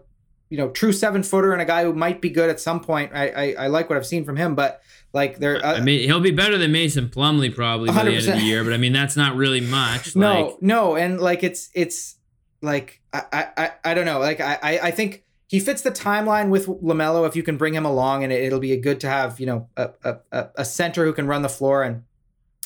you 0.49 0.57
know 0.57 0.71
true 0.71 0.93
seven 0.93 1.23
footer 1.23 1.53
and 1.53 1.61
a 1.61 1.65
guy 1.67 1.85
who 1.85 1.93
might 1.93 2.23
be 2.23 2.31
good 2.31 2.49
at 2.49 2.59
some 2.61 2.81
point. 2.81 3.13
I 3.15 3.29
I, 3.29 3.55
I 3.59 3.67
like 3.67 3.91
what 3.91 3.97
I've 3.99 4.07
seen 4.07 4.25
from 4.25 4.37
him, 4.37 4.55
but 4.55 4.81
like 5.13 5.39
they're 5.39 5.65
uh, 5.65 5.75
I 5.77 5.81
mean, 5.81 6.01
he'll 6.01 6.21
be 6.21 6.31
better 6.31 6.57
than 6.57 6.73
Mason 6.73 7.09
Plumlee 7.09 7.55
probably 7.55 7.89
by 7.91 8.05
the 8.05 8.15
end 8.15 8.29
of 8.29 8.35
the 8.35 8.41
year, 8.41 8.65
but 8.65 8.73
I 8.73 8.79
mean, 8.79 8.95
that's 8.95 9.17
not 9.17 9.37
really 9.37 9.61
much. 9.61 10.17
no 10.17 10.47
Like, 10.47 10.63
no 10.63 10.97
and 10.97 11.21
like 11.21 11.43
it's 11.45 11.69
it's 11.75 12.17
like 12.63 13.03
I, 13.13 13.23
I 13.33 13.47
I 13.57 13.71
I 13.85 13.95
don't 13.95 14.07
know 14.07 14.19
like 14.21 14.41
I 14.41 14.59
I 14.63 14.79
I 14.85 14.91
think 14.91 15.23
he 15.49 15.61
fits 15.61 15.83
the 15.83 15.91
timeline 15.93 16.49
with 16.49 16.67
Lamelo 16.67 17.29
if 17.29 17.37
you 17.37 17.43
can 17.43 17.59
bring 17.59 17.75
him 17.75 17.85
along 17.85 18.25
and 18.25 18.33
it, 18.33 18.43
it'll 18.43 18.59
be 18.59 18.75
good 18.79 19.01
to 19.01 19.09
have 19.09 19.39
you 19.39 19.47
know 19.47 19.69
a 19.77 19.91
a- 20.33 20.49
a 20.57 20.65
center 20.65 21.05
who 21.05 21.13
can 21.13 21.27
run 21.27 21.43
the 21.43 21.49
floor 21.51 21.83
and 21.83 22.03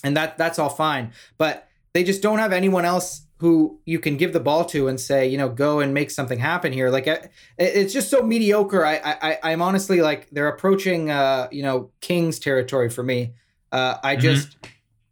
and 0.05 0.17
that 0.17 0.39
that's 0.39 0.59
all 0.59 0.69
fine 0.69 1.13
but 1.39 1.69
they 1.95 2.05
just 2.05 2.23
don't 2.23 2.39
have 2.39 2.53
anyone 2.53 2.85
else 2.85 3.23
who 3.41 3.81
you 3.85 3.99
can 4.01 4.17
give 4.17 4.33
the 4.33 4.41
ball 4.41 4.65
to 4.65 4.89
and 4.89 5.01
say 5.01 5.27
you 5.29 5.39
know 5.39 5.49
go 5.49 5.81
and 5.81 5.95
make 5.95 6.11
something 6.11 6.39
happen 6.41 6.73
here. 6.73 6.91
Like 6.91 7.07
I, 7.07 7.29
it's 7.57 7.93
just 7.93 8.11
so 8.11 8.21
mediocre. 8.23 8.85
I, 8.85 8.97
I 8.97 9.39
i'm 9.45 9.63
honestly 9.63 10.03
like 10.03 10.29
they're 10.31 10.49
approaching 10.49 11.09
uh 11.11 11.47
you 11.53 11.63
know 11.63 11.91
kings 12.01 12.39
territory 12.41 12.91
for 12.91 13.03
me. 13.05 13.35
Uh 13.71 13.97
i 14.03 14.17
Mhm. 14.17 14.21
just 14.21 14.57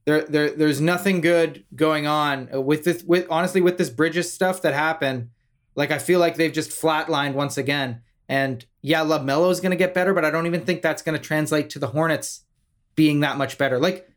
there, 0.07 0.23
there 0.25 0.51
there's 0.51 0.81
nothing 0.81 1.21
good 1.21 1.65
going 1.75 2.07
on 2.09 2.49
with 2.65 2.83
this 2.85 3.05
with 3.05 3.27
honestly 3.31 3.61
with 3.61 3.79
this 3.79 3.91
bridges 3.91 4.33
stuff 4.33 4.61
that 4.63 4.75
happened 4.75 5.31
like 5.77 5.91
i 5.93 5.99
feel 5.99 6.19
like 6.21 6.35
they've 6.37 6.53
just 6.53 6.71
flatlined 6.71 7.35
once 7.35 7.57
again. 7.57 8.03
And 8.29 8.65
yeah 8.83 9.03
LaMelo 9.05 9.51
is 9.53 9.61
going 9.61 9.71
to 9.71 9.77
get 9.77 9.95
better 9.95 10.13
but 10.13 10.25
i 10.25 10.31
don't 10.31 10.47
even 10.47 10.63
think 10.63 10.83
that's 10.83 11.03
going 11.03 11.17
to 11.17 11.25
translate 11.25 11.71
to 11.71 11.79
the 11.79 11.89
hornets 11.89 12.43
being 12.97 13.21
that 13.21 13.37
much 13.39 13.57
better. 13.57 13.79
Like 13.79 14.09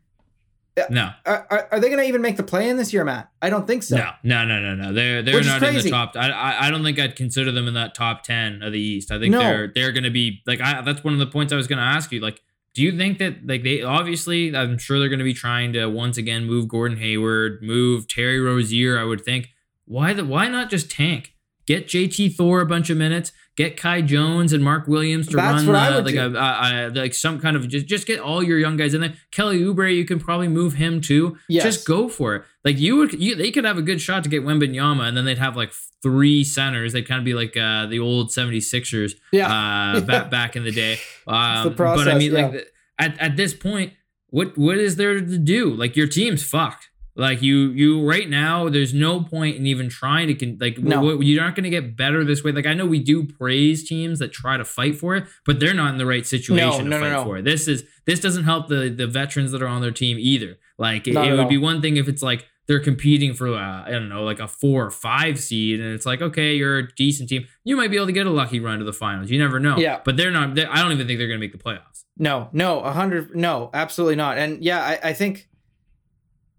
no, 0.90 1.12
are, 1.26 1.48
are, 1.50 1.68
are 1.72 1.80
they 1.80 1.88
going 1.88 2.00
to 2.00 2.08
even 2.08 2.22
make 2.22 2.38
the 2.38 2.44
play 2.44 2.70
in 2.70 2.78
this 2.78 2.92
year 2.94 3.04
matt 3.04 3.30
i 3.42 3.50
don't 3.50 3.68
think 3.68 3.84
so 3.84 3.98
no, 3.98 4.12
no, 4.24 4.46
no, 4.46 4.60
no, 4.60 4.76
no. 4.76 4.94
They're 4.94 5.22
they're 5.22 5.36
Which 5.36 5.46
not 5.46 5.62
in 5.64 5.76
the 5.76 5.90
top. 5.90 6.16
I, 6.16 6.30
I 6.30 6.68
I 6.68 6.72
don't 6.72 6.84
think 6.84 7.00
I'd 7.00 7.16
consider 7.16 7.52
them 7.52 7.68
in 7.68 7.74
that 7.76 7.96
top 7.96 8.24
ten 8.24 8.62
of 8.62 8.72
the 8.74 8.80
East. 8.80 9.12
I 9.12 9.20
think 9.20 9.32
No. 9.32 9.40
they're 9.40 9.68
they're 9.74 9.92
going 9.92 10.04
to 10.04 10.10
be 10.10 10.42
like. 10.46 10.62
I, 10.62 10.82
that's 10.82 11.04
one 11.04 11.14
of 11.14 11.20
the 11.20 11.28
points 11.28 11.54
I 11.54 11.56
was 11.56 11.68
going 11.68 11.78
to 11.80 11.84
ask 11.84 12.12
you. 12.12 12.20
Like, 12.20 12.42
do 12.74 12.82
you 12.82 12.96
think 12.98 13.18
that 13.20 13.46
like 13.48 13.64
they 13.64 13.82
obviously? 13.82 14.56
I'm 14.56 14.78
sure 14.78 15.00
they're 15.00 15.10
going 15.10 15.20
to 15.20 15.26
be 15.26 15.34
trying 15.34 15.74
to 15.74 15.88
once 15.88 16.18
again 16.18 16.46
move 16.46 16.68
Gordon 16.68 16.98
Hayward, 16.98 17.62
move 17.62 18.08
Terry 18.08 18.40
Rozier. 18.40 18.98
I 19.00 19.04
would 19.04 19.24
think. 19.24 19.50
Why 19.86 20.14
the 20.14 20.26
why 20.26 20.48
not 20.48 20.70
just 20.70 20.92
tank? 20.92 21.34
Get 21.70 21.86
JT 21.86 22.34
Thor 22.34 22.62
a 22.62 22.66
bunch 22.66 22.90
of 22.90 22.98
minutes. 22.98 23.32
Get 23.56 23.78
Kai 23.78 24.02
Jones 24.02 24.54
and 24.54 24.64
Mark 24.64 24.88
Williams 24.88 25.28
to 25.28 25.36
That's 25.36 25.64
run 25.66 25.94
uh, 25.94 26.02
like 26.04 26.16
do. 26.16 26.20
a 26.20 26.40
uh, 26.40 26.42
uh, 26.42 26.92
like 26.96 27.14
some 27.14 27.40
kind 27.40 27.56
of 27.56 27.68
just 27.68 27.86
just 27.86 28.08
get 28.08 28.20
all 28.20 28.42
your 28.42 28.58
young 28.58 28.76
guys 28.76 28.96
in 28.96 29.02
there. 29.02 29.14
Kelly 29.30 29.60
Oubre, 29.60 29.96
you 29.96 30.04
can 30.04 30.20
probably 30.20 30.48
move 30.48 30.74
him 30.74 31.00
too. 31.00 31.38
Yes. 31.48 31.64
Just 31.64 31.86
go 31.86 32.10
for 32.10 32.34
it. 32.38 32.44
Like 32.66 32.80
you 32.80 32.96
would, 32.96 33.14
you, 33.14 33.36
they 33.36 33.52
could 33.52 33.66
have 33.66 33.78
a 33.78 33.84
good 33.84 34.02
shot 34.02 34.24
to 34.24 34.32
get 34.32 34.44
Wembanyama, 34.44 35.08
and 35.08 35.16
then 35.16 35.26
they'd 35.26 35.38
have 35.38 35.56
like 35.56 35.72
three 36.02 36.44
centers. 36.44 36.94
They'd 36.94 37.08
kind 37.08 37.20
of 37.20 37.26
be 37.26 37.36
like 37.36 37.56
uh, 37.56 37.86
the 37.86 38.00
old 38.00 38.30
76ers 38.30 39.12
yeah 39.32 39.94
uh, 39.96 40.00
back 40.08 40.32
back 40.32 40.56
in 40.56 40.64
the 40.64 40.72
day. 40.72 40.98
Um, 41.28 41.66
the 41.66 41.76
process, 41.76 42.06
but 42.06 42.12
I 42.12 42.18
mean, 42.18 42.34
like 42.34 42.46
yeah. 42.46 42.52
the- 42.52 42.68
at 42.98 43.20
at 43.20 43.38
this 43.38 43.54
point, 43.54 43.94
what 44.32 44.58
what 44.58 44.80
is 44.80 44.96
there 44.96 45.20
to 45.20 45.38
do? 45.38 45.70
Like 45.70 45.96
your 45.96 46.08
team's 46.08 46.42
fucked. 46.44 46.89
Like 47.20 47.42
you 47.42 47.72
you 47.72 48.04
right 48.08 48.30
now, 48.30 48.70
there's 48.70 48.94
no 48.94 49.22
point 49.22 49.58
in 49.58 49.68
even 49.68 49.90
trying 49.90 50.28
to 50.28 50.34
con- 50.34 50.58
like 50.60 50.78
No. 50.78 50.96
w- 50.96 51.12
w- 51.14 51.34
you're 51.34 51.44
not 51.44 51.56
going 51.56 51.66
to 51.66 51.70
get 51.70 51.96
better 51.98 52.24
this 52.24 52.44
way. 52.44 52.52
Like 52.52 52.66
I 52.66 52.74
know 52.74 52.86
we 52.86 53.00
do 53.04 53.26
praise 53.26 53.88
teams 53.88 54.20
that 54.20 54.32
try 54.32 54.58
to 54.58 54.66
fight 54.66 54.96
for 54.98 55.16
it, 55.16 55.26
but 55.46 55.60
they're 55.60 55.74
not 55.74 55.92
in 55.92 55.98
the 55.98 56.06
right 56.06 56.26
situation 56.26 56.56
No, 56.56 56.84
to 56.84 56.90
no, 56.90 57.00
fight 57.00 57.12
no. 57.12 57.24
for 57.26 57.38
it. 57.38 57.46
This 57.46 57.68
is 57.68 57.84
this 58.06 58.20
doesn't 58.20 58.46
help 58.46 58.68
the 58.70 58.90
the 58.90 59.06
veterans 59.08 59.52
that 59.52 59.62
are 59.62 59.68
on 59.68 59.82
their 59.82 59.92
team 59.92 60.18
either. 60.20 60.58
Like 60.78 61.08
it, 61.08 61.16
it 61.16 61.38
would 61.38 61.50
be 61.50 61.58
one 61.58 61.82
thing 61.82 61.98
if 61.98 62.08
it's 62.08 62.24
like 62.24 62.46
they're 62.68 62.80
competing 62.80 63.34
for 63.34 63.48
uh, 63.54 63.84
I 63.86 63.90
don't 63.92 64.10
know 64.10 64.24
like 64.24 64.40
a 64.40 64.48
four 64.48 64.86
or 64.86 64.92
five 64.92 65.40
seed, 65.40 65.80
and 65.82 65.92
it's 65.94 66.06
like 66.06 66.22
okay, 66.22 66.56
you're 66.56 66.78
a 66.78 66.88
decent 66.96 67.28
team. 67.30 67.46
You 67.66 67.76
might 67.76 67.90
be 67.92 67.98
able 67.98 68.06
to 68.06 68.12
get 68.14 68.28
a 68.28 68.32
lucky 68.32 68.60
run 68.60 68.80
to 68.80 68.86
the 68.86 68.94
finals. 68.94 69.30
You 69.30 69.40
never 69.40 69.60
know. 69.60 69.78
Yeah. 69.78 70.00
but 70.06 70.16
they're 70.18 70.32
not. 70.32 70.56
They're, 70.56 70.72
I 70.72 70.82
don't 70.82 70.92
even 70.94 71.06
think 71.08 71.18
they're 71.20 71.28
going 71.28 71.40
to 71.40 71.46
make 71.46 71.52
the 71.52 71.58
playoffs. 71.58 72.04
No, 72.18 72.50
no, 72.54 72.82
a 72.82 72.92
hundred, 72.92 73.34
no, 73.36 73.70
absolutely 73.74 74.18
not. 74.18 74.38
And 74.38 74.62
yeah, 74.64 74.82
I, 74.82 75.10
I 75.10 75.14
think 75.14 75.48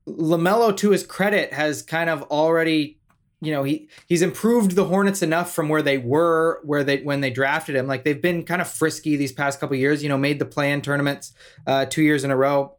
Lamelo, 0.09 0.77
to 0.77 0.91
his 0.91 1.07
credit, 1.07 1.53
has 1.53 1.83
kind 1.83 2.11
of 2.11 2.23
already, 2.25 2.99
you 3.41 3.53
know, 3.53 3.63
he 3.63 3.89
he's 4.07 4.23
improved 4.23 4.73
the 4.73 4.85
Hornets 4.85 5.23
enough 5.23 5.55
from 5.55 5.69
where 5.69 5.83
they 5.83 5.99
were, 5.99 6.61
where 6.65 6.85
they 6.85 7.03
when 7.03 7.21
they 7.21 7.31
drafted 7.31 7.77
him. 7.77 7.87
Like 7.87 8.05
they've 8.05 8.21
been 8.21 8.45
kind 8.45 8.61
of 8.61 8.69
frisky 8.69 9.17
these 9.17 9.33
past 9.33 9.61
couple 9.61 9.77
years. 9.77 10.03
You 10.03 10.09
know, 10.09 10.19
made 10.19 10.39
the 10.39 10.47
play-in 10.47 10.83
tournaments 10.83 11.33
uh, 11.67 11.87
two 11.87 12.03
years 12.03 12.25
in 12.25 12.31
a 12.31 12.37
row. 12.37 12.77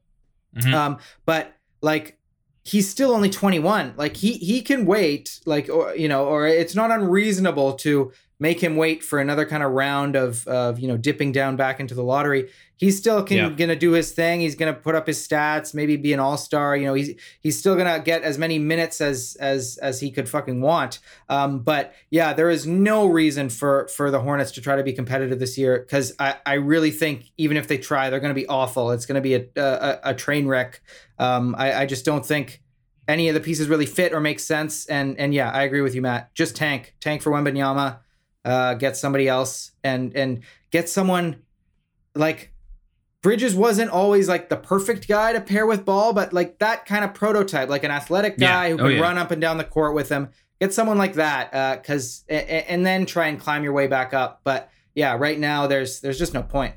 Mhm. 0.56 0.74
Um, 0.74 0.98
but 1.26 1.56
like 1.82 2.20
he's 2.64 2.88
still 2.88 3.12
only 3.12 3.30
21 3.30 3.94
like 3.98 4.16
he 4.16 4.34
he 4.34 4.62
can 4.62 4.86
wait 4.86 5.40
like 5.46 5.68
or 5.68 5.96
you 5.96 6.08
know 6.08 6.26
or 6.26 6.46
it's 6.46 6.76
not 6.76 6.92
unreasonable 6.92 7.74
to 7.74 8.12
make 8.40 8.62
him 8.62 8.76
wait 8.76 9.04
for 9.04 9.20
another 9.20 9.46
kind 9.46 9.64
of 9.64 9.72
round 9.72 10.16
of 10.16 10.48
of 10.48 10.80
you 10.80 10.88
know 10.88 10.96
dipping 10.98 11.32
down 11.32 11.56
back 11.56 11.80
into 11.80 11.96
the 11.96 12.04
lottery 12.04 12.50
he's 12.82 12.98
still 12.98 13.24
can, 13.24 13.56
gonna 13.56 13.76
do 13.76 13.92
his 13.92 14.12
thing. 14.12 14.42
He's 14.42 14.56
gonna 14.56 14.74
put 14.74 14.96
up 14.96 15.08
his 15.08 15.26
stats 15.26 15.74
maybe 15.74 15.96
be 15.96 16.12
an 16.12 16.20
all-star. 16.20 16.76
You 16.76 16.88
know 16.88 16.94
he's 16.96 17.14
he's 17.40 17.58
still 17.58 17.78
gonna 17.78 18.00
get 18.00 18.24
as 18.24 18.38
many 18.38 18.60
minutes 18.60 19.00
as 19.00 19.38
as 19.40 19.80
as 19.82 20.02
he 20.02 20.12
could 20.12 20.28
fucking 20.28 20.60
want. 20.60 21.00
Um 21.30 21.60
but 21.60 21.94
yeah 22.10 22.34
there 22.34 22.50
is 22.50 22.68
no 22.68 23.06
reason 23.06 23.50
for 23.50 23.88
for 23.88 24.12
the 24.12 24.20
hornets 24.20 24.52
to 24.54 24.62
try 24.62 24.76
to 24.76 24.84
be 24.84 24.92
competitive 24.92 25.40
this 25.40 25.58
year 25.58 25.80
because 25.80 26.14
i 26.20 26.36
i 26.46 26.54
really 26.54 26.92
think 26.92 27.32
even 27.38 27.56
if 27.56 27.68
they 27.68 27.78
try 27.78 28.10
they're 28.10 28.20
gonna 28.20 28.34
be 28.34 28.48
awful. 28.48 28.92
It's 28.92 29.06
gonna 29.06 29.22
be 29.22 29.36
a 29.36 29.46
a, 29.56 30.00
a 30.04 30.14
train 30.16 30.48
wreck. 30.48 30.82
Um, 31.20 31.56
I, 31.58 31.82
I 31.82 31.86
just 31.86 32.04
don't 32.04 32.26
think 32.26 32.64
any 33.08 33.28
of 33.28 33.36
the 33.36 33.42
pieces 33.42 33.68
really 33.68 33.86
fit 33.86 34.12
or 34.12 34.20
make 34.20 34.40
sense. 34.40 34.88
And 34.88 35.20
and 35.20 35.34
yeah, 35.34 35.52
I 35.52 35.64
agree 35.64 35.82
with 35.82 35.94
you, 35.94 36.02
Matt. 36.02 36.34
Just 36.34 36.56
tank, 36.56 36.96
tank 37.00 37.22
for 37.22 37.32
Wembanyama, 37.32 38.00
uh, 38.44 38.74
get 38.74 38.98
somebody 38.98 39.28
else, 39.28 39.72
and 39.84 40.16
and 40.16 40.44
get 40.72 40.90
someone 40.90 41.44
like 42.16 42.51
Bridges 43.22 43.54
wasn't 43.56 43.92
always 43.92 44.28
like 44.28 44.50
the 44.50 44.56
perfect 44.58 45.08
guy 45.08 45.34
to 45.34 45.42
pair 45.42 45.66
with 45.68 45.86
Ball, 45.86 46.12
but 46.14 46.34
like 46.34 46.58
that 46.60 46.86
kind 46.88 47.06
of 47.06 47.14
prototype, 47.14 47.70
like 47.70 47.84
an 47.84 47.92
athletic 47.92 48.36
Yeah. 48.38 48.48
guy 48.48 48.70
who 48.72 48.76
Oh, 48.80 48.84
can 48.88 48.92
yeah. 48.94 49.00
run 49.02 49.18
up 49.18 49.30
and 49.32 49.40
down 49.40 49.58
the 49.58 49.64
court 49.64 49.94
with 49.94 50.10
him. 50.10 50.30
Get 50.60 50.74
someone 50.74 50.98
like 50.98 51.14
that, 51.16 51.82
because 51.82 52.24
and 52.30 52.86
then 52.86 53.06
try 53.06 53.28
and 53.28 53.40
climb 53.40 53.64
your 53.64 53.74
way 53.74 53.88
back 53.88 54.14
up. 54.14 54.42
But 54.44 54.70
yeah, 54.96 55.16
right 55.18 55.40
now 55.40 55.68
there's 55.68 56.02
there's 56.02 56.18
just 56.20 56.34
no 56.34 56.42
point. 56.44 56.76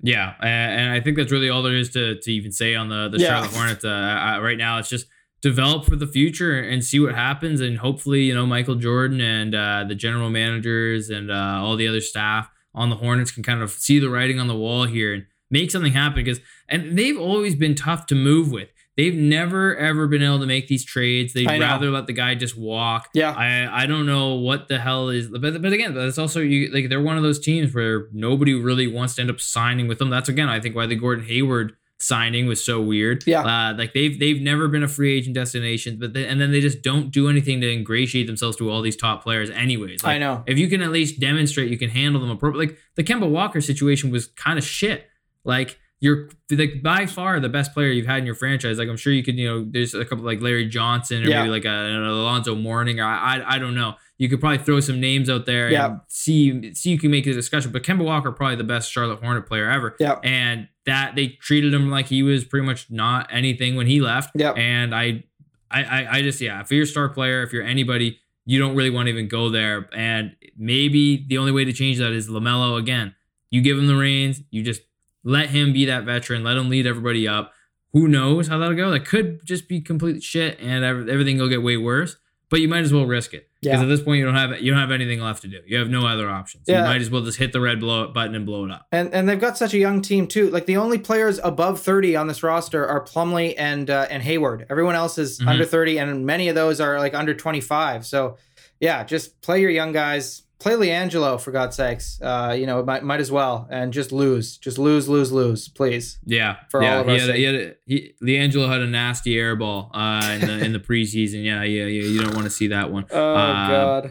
Yeah, 0.00 0.34
and 0.40 0.90
I 0.92 1.00
think 1.00 1.16
that's 1.16 1.32
really 1.32 1.48
all 1.50 1.62
there 1.64 1.74
is 1.74 1.90
to, 1.90 2.20
to 2.20 2.32
even 2.32 2.52
say 2.52 2.74
on 2.76 2.88
the 2.88 3.08
the 3.08 3.18
Yeah. 3.18 3.28
Charlotte 3.28 3.50
Hornets. 3.52 3.84
Uh, 3.84 3.88
uh, 3.88 4.40
right 4.40 4.58
now, 4.58 4.78
it's 4.78 4.88
just 4.88 5.06
develop 5.42 5.84
for 5.86 5.96
the 5.96 6.06
future 6.06 6.58
and 6.58 6.84
see 6.84 6.98
what 7.00 7.14
happens, 7.14 7.60
and 7.60 7.78
hopefully, 7.78 8.22
you 8.22 8.34
know, 8.34 8.46
Michael 8.46 8.76
Jordan 8.76 9.20
and 9.20 9.54
uh, 9.54 9.84
the 9.88 9.94
general 9.96 10.30
managers 10.30 11.10
and 11.10 11.30
uh, 11.32 11.34
all 11.62 11.74
the 11.76 11.86
other 11.88 12.00
staff 12.00 12.48
on 12.74 12.90
the 12.90 12.96
Hornets 12.96 13.30
can 13.32 13.42
kind 13.42 13.60
of 13.62 13.70
see 13.72 13.98
the 13.98 14.08
writing 14.08 14.38
on 14.38 14.46
the 14.46 14.56
wall 14.56 14.84
here 14.86 15.12
and 15.14 15.26
make 15.50 15.70
something 15.70 15.92
happen. 15.92 16.24
Because 16.24 16.40
and 16.68 16.98
they've 16.98 17.18
always 17.18 17.54
been 17.54 17.74
tough 17.74 18.06
to 18.06 18.14
move 18.14 18.50
with. 18.50 18.68
They've 18.96 19.14
never 19.14 19.76
ever 19.76 20.08
been 20.08 20.22
able 20.22 20.40
to 20.40 20.46
make 20.46 20.66
these 20.66 20.84
trades. 20.84 21.32
They'd 21.32 21.46
rather 21.46 21.88
let 21.88 22.08
the 22.08 22.12
guy 22.12 22.34
just 22.34 22.58
walk. 22.58 23.08
Yeah. 23.14 23.30
I 23.30 23.84
I 23.84 23.86
don't 23.86 24.06
know 24.06 24.34
what 24.34 24.66
the 24.66 24.80
hell 24.80 25.08
is, 25.08 25.28
but 25.28 25.62
but 25.62 25.72
again, 25.72 25.94
that's 25.94 26.18
also 26.18 26.40
you 26.40 26.72
like 26.72 26.88
they're 26.88 27.00
one 27.00 27.16
of 27.16 27.22
those 27.22 27.38
teams 27.38 27.72
where 27.72 28.08
nobody 28.12 28.54
really 28.54 28.88
wants 28.88 29.14
to 29.14 29.20
end 29.20 29.30
up 29.30 29.40
signing 29.40 29.86
with 29.86 29.98
them. 29.98 30.10
That's 30.10 30.28
again, 30.28 30.48
I 30.48 30.58
think 30.58 30.74
why 30.74 30.86
the 30.86 30.96
Gordon 30.96 31.24
Hayward 31.26 31.76
signing 32.00 32.46
was 32.46 32.64
so 32.64 32.80
weird. 32.80 33.24
Yeah. 33.26 33.42
uh, 33.42 33.74
like 33.76 33.92
they've 33.92 34.18
they've 34.18 34.40
never 34.40 34.68
been 34.68 34.82
a 34.82 34.88
free 34.88 35.16
agent 35.16 35.34
destination, 35.34 35.98
but 36.00 36.12
they, 36.12 36.26
and 36.26 36.40
then 36.40 36.50
they 36.50 36.60
just 36.60 36.82
don't 36.82 37.10
do 37.10 37.28
anything 37.28 37.60
to 37.60 37.70
ingratiate 37.72 38.26
themselves 38.26 38.56
to 38.56 38.70
all 38.70 38.82
these 38.82 38.96
top 38.96 39.22
players, 39.22 39.50
anyways. 39.50 40.02
Like, 40.02 40.16
I 40.16 40.18
know. 40.18 40.42
if 40.46 40.58
you 40.58 40.68
can 40.68 40.82
at 40.82 40.90
least 40.90 41.20
demonstrate 41.20 41.70
you 41.70 41.78
can 41.78 41.90
handle 41.90 42.20
them 42.20 42.30
appropriately. 42.30 42.74
Like 42.74 42.78
the 42.96 43.04
Kemba 43.04 43.28
Walker 43.28 43.60
situation 43.60 44.10
was 44.10 44.26
kind 44.26 44.58
of 44.58 44.64
shit. 44.64 45.08
Like 45.44 45.78
you're 46.00 46.28
like 46.50 46.80
by 46.82 47.06
far 47.06 47.40
the 47.40 47.48
best 47.48 47.74
player 47.74 47.88
you've 47.88 48.06
had 48.06 48.18
in 48.18 48.26
your 48.26 48.34
franchise. 48.36 48.78
Like 48.78 48.88
I'm 48.88 48.96
sure 48.96 49.12
you 49.12 49.22
could, 49.24 49.36
you 49.36 49.48
know, 49.48 49.66
there's 49.68 49.94
a 49.94 50.04
couple 50.04 50.24
like 50.24 50.40
Larry 50.40 50.66
Johnson 50.68 51.24
or 51.24 51.28
Yeah. 51.28 51.40
maybe 51.40 51.50
like 51.50 51.64
a, 51.64 51.68
an 51.68 52.04
Alonzo 52.04 52.54
Mourning 52.54 53.00
or 53.00 53.04
I, 53.04 53.38
I 53.38 53.54
I 53.54 53.58
don't 53.58 53.74
know. 53.74 53.94
You 54.16 54.28
could 54.28 54.40
probably 54.40 54.58
throw 54.58 54.80
some 54.80 55.00
names 55.00 55.28
out 55.30 55.46
there 55.46 55.70
Yeah. 55.70 55.86
and 55.86 56.00
see 56.08 56.72
see 56.74 56.90
you 56.90 56.98
can 56.98 57.10
make 57.10 57.26
a 57.26 57.32
discussion. 57.32 57.72
But 57.72 57.82
Kemba 57.82 58.04
Walker 58.04 58.30
probably 58.32 58.56
the 58.56 58.64
best 58.64 58.92
Charlotte 58.92 59.20
Hornet 59.20 59.46
player 59.46 59.68
ever. 59.70 59.96
Yeah. 59.98 60.18
And 60.22 60.68
that 60.86 61.16
they 61.16 61.28
treated 61.28 61.74
him 61.74 61.90
like 61.90 62.06
he 62.06 62.22
was 62.22 62.44
pretty 62.44 62.66
much 62.66 62.90
not 62.90 63.28
anything 63.32 63.74
when 63.76 63.86
he 63.88 64.00
left. 64.00 64.30
Yeah. 64.36 64.52
And 64.52 64.94
I 64.94 65.24
I 65.70 65.82
I, 65.82 66.12
I 66.18 66.22
just 66.22 66.40
yeah, 66.40 66.60
if 66.60 66.70
you're 66.70 66.84
a 66.84 66.86
star 66.86 67.08
player, 67.08 67.42
if 67.42 67.52
you're 67.52 67.62
anybody, 67.64 68.18
you 68.46 68.58
don't 68.60 68.76
really 68.76 68.90
want 68.90 69.06
to 69.06 69.12
even 69.12 69.26
go 69.28 69.50
there. 69.50 69.88
And 69.92 70.36
maybe 70.56 71.26
the 71.28 71.38
only 71.38 71.52
way 71.52 71.64
to 71.64 71.72
change 71.72 71.98
that 71.98 72.12
is 72.12 72.28
LaMelo 72.28 72.78
again. 72.78 73.14
You 73.50 73.62
give 73.62 73.78
him 73.78 73.86
the 73.86 73.96
reins, 73.96 74.42
you 74.50 74.62
just 74.62 74.82
let 75.24 75.50
him 75.50 75.72
be 75.72 75.84
that 75.86 76.04
veteran, 76.04 76.42
let 76.44 76.56
him 76.56 76.68
lead 76.68 76.86
everybody 76.86 77.26
up. 77.28 77.52
Who 77.92 78.06
knows 78.08 78.48
how 78.48 78.58
that'll 78.58 78.76
go? 78.76 78.90
That 78.90 79.06
could 79.06 79.44
just 79.46 79.68
be 79.68 79.80
complete 79.80 80.22
shit, 80.22 80.58
and 80.60 80.84
everything 80.84 81.38
will 81.38 81.48
get 81.48 81.62
way 81.62 81.76
worse. 81.76 82.16
But 82.50 82.60
you 82.60 82.68
might 82.68 82.80
as 82.84 82.92
well 82.94 83.04
risk 83.04 83.34
it 83.34 83.50
because 83.60 83.78
Yeah. 83.80 83.82
at 83.82 83.88
this 83.88 84.00
point 84.00 84.20
you 84.20 84.24
don't 84.24 84.34
have 84.34 84.58
you 84.62 84.70
don't 84.72 84.80
have 84.80 84.90
anything 84.90 85.20
left 85.20 85.42
to 85.42 85.48
do. 85.48 85.58
You 85.66 85.76
have 85.78 85.90
no 85.90 86.06
other 86.06 86.30
options. 86.30 86.64
Yeah. 86.66 86.78
You 86.80 86.84
might 86.86 87.00
as 87.02 87.10
well 87.10 87.20
just 87.20 87.36
hit 87.38 87.52
the 87.52 87.60
red 87.60 87.78
blow 87.78 88.08
button 88.10 88.34
and 88.34 88.46
blow 88.46 88.64
it 88.64 88.70
up. 88.70 88.86
And 88.90 89.12
and 89.12 89.28
they've 89.28 89.38
got 89.40 89.58
such 89.58 89.74
a 89.74 89.78
young 89.78 90.00
team 90.00 90.26
too. 90.26 90.48
Like 90.48 90.64
the 90.64 90.78
only 90.78 90.96
players 90.96 91.38
above 91.44 91.78
30 91.82 92.16
on 92.16 92.26
this 92.26 92.42
roster 92.42 92.86
are 92.86 93.04
Plumlee 93.04 93.54
and 93.58 93.90
uh, 93.90 94.06
and 94.08 94.22
Hayward. 94.22 94.64
Everyone 94.70 94.94
else 94.94 95.18
is 95.18 95.40
Mhm. 95.40 95.46
under 95.48 95.64
30 95.66 95.98
and 95.98 96.24
many 96.24 96.48
of 96.48 96.54
those 96.54 96.80
are 96.80 96.98
like 96.98 97.12
under 97.12 97.34
25. 97.34 98.06
So 98.06 98.38
yeah, 98.80 99.04
just 99.04 99.42
play 99.42 99.60
your 99.60 99.70
young 99.70 99.92
guys. 99.92 100.42
Play 100.60 100.72
LiAngelo 100.72 101.40
for 101.40 101.52
God's 101.52 101.76
sakes. 101.76 102.20
Uh, 102.20 102.56
you 102.58 102.66
know, 102.66 102.82
might 102.84 103.04
might 103.04 103.20
as 103.20 103.30
well 103.30 103.68
and 103.70 103.92
just 103.92 104.10
lose. 104.10 104.56
Just 104.58 104.76
lose, 104.76 105.08
lose, 105.08 105.30
lose, 105.30 105.68
please. 105.68 106.18
Yeah, 106.24 106.56
For 106.70 106.82
yeah. 106.82 106.94
all 106.96 107.00
of 107.02 107.06
he 107.06 107.12
our 107.12 107.18
had, 107.20 107.28
a- 107.30 107.36
he 107.36 107.42
had 107.44 107.54
a, 107.54 107.74
he, 107.86 108.14
LiAngelo 108.22 108.68
had 108.68 108.80
a 108.80 108.86
nasty 108.88 109.38
air 109.38 109.54
ball 109.54 109.90
uh, 109.94 110.36
in 110.40 110.46
the 110.46 110.64
in 110.64 110.72
the 110.72 110.80
preseason. 110.80 111.44
Yeah, 111.44 111.62
yeah, 111.62 111.84
yeah. 111.84 112.02
You 112.02 112.22
don't 112.22 112.34
want 112.34 112.46
to 112.46 112.50
see 112.50 112.66
that 112.68 112.90
one. 112.90 113.06
Oh 113.12 113.34
Uh, 113.34 113.68
God. 113.68 114.10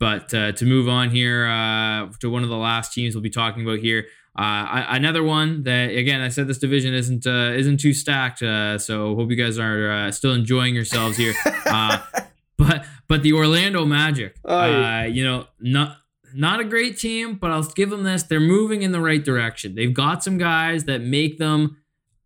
But 0.00 0.34
uh, 0.34 0.52
to 0.52 0.64
move 0.66 0.88
on 0.88 1.10
here 1.10 1.46
uh, 1.46 2.08
to 2.20 2.28
one 2.28 2.42
of 2.42 2.48
the 2.48 2.56
last 2.56 2.92
teams 2.92 3.14
we'll 3.14 3.22
be 3.22 3.30
talking 3.30 3.62
about 3.64 3.78
here, 3.78 4.06
uh, 4.36 4.42
I, 4.42 4.96
another 4.96 5.22
one 5.22 5.62
that 5.62 5.90
again 5.90 6.20
I 6.20 6.28
said 6.28 6.48
this 6.48 6.58
division 6.58 6.92
isn't 6.94 7.24
uh, 7.26 7.52
isn't 7.54 7.78
too 7.78 7.92
stacked. 7.92 8.42
Uh, 8.42 8.78
so 8.78 9.14
hope 9.14 9.30
you 9.30 9.36
guys 9.36 9.58
are 9.58 9.90
uh, 9.92 10.10
still 10.10 10.32
enjoying 10.32 10.74
yourselves 10.74 11.16
here. 11.16 11.34
But 13.14 13.22
the 13.22 13.32
Orlando 13.32 13.84
Magic, 13.86 14.34
Oh, 14.44 14.56
uh, 14.58 15.02
you 15.04 15.22
know, 15.24 15.46
not 15.60 15.98
not 16.34 16.58
a 16.58 16.64
great 16.64 16.98
team, 16.98 17.36
but 17.36 17.52
I'll 17.52 17.62
give 17.62 17.90
them 17.90 18.02
this: 18.02 18.24
they're 18.24 18.40
moving 18.40 18.82
in 18.82 18.90
the 18.90 19.00
right 19.00 19.24
direction. 19.24 19.76
They've 19.76 19.94
got 19.94 20.24
some 20.24 20.36
guys 20.36 20.82
that 20.84 21.00
make 21.00 21.38
them 21.38 21.76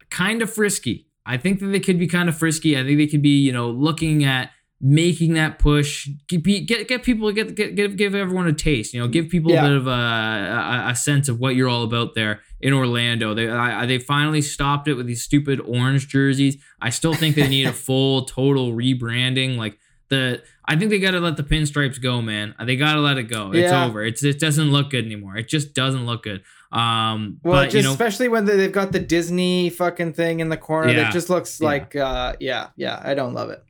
kind 0.08 0.40
of 0.40 0.50
frisky. 0.50 1.08
I 1.26 1.36
think 1.36 1.60
that 1.60 1.66
they 1.66 1.80
could 1.80 1.98
be 1.98 2.06
kind 2.06 2.26
of 2.30 2.38
frisky. 2.38 2.74
I 2.78 2.84
think 2.84 2.96
they 2.96 3.06
could 3.06 3.20
be, 3.20 3.38
you 3.38 3.52
know, 3.52 3.68
looking 3.70 4.24
at 4.24 4.50
making 4.80 5.34
that 5.34 5.58
push, 5.58 6.08
get 6.26 6.42
get, 6.66 6.88
get 6.88 7.02
people 7.02 7.30
get, 7.32 7.54
get 7.54 7.74
give 7.74 7.96
give 7.98 8.14
everyone 8.14 8.46
a 8.46 8.54
taste. 8.54 8.94
You 8.94 9.00
know, 9.00 9.08
give 9.08 9.28
people 9.28 9.50
Yeah. 9.52 9.66
a 9.66 9.68
bit 9.68 9.76
of 9.76 9.86
a, 9.88 9.90
a 9.90 10.86
a 10.92 10.96
sense 10.96 11.28
of 11.28 11.38
what 11.38 11.54
you're 11.54 11.68
all 11.68 11.84
about 11.84 12.14
there 12.14 12.40
in 12.62 12.72
Orlando. 12.72 13.34
They 13.34 13.50
I- 13.50 13.84
they 13.84 13.98
finally 13.98 14.40
stopped 14.40 14.88
it 14.88 14.94
with 14.94 15.06
these 15.06 15.22
stupid 15.22 15.60
orange 15.60 16.08
jerseys. 16.08 16.56
I 16.80 16.88
still 16.88 17.12
think 17.12 17.36
they 17.36 17.46
need 17.48 17.66
a 17.66 17.72
full 17.88 18.24
total 18.24 18.72
rebranding. 18.72 19.58
Like 19.58 19.76
the 20.08 20.42
I 20.64 20.76
think 20.76 20.90
they 20.90 20.98
got 20.98 21.12
to 21.12 21.20
let 21.20 21.36
the 21.36 21.42
pinstripes 21.42 22.00
go, 22.00 22.20
man. 22.22 22.54
They 22.64 22.76
got 22.76 22.94
to 22.94 23.00
let 23.00 23.16
it 23.18 23.24
go. 23.24 23.52
It's 23.52 23.70
Yeah. 23.70 23.86
over. 23.86 24.04
It's 24.04 24.22
it 24.22 24.38
doesn't 24.40 24.70
look 24.70 24.90
good 24.90 25.04
anymore. 25.04 25.36
It 25.36 25.48
just 25.48 25.74
doesn't 25.74 26.04
look 26.06 26.22
good. 26.24 26.42
Um, 26.72 27.38
Well, 27.42 27.62
but 27.62 27.64
just 27.66 27.76
you 27.76 27.82
know, 27.84 27.90
especially 27.92 28.28
when 28.28 28.44
they- 28.44 28.56
they've 28.56 28.72
got 28.72 28.92
the 28.92 29.00
Disney 29.00 29.70
fucking 29.70 30.12
thing 30.12 30.40
in 30.40 30.50
the 30.50 30.56
corner 30.58 30.90
Yeah. 30.90 31.04
that 31.04 31.12
just 31.12 31.30
looks 31.30 31.58
Yeah. 31.60 31.66
like 31.66 31.96
uh 31.96 32.34
yeah, 32.40 32.68
yeah, 32.76 33.00
I 33.02 33.14
don't 33.14 33.32
love 33.34 33.48
it. 33.50 33.62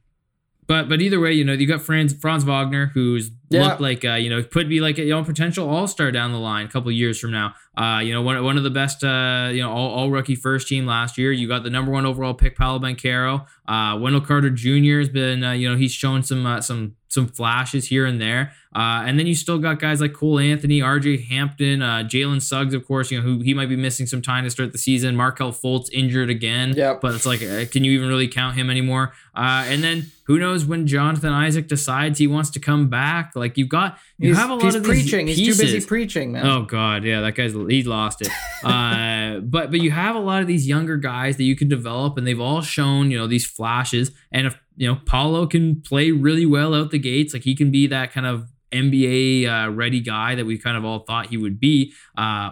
But 0.67 0.89
but 0.89 1.01
either 1.01 1.19
way, 1.19 1.33
you 1.33 1.45
know, 1.45 1.53
you 1.55 1.67
got 1.67 1.81
Franz 1.81 2.13
Franz 2.13 2.45
Wagner, 2.45 2.91
who's 2.95 3.31
Yeah. 3.51 3.63
looked 3.69 3.81
like 3.81 4.05
uh, 4.05 4.15
you 4.15 4.29
know 4.29 4.43
could 4.43 4.69
be 4.69 4.81
like 4.81 4.99
a 4.99 5.03
you 5.05 5.11
know 5.11 5.25
potential 5.25 5.69
All 5.69 5.87
Star 5.87 6.11
down 6.13 6.33
the 6.33 6.39
line 6.39 6.67
a 6.67 6.69
couple 6.69 6.91
years 6.93 7.19
from 7.19 7.31
now. 7.31 7.55
Uh, 7.79 8.01
you 8.01 8.13
know, 8.13 8.23
one, 8.23 8.43
one 8.43 8.57
of 8.57 8.65
the 8.65 8.71
best 8.71 9.05
uh, 9.05 9.51
you 9.53 9.63
know 9.63 9.71
all, 9.71 9.91
all 9.91 10.11
rookie 10.11 10.35
first 10.35 10.67
team 10.67 10.85
last 10.85 11.17
year. 11.17 11.31
You 11.31 11.47
got 11.47 11.63
the 11.63 11.71
number 11.71 11.93
one 11.93 12.07
overall 12.07 12.35
pick, 12.35 12.57
Paolo 12.57 12.81
Banchero. 12.81 13.47
Uh, 13.69 13.97
Wendell 14.01 14.23
Carter 14.23 14.51
Jr. 14.51 14.99
has 14.99 15.09
been 15.09 15.45
uh, 15.45 15.53
you 15.53 15.71
know 15.71 15.77
he's 15.77 15.93
shown 15.93 16.25
some 16.25 16.45
uh, 16.45 16.61
some 16.61 16.97
some 17.07 17.29
flashes 17.29 17.87
here 17.89 18.05
and 18.05 18.21
there. 18.21 18.53
Uh, 18.75 19.03
and 19.07 19.19
then 19.19 19.27
you 19.27 19.35
still 19.35 19.59
got 19.59 19.79
guys 19.79 20.01
like 20.01 20.13
Cole 20.13 20.39
Anthony, 20.39 20.81
RJ 20.81 21.27
Hampton, 21.29 21.81
uh, 21.81 22.05
Jalen 22.07 22.43
Suggs, 22.43 22.75
of 22.75 22.87
course, 22.87 23.11
you 23.11 23.19
know, 23.19 23.25
who 23.25 23.41
he 23.41 23.55
might 23.55 23.69
be 23.69 23.77
missing 23.77 24.07
some 24.07 24.21
time 24.21 24.45
to 24.45 24.51
start 24.51 24.73
the 24.73 24.79
season. 24.79 25.17
Markelle 25.17 25.53
Fultz 25.53 25.89
injured 25.93 26.29
again. 26.29 26.75
Yep. 26.77 27.01
But 27.01 27.15
it's 27.15 27.25
like, 27.25 27.41
can 27.71 27.83
you 27.83 27.93
even 27.93 28.09
really 28.09 28.29
count 28.29 28.57
him 28.57 28.69
anymore? 28.69 29.15
Uh, 29.35 29.65
and 29.67 29.83
then 29.83 30.07
who 30.25 30.39
knows 30.39 30.67
when 30.67 30.87
Jonathan 30.87 31.33
Isaac 31.33 31.67
decides 31.67 32.19
he 32.19 32.27
wants 32.27 32.51
to 32.51 32.61
come 32.61 32.89
back? 32.89 33.33
Like 33.35 33.57
you've 33.57 33.71
got, 33.71 33.99
you 34.19 34.31
He's, 34.31 34.37
have 34.37 34.51
a 34.51 34.55
lot 34.55 34.65
he's 34.65 34.75
of 34.75 34.83
preaching. 34.83 35.27
These 35.27 35.39
He's 35.39 35.57
too 35.57 35.65
busy 35.65 35.87
preaching, 35.87 36.33
man. 36.33 36.45
Oh 36.45 36.63
God, 36.63 37.05
yeah, 37.05 37.21
that 37.21 37.37
guy's 37.37 37.53
he 37.53 37.85
lost 37.85 38.21
it. 38.21 38.29
uh, 38.65 39.39
but 39.43 39.71
but 39.71 39.81
you 39.81 39.93
have 39.93 40.17
a 40.17 40.21
lot 40.21 40.43
of 40.43 40.49
these 40.49 40.67
younger 40.67 40.97
guys 40.97 41.37
that 41.37 41.45
you 41.45 41.55
can 41.55 41.69
develop, 41.69 42.19
and 42.19 42.27
they've 42.27 42.41
all 42.41 42.61
shown 42.61 43.13
you 43.13 43.19
know 43.19 43.29
these 43.29 43.47
flashes. 43.47 44.11
And 44.33 44.49
if 44.49 44.59
you 44.77 44.89
know 44.89 45.01
Paolo 45.07 45.47
can 45.47 45.81
play 45.83 46.11
really 46.11 46.47
well 46.47 46.75
out 46.75 46.91
the 46.91 46.99
gates, 46.99 47.33
like 47.33 47.45
he 47.45 47.55
can 47.55 47.71
be 47.71 47.87
that 47.87 48.13
kind 48.13 48.27
of 48.27 48.49
NBA 48.73 49.47
uh, 49.47 49.71
ready 49.71 50.01
guy 50.01 50.35
that 50.35 50.45
we 50.45 50.59
kind 50.59 50.77
of 50.77 50.85
all 50.85 51.01
thought 51.01 51.27
he 51.27 51.37
would 51.37 51.61
be. 51.61 51.93
Uh, 52.17 52.51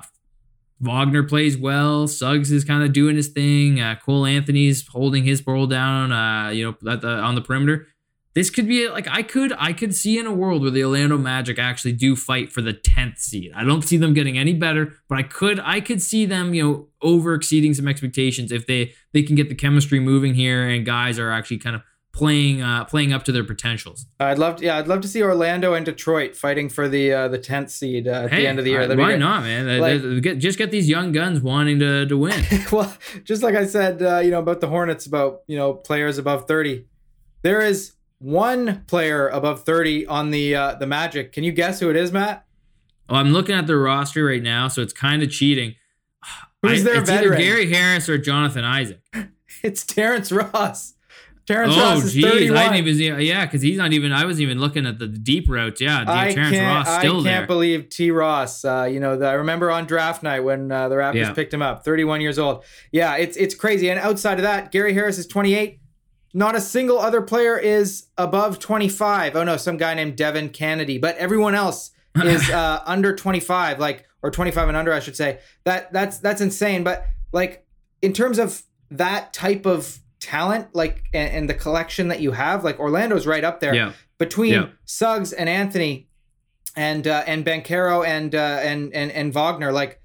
Wagner 0.78 1.22
plays 1.22 1.56
well. 1.56 2.06
Suggs 2.06 2.52
is 2.52 2.64
kind 2.64 2.82
of 2.82 2.92
doing 2.92 3.16
his 3.16 3.28
thing. 3.28 3.80
Uh, 3.80 3.96
Cole 4.04 4.26
Anthony's 4.26 4.86
holding 4.86 5.24
his 5.24 5.40
ball 5.40 5.66
down. 5.66 6.12
Uh, 6.12 6.50
you 6.50 6.64
know, 6.64 6.92
at 6.92 7.00
the, 7.00 7.08
on 7.08 7.34
the 7.34 7.40
perimeter. 7.40 7.88
This 8.36 8.50
could 8.50 8.68
be 8.68 8.86
like 8.86 9.08
I 9.10 9.22
could 9.22 9.54
I 9.58 9.72
could 9.72 9.94
see 9.94 10.18
in 10.18 10.26
a 10.26 10.32
world 10.32 10.60
where 10.60 10.70
the 10.70 10.84
Orlando 10.84 11.16
Magic 11.16 11.58
actually 11.58 11.94
do 11.94 12.14
fight 12.14 12.52
for 12.52 12.60
the 12.60 12.74
tenth 12.74 13.18
seed. 13.18 13.50
I 13.56 13.64
don't 13.64 13.80
see 13.80 13.96
them 13.96 14.12
getting 14.12 14.36
any 14.36 14.52
better, 14.52 14.92
but 15.08 15.16
I 15.16 15.22
could 15.22 15.58
I 15.58 15.80
could 15.80 16.02
see 16.02 16.26
them 16.26 16.52
you 16.52 16.62
know 16.62 16.88
over 17.00 17.32
exceeding 17.32 17.72
some 17.72 17.88
expectations 17.88 18.52
if 18.52 18.66
they 18.66 18.92
they 19.14 19.22
can 19.22 19.36
get 19.36 19.48
the 19.48 19.54
chemistry 19.54 20.00
moving 20.00 20.34
here 20.34 20.68
and 20.68 20.84
guys 20.84 21.18
are 21.18 21.30
actually 21.30 21.56
kind 21.56 21.76
of 21.76 21.82
playing 22.12 22.60
uh, 22.60 22.84
playing 22.84 23.14
up 23.14 23.24
to 23.24 23.32
their 23.32 23.42
potentials. 23.42 24.04
I'd 24.20 24.38
love, 24.38 24.56
to, 24.56 24.66
yeah, 24.66 24.76
I'd 24.76 24.86
love 24.86 25.00
to 25.00 25.08
see 25.08 25.22
Orlando 25.22 25.72
and 25.72 25.86
Detroit 25.86 26.36
fighting 26.36 26.68
for 26.68 26.90
the 26.90 27.14
uh, 27.14 27.28
the 27.28 27.38
tenth 27.38 27.70
seed 27.70 28.06
uh, 28.06 28.24
at 28.24 28.30
Hey, 28.30 28.42
the 28.42 28.48
end 28.48 28.58
of 28.58 28.66
the 28.66 28.72
year. 28.72 28.86
That'd 28.86 28.98
why 28.98 29.16
not, 29.16 29.44
man? 29.44 29.80
Like- 29.80 30.22
get, 30.22 30.36
just 30.36 30.58
get 30.58 30.70
these 30.70 30.90
young 30.90 31.10
guns 31.12 31.40
wanting 31.40 31.78
to 31.78 32.04
to 32.04 32.18
win. 32.18 32.44
well, 32.70 32.94
just 33.24 33.42
like 33.42 33.54
I 33.54 33.64
said, 33.64 34.02
uh, 34.02 34.18
you 34.18 34.30
know 34.30 34.40
about 34.40 34.60
the 34.60 34.68
Hornets, 34.68 35.06
about 35.06 35.40
you 35.46 35.56
know 35.56 35.72
players 35.72 36.18
above 36.18 36.46
thirty. 36.46 36.84
There 37.40 37.62
is 37.62 37.95
one 38.18 38.84
player 38.86 39.28
above 39.28 39.64
thirty 39.64 40.06
on 40.06 40.30
the 40.30 40.54
uh, 40.54 40.74
the 40.74 40.86
Magic. 40.86 41.32
Can 41.32 41.44
you 41.44 41.52
guess 41.52 41.80
who 41.80 41.90
it 41.90 41.96
is, 41.96 42.12
Matt? 42.12 42.44
Oh, 43.08 43.14
I'm 43.16 43.32
looking 43.32 43.54
at 43.54 43.66
the 43.66 43.76
roster 43.76 44.24
right 44.24 44.42
now, 44.42 44.68
so 44.68 44.82
it's 44.82 44.92
kind 44.92 45.22
of 45.22 45.30
cheating. 45.30 45.74
Who's 46.62 46.80
I- 46.80 46.84
their 46.84 47.00
it's 47.02 47.10
either? 47.10 47.36
Gary 47.36 47.72
Harris 47.72 48.08
or 48.08 48.18
Jonathan 48.18 48.64
Isaac. 48.64 49.00
It's 49.62 49.86
Terrence 49.86 50.30
Ross. 50.30 50.94
Terrence 51.46 51.74
oh, 51.76 51.80
Ross 51.80 52.04
is 52.04 52.12
geez, 52.14 52.24
thirty-one. 52.24 52.58
I 52.58 52.76
didn't 52.76 52.88
even. 52.88 53.20
Yeah, 53.20 53.46
because 53.46 53.62
he's 53.62 53.78
not 53.78 53.92
even. 53.92 54.12
I 54.12 54.24
wasn't 54.24 54.42
even 54.42 54.58
looking 54.58 54.84
at 54.84 54.98
the 54.98 55.06
deep 55.06 55.48
routes. 55.48 55.80
Yeah, 55.80 56.04
I 56.06 56.32
Terrence 56.34 56.56
can't, 56.56 56.86
Ross 56.86 56.98
still 56.98 57.22
there. 57.22 57.32
I 57.32 57.36
can't 57.36 57.42
there. 57.42 57.46
believe 57.46 57.88
T. 57.88 58.10
Ross. 58.10 58.64
Uh, 58.64 58.88
you 58.90 59.00
know, 59.00 59.16
the, 59.16 59.26
I 59.26 59.32
remember 59.32 59.70
on 59.70 59.86
draft 59.86 60.22
night 60.22 60.40
when 60.40 60.70
uh, 60.70 60.88
the 60.88 60.96
Raptors 60.96 61.14
Yeah. 61.14 61.32
picked 61.32 61.54
him 61.54 61.62
up, 61.62 61.84
31 61.84 62.20
years 62.20 62.38
old. 62.38 62.64
Yeah, 62.92 63.16
it's 63.16 63.36
it's 63.36 63.54
crazy. 63.54 63.88
And 63.90 63.98
outside 64.00 64.38
of 64.38 64.42
that, 64.42 64.72
Gary 64.72 64.92
Harris 64.92 65.18
is 65.18 65.26
28. 65.26 65.80
Not 66.36 66.54
a 66.54 66.60
single 66.60 66.98
other 66.98 67.22
player 67.22 67.58
is 67.58 68.08
above 68.18 68.58
25. 68.58 69.36
Oh 69.36 69.42
no, 69.42 69.56
some 69.56 69.78
guy 69.78 69.94
named 69.94 70.16
Devin 70.16 70.50
Cannady, 70.50 71.00
but 71.00 71.16
everyone 71.16 71.54
else 71.54 71.92
is 72.16 72.50
uh, 72.50 72.82
under 72.84 73.16
25, 73.16 73.78
like 73.80 74.04
or 74.22 74.30
25 74.30 74.68
and 74.68 74.76
under, 74.76 74.92
I 74.92 75.00
should 75.00 75.16
say. 75.16 75.38
That 75.64 75.90
that's 75.94 76.18
that's 76.18 76.42
insane. 76.42 76.84
But 76.84 77.06
like 77.32 77.66
in 78.02 78.12
terms 78.12 78.38
of 78.38 78.62
that 78.90 79.32
type 79.32 79.64
of 79.64 79.98
talent, 80.20 80.74
like 80.74 81.04
and, 81.14 81.32
and 81.32 81.48
the 81.48 81.54
collection 81.54 82.08
that 82.08 82.20
you 82.20 82.32
have, 82.32 82.64
like 82.64 82.78
Orlando's 82.78 83.26
right 83.26 83.42
up 83.42 83.60
there 83.60 83.74
yeah, 83.74 83.92
between 84.18 84.52
Yeah. 84.52 84.68
Suggs 84.84 85.32
and 85.32 85.48
Anthony 85.48 86.06
and 86.76 87.06
uh, 87.06 87.24
and 87.26 87.46
Banchero 87.46 88.06
and 88.06 88.34
uh, 88.34 88.60
and 88.62 88.92
and 88.92 89.10
and 89.10 89.32
Wagner. 89.32 89.72
Like 89.72 90.02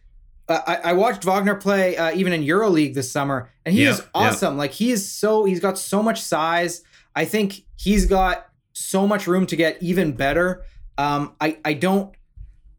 uh, 0.51 0.61
I, 0.67 0.75
I 0.89 0.93
watched 0.93 1.23
Wagner 1.23 1.55
play 1.55 1.97
uh, 1.97 2.11
even 2.13 2.33
in 2.33 2.43
EuroLeague 2.43 2.93
this 2.93 3.11
summer, 3.11 3.49
and 3.65 3.73
he 3.73 3.83
Yeah, 3.83 3.91
is 3.91 3.99
yeah. 3.99 4.05
awesome. 4.13 4.57
Like 4.57 4.71
he 4.71 4.91
is 4.91 5.11
so 5.11 5.45
he's 5.45 5.59
got 5.59 5.77
so 5.77 6.03
much 6.03 6.21
size. 6.21 6.83
I 7.15 7.25
think 7.25 7.63
he's 7.75 8.05
got 8.05 8.47
so 8.73 9.07
much 9.07 9.27
room 9.27 9.45
to 9.47 9.55
get 9.55 9.81
even 9.81 10.13
better. 10.13 10.63
Um, 10.97 11.35
I 11.39 11.57
I 11.65 11.73
don't. 11.73 12.15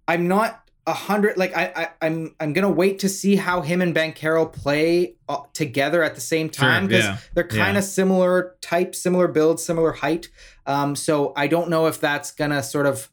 I'm 0.08 0.26
not 0.28 0.58
a 0.86 0.92
hundred. 0.92 1.36
Like 1.36 1.56
I, 1.56 1.72
I 1.76 2.06
I'm 2.06 2.34
I'm 2.40 2.52
gonna 2.52 2.70
wait 2.70 2.98
to 3.00 3.08
see 3.08 3.36
how 3.36 3.60
him 3.60 3.80
and 3.80 3.94
Banchero 3.94 4.52
play 4.52 5.14
uh, 5.28 5.42
together 5.52 6.02
at 6.02 6.14
the 6.16 6.20
same 6.20 6.50
time 6.50 6.88
because 6.88 7.04
yeah, 7.04 7.18
they're 7.34 7.46
kind 7.46 7.76
of 7.78 7.84
similar 7.84 8.56
type, 8.60 8.94
similar 8.94 9.28
build, 9.28 9.60
similar 9.60 9.92
height. 9.92 10.28
Um, 10.66 10.96
so 10.96 11.32
I 11.36 11.46
don't 11.46 11.70
know 11.70 11.86
if 11.86 12.00
that's 12.00 12.32
gonna 12.32 12.62
sort 12.62 12.86
of 12.86 13.08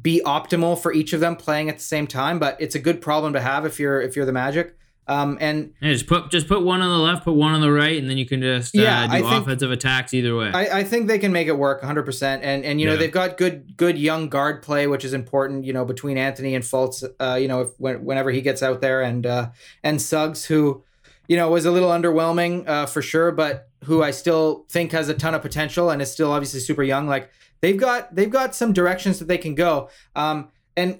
be 0.00 0.22
optimal 0.24 0.80
for 0.80 0.92
each 0.92 1.12
of 1.12 1.20
them 1.20 1.36
playing 1.36 1.68
at 1.68 1.76
the 1.78 1.84
same 1.84 2.06
time, 2.06 2.38
but 2.38 2.56
it's 2.60 2.74
a 2.74 2.78
good 2.78 3.00
problem 3.00 3.32
to 3.34 3.40
have 3.40 3.66
if 3.66 3.78
you're 3.78 4.00
if 4.00 4.16
you're 4.16 4.26
the 4.26 4.32
Magic. 4.32 4.76
Um, 5.08 5.36
and 5.40 5.74
Yeah, 5.80 5.92
just 5.92 6.06
put 6.06 6.30
just 6.30 6.46
put 6.46 6.62
one 6.62 6.80
on 6.80 6.88
the 6.88 7.04
left, 7.04 7.24
put 7.24 7.34
one 7.34 7.52
on 7.52 7.60
the 7.60 7.72
right, 7.72 7.98
and 8.00 8.08
then 8.08 8.16
you 8.16 8.24
can 8.24 8.40
just 8.40 8.74
uh, 8.76 8.80
Yeah, 8.80 9.06
do 9.08 9.12
think- 9.24 9.26
offensive 9.26 9.70
attacks 9.72 10.14
either 10.14 10.34
way. 10.36 10.50
I, 10.54 10.78
I 10.78 10.84
think 10.84 11.08
they 11.08 11.18
can 11.18 11.32
make 11.32 11.48
it 11.48 11.58
work 11.58 11.82
100%. 11.82 12.22
And 12.42 12.64
and 12.64 12.80
you 12.80 12.86
know 12.86 12.92
Yeah. 12.92 12.98
they've 13.00 13.12
got 13.12 13.36
good 13.36 13.76
good 13.76 13.98
young 13.98 14.28
guard 14.28 14.62
play, 14.62 14.86
which 14.86 15.04
is 15.04 15.12
important. 15.12 15.64
You 15.64 15.72
know 15.72 15.84
between 15.84 16.16
Anthony 16.16 16.54
and 16.54 16.64
Fultz, 16.64 17.02
uh, 17.20 17.34
you 17.34 17.48
know 17.48 17.62
if, 17.62 17.68
when, 17.78 18.04
whenever 18.04 18.30
he 18.30 18.40
gets 18.42 18.62
out 18.62 18.80
there, 18.80 19.02
and 19.02 19.26
uh, 19.26 19.50
and 19.82 20.00
Suggs, 20.00 20.44
who 20.46 20.84
you 21.28 21.36
know 21.36 21.50
was 21.50 21.66
a 21.66 21.72
little 21.72 21.90
underwhelming 21.90 22.66
uh, 22.68 22.86
for 22.86 23.02
sure, 23.02 23.32
but 23.32 23.68
who 23.84 24.02
I 24.04 24.12
still 24.12 24.64
think 24.70 24.92
has 24.92 25.08
a 25.08 25.14
ton 25.14 25.34
of 25.34 25.42
potential 25.42 25.90
and 25.90 26.00
is 26.00 26.12
still 26.12 26.30
obviously 26.30 26.60
super 26.60 26.84
young. 26.84 27.08
Like 27.08 27.28
they've 27.62 27.78
got 27.78 28.14
they've 28.14 28.30
got 28.30 28.54
some 28.54 28.72
directions 28.74 29.18
that 29.20 29.28
they 29.28 29.38
can 29.38 29.54
go. 29.54 29.88
Um, 30.14 30.50
and 30.76 30.98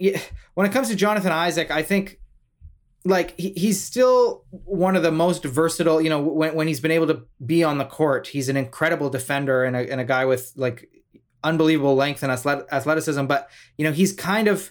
when 0.54 0.66
it 0.66 0.72
comes 0.72 0.88
to 0.88 0.96
Jonathan 0.96 1.32
Isaac, 1.32 1.70
I 1.70 1.82
think 1.82 2.18
like 3.04 3.38
he, 3.38 3.50
he's 3.50 3.82
still 3.82 4.44
one 4.50 4.94
of 4.94 5.02
the 5.02 5.10
most 5.10 5.44
versatile 5.44 6.00
you 6.00 6.08
know 6.08 6.20
when, 6.20 6.54
when 6.54 6.68
he's 6.68 6.78
been 6.80 6.92
able 6.92 7.08
to 7.08 7.22
be 7.44 7.64
on 7.64 7.78
the 7.78 7.84
court 7.84 8.28
he's 8.28 8.48
an 8.48 8.56
incredible 8.56 9.10
defender 9.10 9.64
and 9.64 9.74
a, 9.74 9.90
and 9.90 10.00
a 10.00 10.04
guy 10.04 10.24
with 10.24 10.52
like 10.54 10.88
unbelievable 11.42 11.96
length 11.96 12.22
and 12.22 12.30
athleticism 12.30 13.26
but 13.26 13.50
you 13.76 13.84
know 13.84 13.90
he's 13.90 14.12
kind 14.12 14.46
of 14.46 14.70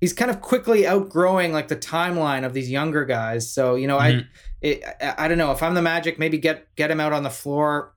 he's 0.00 0.12
kind 0.12 0.28
of 0.28 0.40
quickly 0.40 0.88
outgrowing 0.88 1.52
like 1.52 1.68
the 1.68 1.76
timeline 1.76 2.44
of 2.44 2.52
these 2.52 2.68
younger 2.68 3.04
guys 3.04 3.48
so 3.48 3.76
you 3.76 3.86
know 3.86 3.98
Mhm. 3.98 4.22
I, 4.22 4.26
it, 4.60 4.82
I 5.00 5.14
i 5.26 5.28
don't 5.28 5.38
know 5.38 5.52
if 5.52 5.62
i'm 5.62 5.74
the 5.74 5.82
magic 5.82 6.18
maybe 6.18 6.36
get 6.38 6.74
get 6.74 6.90
him 6.90 6.98
out 6.98 7.12
on 7.12 7.22
the 7.22 7.30
floor 7.30 7.94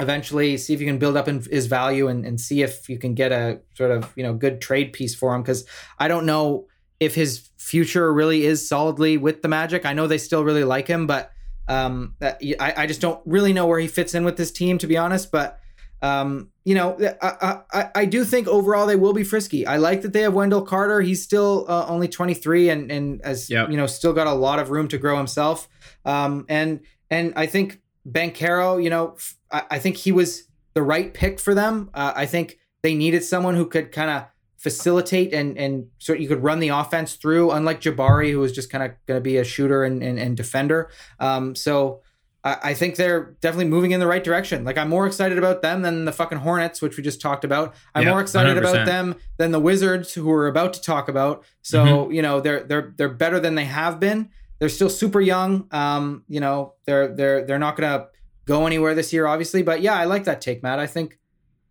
eventually 0.00 0.56
see 0.56 0.74
if 0.74 0.80
you 0.80 0.86
can 0.86 0.98
build 0.98 1.16
up 1.16 1.28
in 1.28 1.42
his 1.50 1.66
value 1.66 2.08
and, 2.08 2.26
and 2.26 2.40
see 2.40 2.62
if 2.62 2.88
you 2.88 2.98
can 2.98 3.14
get 3.14 3.32
a 3.32 3.60
sort 3.74 3.90
of 3.90 4.12
you 4.16 4.22
know 4.22 4.34
good 4.34 4.60
trade 4.60 4.92
piece 4.92 5.14
for 5.14 5.34
him 5.34 5.42
because 5.42 5.64
i 5.98 6.06
don't 6.06 6.26
know 6.26 6.66
if 7.00 7.14
his 7.14 7.48
future 7.66 8.12
really 8.12 8.44
is 8.44 8.66
solidly 8.66 9.16
with 9.16 9.42
the 9.42 9.48
Magic. 9.48 9.84
I 9.84 9.92
know 9.92 10.06
they 10.06 10.18
still 10.18 10.44
really 10.44 10.64
like 10.64 10.86
him, 10.86 11.06
but 11.06 11.32
um, 11.68 12.14
I, 12.22 12.74
I 12.76 12.86
just 12.86 13.00
don't 13.00 13.20
really 13.26 13.52
know 13.52 13.66
where 13.66 13.80
he 13.80 13.88
fits 13.88 14.14
in 14.14 14.24
with 14.24 14.36
this 14.36 14.52
team, 14.52 14.78
to 14.78 14.86
be 14.86 14.96
honest. 14.96 15.32
But 15.32 15.58
um, 16.00 16.50
you 16.64 16.74
know, 16.74 16.96
I, 17.20 17.60
I 17.72 17.90
I 17.94 18.04
do 18.04 18.24
think 18.24 18.46
overall 18.46 18.86
they 18.86 18.96
will 18.96 19.12
be 19.12 19.24
frisky. 19.24 19.66
I 19.66 19.78
like 19.78 20.02
that 20.02 20.12
they 20.12 20.20
have 20.20 20.34
Wendell 20.34 20.62
Carter. 20.62 21.00
He's 21.00 21.22
still 21.22 21.64
uh, 21.68 21.86
only 21.88 22.06
23 22.06 22.68
and 22.68 22.92
and 22.92 23.20
as 23.22 23.50
Yep. 23.50 23.70
you 23.70 23.76
know, 23.76 23.86
still 23.86 24.12
got 24.12 24.26
a 24.26 24.32
lot 24.32 24.58
of 24.58 24.70
room 24.70 24.86
to 24.88 24.98
grow 24.98 25.16
himself. 25.16 25.68
Um, 26.04 26.46
and 26.48 26.80
and 27.10 27.32
I 27.34 27.46
think 27.46 27.80
Banchero, 28.10 28.82
you 28.82 28.90
know, 28.90 29.16
I 29.50 29.78
think 29.78 29.96
he 29.96 30.12
was 30.12 30.44
the 30.74 30.82
right 30.82 31.12
pick 31.12 31.40
for 31.40 31.54
them. 31.54 31.90
Uh, 31.94 32.12
I 32.14 32.26
think 32.26 32.58
they 32.82 32.94
needed 32.94 33.24
someone 33.24 33.54
who 33.56 33.66
could 33.66 33.92
kind 33.92 34.10
of 34.10 34.26
facilitate 34.58 35.32
and 35.32 35.56
and 35.58 35.86
so 35.98 36.12
you 36.12 36.26
could 36.28 36.42
run 36.42 36.58
the 36.60 36.68
offense 36.68 37.14
through, 37.14 37.50
unlike 37.52 37.80
Jabari, 37.80 38.30
who 38.30 38.40
was 38.40 38.52
just 38.52 38.70
kind 38.70 38.82
of 38.84 38.92
going 39.06 39.16
to 39.18 39.22
be 39.22 39.36
a 39.36 39.44
shooter 39.44 39.84
and, 39.84 40.02
and, 40.02 40.18
and 40.18 40.36
defender. 40.36 40.90
Um, 41.20 41.54
so 41.54 42.00
I, 42.42 42.56
I 42.64 42.74
think 42.74 42.96
they're 42.96 43.36
definitely 43.40 43.66
moving 43.66 43.90
in 43.92 44.00
the 44.00 44.06
right 44.06 44.24
direction. 44.24 44.64
Like 44.64 44.78
I'm 44.78 44.88
more 44.88 45.06
excited 45.06 45.38
about 45.38 45.62
them 45.62 45.82
than 45.82 46.04
the 46.04 46.12
fucking 46.12 46.38
Hornets, 46.38 46.80
which 46.82 46.96
we 46.96 47.02
just 47.02 47.20
talked 47.20 47.44
about. 47.44 47.74
I'm 47.94 48.04
Yeah, 48.04 48.10
more 48.10 48.20
excited 48.20 48.56
100%. 48.56 48.58
about 48.58 48.86
them 48.86 49.16
than 49.36 49.52
the 49.52 49.60
Wizards, 49.60 50.14
who 50.14 50.26
we're 50.26 50.46
about 50.48 50.72
to 50.74 50.80
talk 50.80 51.08
about. 51.08 51.44
So 51.62 51.84
Mm-hmm. 51.84 52.12
you 52.12 52.22
know 52.22 52.40
they're 52.40 52.62
they're 52.64 52.92
they're 52.96 53.08
better 53.08 53.38
than 53.40 53.54
they 53.54 53.66
have 53.66 54.00
been. 54.00 54.30
They're 54.58 54.68
still 54.68 54.88
super 54.90 55.20
young. 55.20 55.66
Um, 55.70 56.24
you 56.28 56.40
know 56.40 56.74
they're 56.86 57.08
they're 57.14 57.44
they're 57.46 57.58
not 57.58 57.76
gonna 57.76 58.06
go 58.46 58.66
anywhere 58.66 58.94
this 58.94 59.12
year, 59.12 59.26
obviously. 59.26 59.62
But 59.62 59.80
yeah, 59.82 59.94
I 59.94 60.04
like 60.04 60.24
that 60.24 60.40
take, 60.40 60.62
Matt. 60.62 60.78
I 60.78 60.86
think 60.86 61.18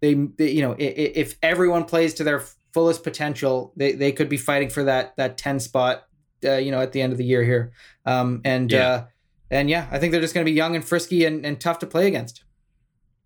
they, 0.02 0.14
they 0.14 0.52
you 0.52 0.62
know 0.62 0.76
if 0.78 1.38
everyone 1.42 1.86
plays 1.86 2.14
to 2.16 2.24
their 2.24 2.44
fullest 2.74 3.04
potential, 3.04 3.74
they, 3.78 3.94
they 3.94 4.12
could 4.12 4.28
be 4.30 4.38
fighting 4.38 4.70
for 4.70 4.84
that 4.84 5.16
that 5.18 5.38
ten 5.38 5.60
spot. 5.60 6.04
Uh, 6.44 6.58
you 6.58 6.70
know, 6.70 6.80
at 6.82 6.92
the 6.92 7.02
end 7.02 7.12
of 7.12 7.18
the 7.18 7.24
year 7.26 7.44
here, 7.44 7.72
um, 8.06 8.42
and 8.46 8.72
Yeah. 8.72 8.88
uh, 8.88 9.06
and 9.50 9.68
yeah, 9.70 9.88
I 9.92 9.98
think 9.98 10.12
they're 10.12 10.22
just 10.22 10.34
going 10.36 10.46
to 10.46 10.52
be 10.52 10.56
young 10.56 10.76
and 10.76 10.86
frisky 10.86 11.26
and, 11.26 11.44
and 11.46 11.60
tough 11.60 11.80
to 11.80 11.88
play 11.88 12.06
against. 12.08 12.44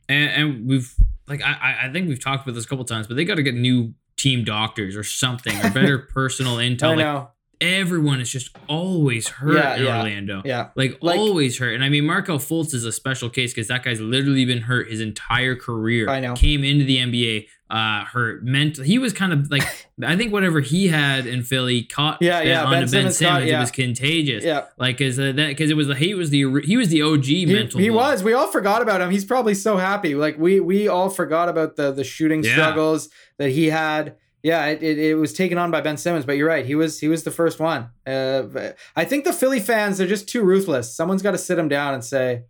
and, 0.08 0.30
and 0.32 0.68
we've 0.70 0.94
like 1.28 1.42
I 1.42 1.52
I- 1.52 1.88
I 1.88 1.92
think 1.92 2.08
we've 2.08 2.24
talked 2.24 2.44
about 2.48 2.56
this 2.56 2.64
a 2.66 2.68
couple 2.68 2.86
times, 2.86 3.08
but 3.08 3.16
they 3.18 3.26
got 3.26 3.36
to 3.36 3.44
get 3.44 3.56
new 3.56 3.94
team 4.16 4.44
doctors 4.46 4.96
or 4.96 5.04
something 5.04 5.54
or 5.66 5.70
better 5.72 5.98
personal 6.14 6.58
intel. 6.58 6.84
I 6.84 6.88
Like 6.90 6.98
know. 7.00 7.30
Everyone 7.62 8.22
is 8.22 8.30
just 8.32 8.56
always 8.68 9.28
hurt 9.28 9.56
Yeah, 9.58 9.76
in 9.76 9.84
yeah. 9.84 9.98
Orlando. 9.98 10.42
Yeah. 10.46 10.68
Like, 10.76 10.98
Like- 11.02 11.20
always 11.20 11.58
hurt. 11.60 11.74
And 11.74 11.84
I 11.84 11.90
mean, 11.90 12.06
Markelle 12.06 12.40
Fultz 12.40 12.74
is 12.74 12.86
a 12.86 12.92
special 12.92 13.30
case 13.30 13.54
because 13.54 13.68
that 13.68 13.84
guy's 13.84 14.00
literally 14.00 14.46
been 14.46 14.62
hurt 14.62 14.90
his 14.90 15.02
entire 15.02 15.56
career. 15.56 16.10
I 16.10 16.22
know. 16.22 16.36
Came 16.36 16.64
into 16.64 16.86
the 16.86 16.98
NBA, 17.00 17.48
uh, 17.70 18.06
hurt 18.06 18.44
mental. 18.46 18.86
He 18.86 18.98
was 18.98 19.12
kind 19.12 19.34
of 19.34 19.52
like, 19.52 19.64
I 20.02 20.16
think 20.16 20.32
whatever 20.32 20.62
he 20.62 20.88
had 20.88 21.26
in 21.28 21.44
Philly 21.44 21.84
caught 21.84 22.20
Yeah, 22.22 22.42
yeah, 22.42 22.62
onto 22.64 22.72
Ben 22.72 22.80
Ben 22.80 22.88
Simmons 22.88 23.18
Simmons. 23.18 23.40
caught- 23.42 23.46
yeah. 23.48 23.58
It 23.58 23.60
was 23.60 23.72
contagious. 23.72 24.44
Yeah. 24.46 24.64
Like, 24.78 24.98
cause 24.98 25.20
uh, 25.20 25.34
that, 25.36 25.48
because 25.50 25.70
it 25.70 25.76
was 25.76 25.88
the 25.88 25.96
he 25.96 26.14
was 26.16 26.30
the 26.30 26.46
he 26.64 26.78
was 26.78 26.88
the 26.88 27.02
OG 27.02 27.26
He, 27.26 27.46
mental. 27.46 27.80
he 27.82 27.90
block. 27.90 28.12
was. 28.14 28.24
We 28.24 28.32
all 28.34 28.48
forgot 28.48 28.82
about 28.82 29.02
him. 29.02 29.12
He's 29.12 29.26
probably 29.26 29.54
so 29.54 29.76
happy. 29.76 30.16
Like 30.16 30.38
we 30.40 30.62
we 30.62 30.88
all 30.88 31.10
forgot 31.10 31.50
about 31.50 31.76
the 31.76 31.92
the 31.92 32.06
shooting 32.06 32.42
struggles 32.42 33.10
that 33.38 33.50
he 33.50 33.66
had. 33.68 34.16
Yeah, 34.42 34.68
it, 34.68 34.82
it, 34.82 34.98
it 34.98 35.16
was 35.16 35.34
taken 35.34 35.58
on 35.58 35.70
by 35.70 35.82
Ben 35.82 35.98
Simmons, 35.98 36.26
but 36.26 36.38
you're 36.38 36.48
right. 36.48 36.66
He 36.66 36.76
was 36.76 37.00
he 37.00 37.08
was 37.08 37.24
the 37.24 37.32
first 37.32 37.60
one. 37.60 37.90
Uh, 38.08 38.72
I 38.96 39.06
think 39.06 39.26
the 39.26 39.34
Philly 39.34 39.60
fans 39.60 39.98
they're 39.98 40.08
just 40.08 40.30
too 40.30 40.44
ruthless. 40.44 40.96
Someone's 40.96 41.22
got 41.22 41.32
to 41.32 41.38
sit 41.38 41.56
them 41.56 41.68
down 41.68 41.94
and 41.94 42.04
say, 42.04 42.44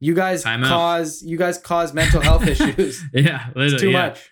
"You 0.00 0.14
guys 0.14 0.42
Time 0.42 0.64
out." 0.64 0.70
cause 0.70 1.22
you 1.22 1.36
guys 1.36 1.58
cause 1.58 1.94
mental 1.94 2.20
health 2.20 2.46
issues. 2.46 3.02
Yeah, 3.12 3.46
literally, 3.54 3.72
It's 3.72 3.82
too 3.82 3.90
yeah. 3.90 4.08
much." 4.08 4.30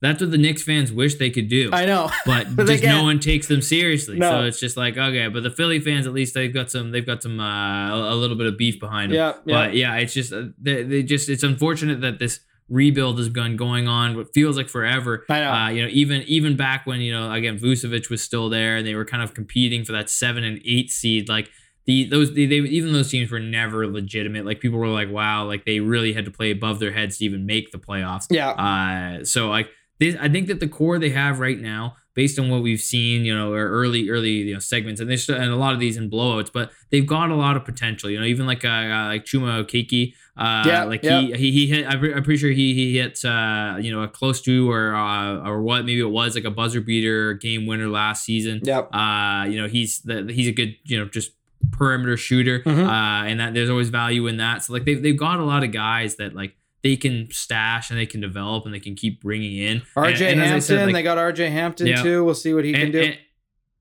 that's 0.00 0.20
what 0.20 0.30
the 0.30 0.38
Knicks 0.38 0.62
fans 0.62 0.92
wish 0.92 1.16
they 1.16 1.30
could 1.30 1.48
do. 1.48 1.70
I 1.72 1.84
know. 1.84 2.10
but, 2.26 2.46
But 2.56 2.66
just 2.66 2.84
no 2.84 3.02
one 3.02 3.18
takes 3.18 3.48
them 3.48 3.62
seriously. 3.62 4.18
No. 4.18 4.30
So 4.30 4.44
it's 4.44 4.60
just 4.60 4.76
like 4.76 4.96
okay, 4.96 5.28
but 5.28 5.42
the 5.42 5.50
Philly 5.50 5.80
fans 5.80 6.06
at 6.06 6.12
least 6.12 6.34
they've 6.34 6.52
got 6.52 6.70
some 6.70 6.92
they've 6.92 7.06
got 7.06 7.22
some 7.22 7.40
uh, 7.40 7.90
a, 7.90 8.14
a 8.14 8.16
little 8.16 8.36
bit 8.36 8.46
of 8.46 8.56
beef 8.56 8.78
behind 8.78 9.12
them. 9.12 9.16
Yeah, 9.16 9.32
yeah. 9.44 9.66
But 9.66 9.74
yeah, 9.74 9.96
it's 9.96 10.14
just 10.14 10.32
uh, 10.32 10.46
they, 10.60 10.82
they 10.84 11.02
just 11.02 11.28
it's 11.28 11.42
unfortunate 11.42 12.00
that 12.02 12.18
this 12.18 12.40
rebuild 12.68 13.18
has 13.18 13.28
been 13.28 13.56
going 13.56 13.88
on 13.88 14.16
what 14.16 14.32
feels 14.34 14.56
like 14.56 14.68
forever. 14.68 15.24
I 15.28 15.40
know. 15.40 15.52
Uh, 15.52 15.68
you 15.68 15.82
know, 15.82 15.88
even 15.90 16.22
even 16.22 16.56
back 16.56 16.86
when 16.86 17.00
you 17.00 17.12
know 17.12 17.30
again 17.32 17.58
Vucevic 17.58 18.10
was 18.10 18.22
still 18.22 18.48
there 18.48 18.76
and 18.76 18.86
they 18.86 18.94
were 18.94 19.04
kind 19.04 19.22
of 19.22 19.34
competing 19.34 19.84
for 19.84 19.92
that 19.92 20.10
seven 20.10 20.44
and 20.44 20.60
eight 20.64 20.90
seed. 20.90 21.28
Like 21.28 21.50
the 21.86 22.04
those 22.04 22.34
they, 22.34 22.46
they 22.46 22.56
even 22.56 22.92
those 22.92 23.10
teams 23.10 23.30
were 23.30 23.40
never 23.40 23.86
legitimate. 23.86 24.44
Like 24.44 24.60
people 24.60 24.78
were 24.78 24.88
like, 24.88 25.10
wow, 25.10 25.44
like 25.46 25.64
they 25.64 25.80
really 25.80 26.12
had 26.12 26.26
to 26.26 26.30
play 26.30 26.50
above 26.50 26.78
their 26.78 26.92
heads 26.92 27.18
to 27.18 27.24
even 27.24 27.46
make 27.46 27.72
the 27.72 27.78
playoffs. 27.78 28.26
Yeah. 28.30 28.50
Uh, 28.50 29.24
so 29.24 29.48
like 29.48 29.68
this, 29.98 30.14
I 30.20 30.28
think 30.28 30.48
that 30.48 30.60
the 30.60 30.68
core 30.68 30.98
they 30.98 31.10
have 31.10 31.40
right 31.40 31.58
now, 31.58 31.96
based 32.20 32.36
on 32.40 32.46
what 32.52 32.60
we've 32.66 32.80
seen, 32.94 33.24
you 33.28 33.34
know, 33.36 33.48
or 33.58 33.64
early 33.80 34.02
early 34.14 34.34
you 34.48 34.54
know 34.54 34.58
segments, 34.72 35.00
and 35.00 35.08
they 35.10 35.16
still, 35.16 35.36
and 35.42 35.50
a 35.58 35.60
lot 35.64 35.72
of 35.76 35.80
these 35.84 35.96
in 36.00 36.10
blowouts, 36.10 36.50
but 36.52 36.66
they've 36.90 37.06
got 37.16 37.30
a 37.30 37.38
lot 37.44 37.54
of 37.56 37.62
potential. 37.64 38.10
You 38.10 38.18
know, 38.20 38.26
even 38.34 38.44
like 38.52 38.64
uh, 38.64 38.68
uh 38.96 39.06
like 39.12 39.24
Chuma 39.24 39.50
Okeke, 39.64 40.14
uh, 40.36 40.64
Yeah, 40.70 40.84
like 40.92 41.02
yeah. 41.04 41.20
he 41.20 41.32
he 41.42 41.48
he 41.58 41.66
hit. 41.72 41.86
I'm 41.86 42.00
pretty 42.24 42.36
sure 42.42 42.50
he 42.50 42.74
he 42.80 42.86
hit 42.98 43.24
uh 43.24 43.76
you 43.84 43.90
know 43.92 44.02
a 44.02 44.08
close 44.08 44.38
to 44.48 44.54
or 44.70 44.94
uh, 44.94 45.48
or 45.48 45.62
what 45.62 45.84
maybe 45.88 46.00
it 46.00 46.14
was 46.20 46.34
like 46.34 46.44
a 46.52 46.54
buzzer 46.60 46.80
beater 46.88 47.34
game 47.34 47.66
winner 47.70 47.88
last 47.88 48.24
season. 48.24 48.60
Yep. 48.64 48.84
Uh, 48.92 49.46
you 49.50 49.56
know, 49.60 49.68
he's 49.68 50.00
the 50.08 50.16
he's 50.36 50.48
a 50.48 50.52
good 50.60 50.72
you 50.84 50.98
know 50.98 51.06
just 51.18 51.30
perimeter 51.72 52.16
shooter, 52.16 52.60
Mhm. 52.60 52.86
uh, 52.86 53.26
and 53.28 53.40
that 53.40 53.52
there's 53.54 53.70
always 53.70 53.90
value 53.90 54.26
in 54.26 54.36
that. 54.38 54.62
So 54.64 54.72
like 54.72 54.84
they've 54.84 55.02
they've 55.02 55.18
got 55.28 55.38
a 55.40 55.44
lot 55.44 55.62
of 55.64 55.70
guys 55.72 56.16
that 56.16 56.34
like 56.34 56.52
they 56.82 56.96
can 56.96 57.28
stash 57.30 57.90
and 57.90 57.98
they 57.98 58.06
can 58.06 58.20
develop 58.20 58.64
and 58.64 58.72
they 58.74 58.80
can 58.80 58.94
keep 58.94 59.20
bringing 59.20 59.56
in. 59.58 59.82
RJ 59.96 60.08
and, 60.12 60.22
and 60.22 60.40
Hampton. 60.40 60.60
said, 60.62 60.86
like, 60.86 60.94
they 60.94 61.02
got 61.02 61.18
RJ 61.18 61.50
Hampton 61.50 61.86
Yeah. 61.88 62.02
too. 62.02 62.24
We'll 62.24 62.34
see 62.34 62.54
what 62.54 62.64
he 62.64 62.72
can 62.72 62.92
do. 62.92 63.00
and, 63.00 63.18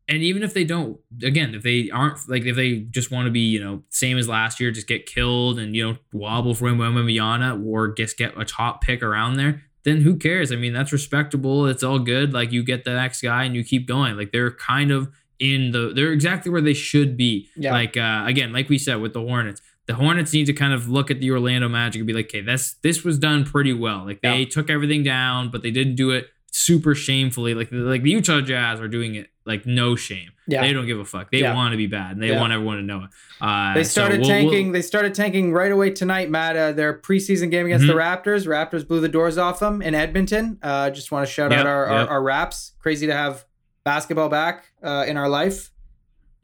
and 0.10 0.24
even 0.24 0.42
if 0.42 0.54
they 0.54 0.64
don't, 0.64 1.00
again, 1.22 1.54
if 1.54 1.64
they 1.64 1.90
aren't 1.92 2.18
like 2.30 2.44
if 2.46 2.56
they 2.56 2.78
just 2.78 3.12
want 3.12 3.26
to 3.26 3.32
be, 3.32 3.42
you 3.42 3.60
know, 3.64 3.84
same 3.90 4.18
as 4.18 4.28
last 4.30 4.60
year, 4.60 4.72
just 4.72 4.88
get 4.88 5.06
killed 5.06 5.60
and 5.60 5.76
you 5.76 5.86
know 5.86 5.98
wobble 6.14 6.54
for 6.56 6.70
Wembanyama 6.70 7.66
or 7.66 7.90
just 7.94 8.18
get 8.18 8.34
a 8.40 8.46
top 8.46 8.82
pick 8.82 9.04
around 9.04 9.36
there, 9.36 9.64
then 9.84 10.02
who 10.02 10.16
cares? 10.16 10.52
I 10.52 10.56
mean, 10.56 10.74
that's 10.74 10.92
respectable. 10.94 11.68
It's 11.68 11.84
all 11.84 12.00
good. 12.00 12.34
Like 12.34 12.52
you 12.52 12.64
get 12.64 12.84
the 12.86 12.94
next 12.94 13.22
guy 13.22 13.44
and 13.44 13.56
you 13.56 13.64
keep 13.64 13.88
going. 13.88 14.16
Like 14.18 14.32
they're 14.32 14.52
kind 14.52 14.92
of 14.92 15.10
in 15.40 15.72
the 15.72 15.92
they're 15.94 16.14
exactly 16.14 16.52
where 16.52 16.62
they 16.62 16.74
should 16.74 17.18
be. 17.18 17.50
Yeah. 17.56 17.74
Like 17.74 17.98
uh, 17.98 18.24
again, 18.26 18.54
like 18.54 18.70
we 18.70 18.78
said 18.78 19.02
with 19.02 19.14
the 19.14 19.20
Hornets, 19.22 19.62
the 19.88 19.96
Hornets 19.96 20.34
need 20.34 20.46
to 20.46 20.54
kind 20.54 20.74
of 20.74 20.90
look 20.90 21.10
at 21.10 21.20
the 21.20 21.32
Orlando 21.32 21.68
Magic 21.70 22.00
and 22.00 22.08
be 22.08 22.14
like, 22.14 22.26
okay, 22.26 22.42
this 22.42 22.76
this 22.82 23.04
was 23.04 23.18
done 23.18 23.44
pretty 23.46 23.74
well. 23.74 24.06
Like 24.06 24.22
they 24.22 24.40
Yeah. 24.40 24.46
took 24.50 24.70
everything 24.70 25.04
down, 25.04 25.50
but 25.50 25.64
they 25.64 25.72
didn't 25.72 25.96
do 25.96 26.12
it 26.12 26.28
super 26.52 26.94
shamefully. 26.96 27.54
Like 27.54 27.70
like 27.72 28.04
the 28.04 28.10
Utah 28.12 28.42
Jazz 28.42 28.80
are 28.82 28.88
doing 28.88 29.16
it 29.16 29.30
like 29.46 29.66
no 29.66 29.96
shame. 29.96 30.32
Yeah. 30.48 30.62
They 30.62 30.74
don't 30.74 30.86
give 30.86 31.00
a 31.00 31.06
fuck. 31.06 31.32
They 31.32 31.40
Yeah. 31.40 31.54
want 31.56 31.72
to 31.72 31.78
be 31.78 31.88
bad 31.88 32.12
and 32.12 32.22
they 32.22 32.30
Yeah. 32.30 32.40
want 32.40 32.52
everyone 32.52 32.78
to 32.78 32.84
know 32.84 33.04
it. 33.06 33.10
Uh, 33.40 33.74
They 33.76 33.84
so 33.84 33.90
started 34.02 34.22
we'll- 34.22 34.30
we'll- 34.30 34.40
tanking. 34.52 34.72
They 34.74 34.82
started 34.82 35.14
tanking 35.14 35.54
right 35.54 35.72
away 35.72 35.92
tonight, 35.92 36.30
Matt. 36.30 36.58
Uh, 36.58 36.72
their 36.74 36.94
preseason 37.00 37.50
game 37.52 37.66
against 37.66 37.86
Mhm. 37.86 37.90
the 37.90 37.94
Raptors. 37.94 38.46
Raptors 38.48 38.86
blew 38.88 39.00
the 39.00 39.08
doors 39.10 39.38
off 39.38 39.60
them 39.62 39.82
in 39.82 39.94
Edmonton. 39.96 40.58
Uh, 40.62 40.90
just 40.90 41.12
want 41.12 41.26
to 41.26 41.32
shout 41.32 41.52
Yep, 41.52 41.60
out 41.62 41.66
our, 41.66 41.84
yep. 41.86 41.92
our 41.92 42.08
our 42.16 42.24
Raps. 42.24 42.74
Crazy 42.80 43.08
to 43.08 43.14
have 43.14 43.46
basketball 43.86 44.28
back 44.30 44.66
uh, 44.84 45.06
in 45.08 45.16
our 45.18 45.30
life. 45.30 45.72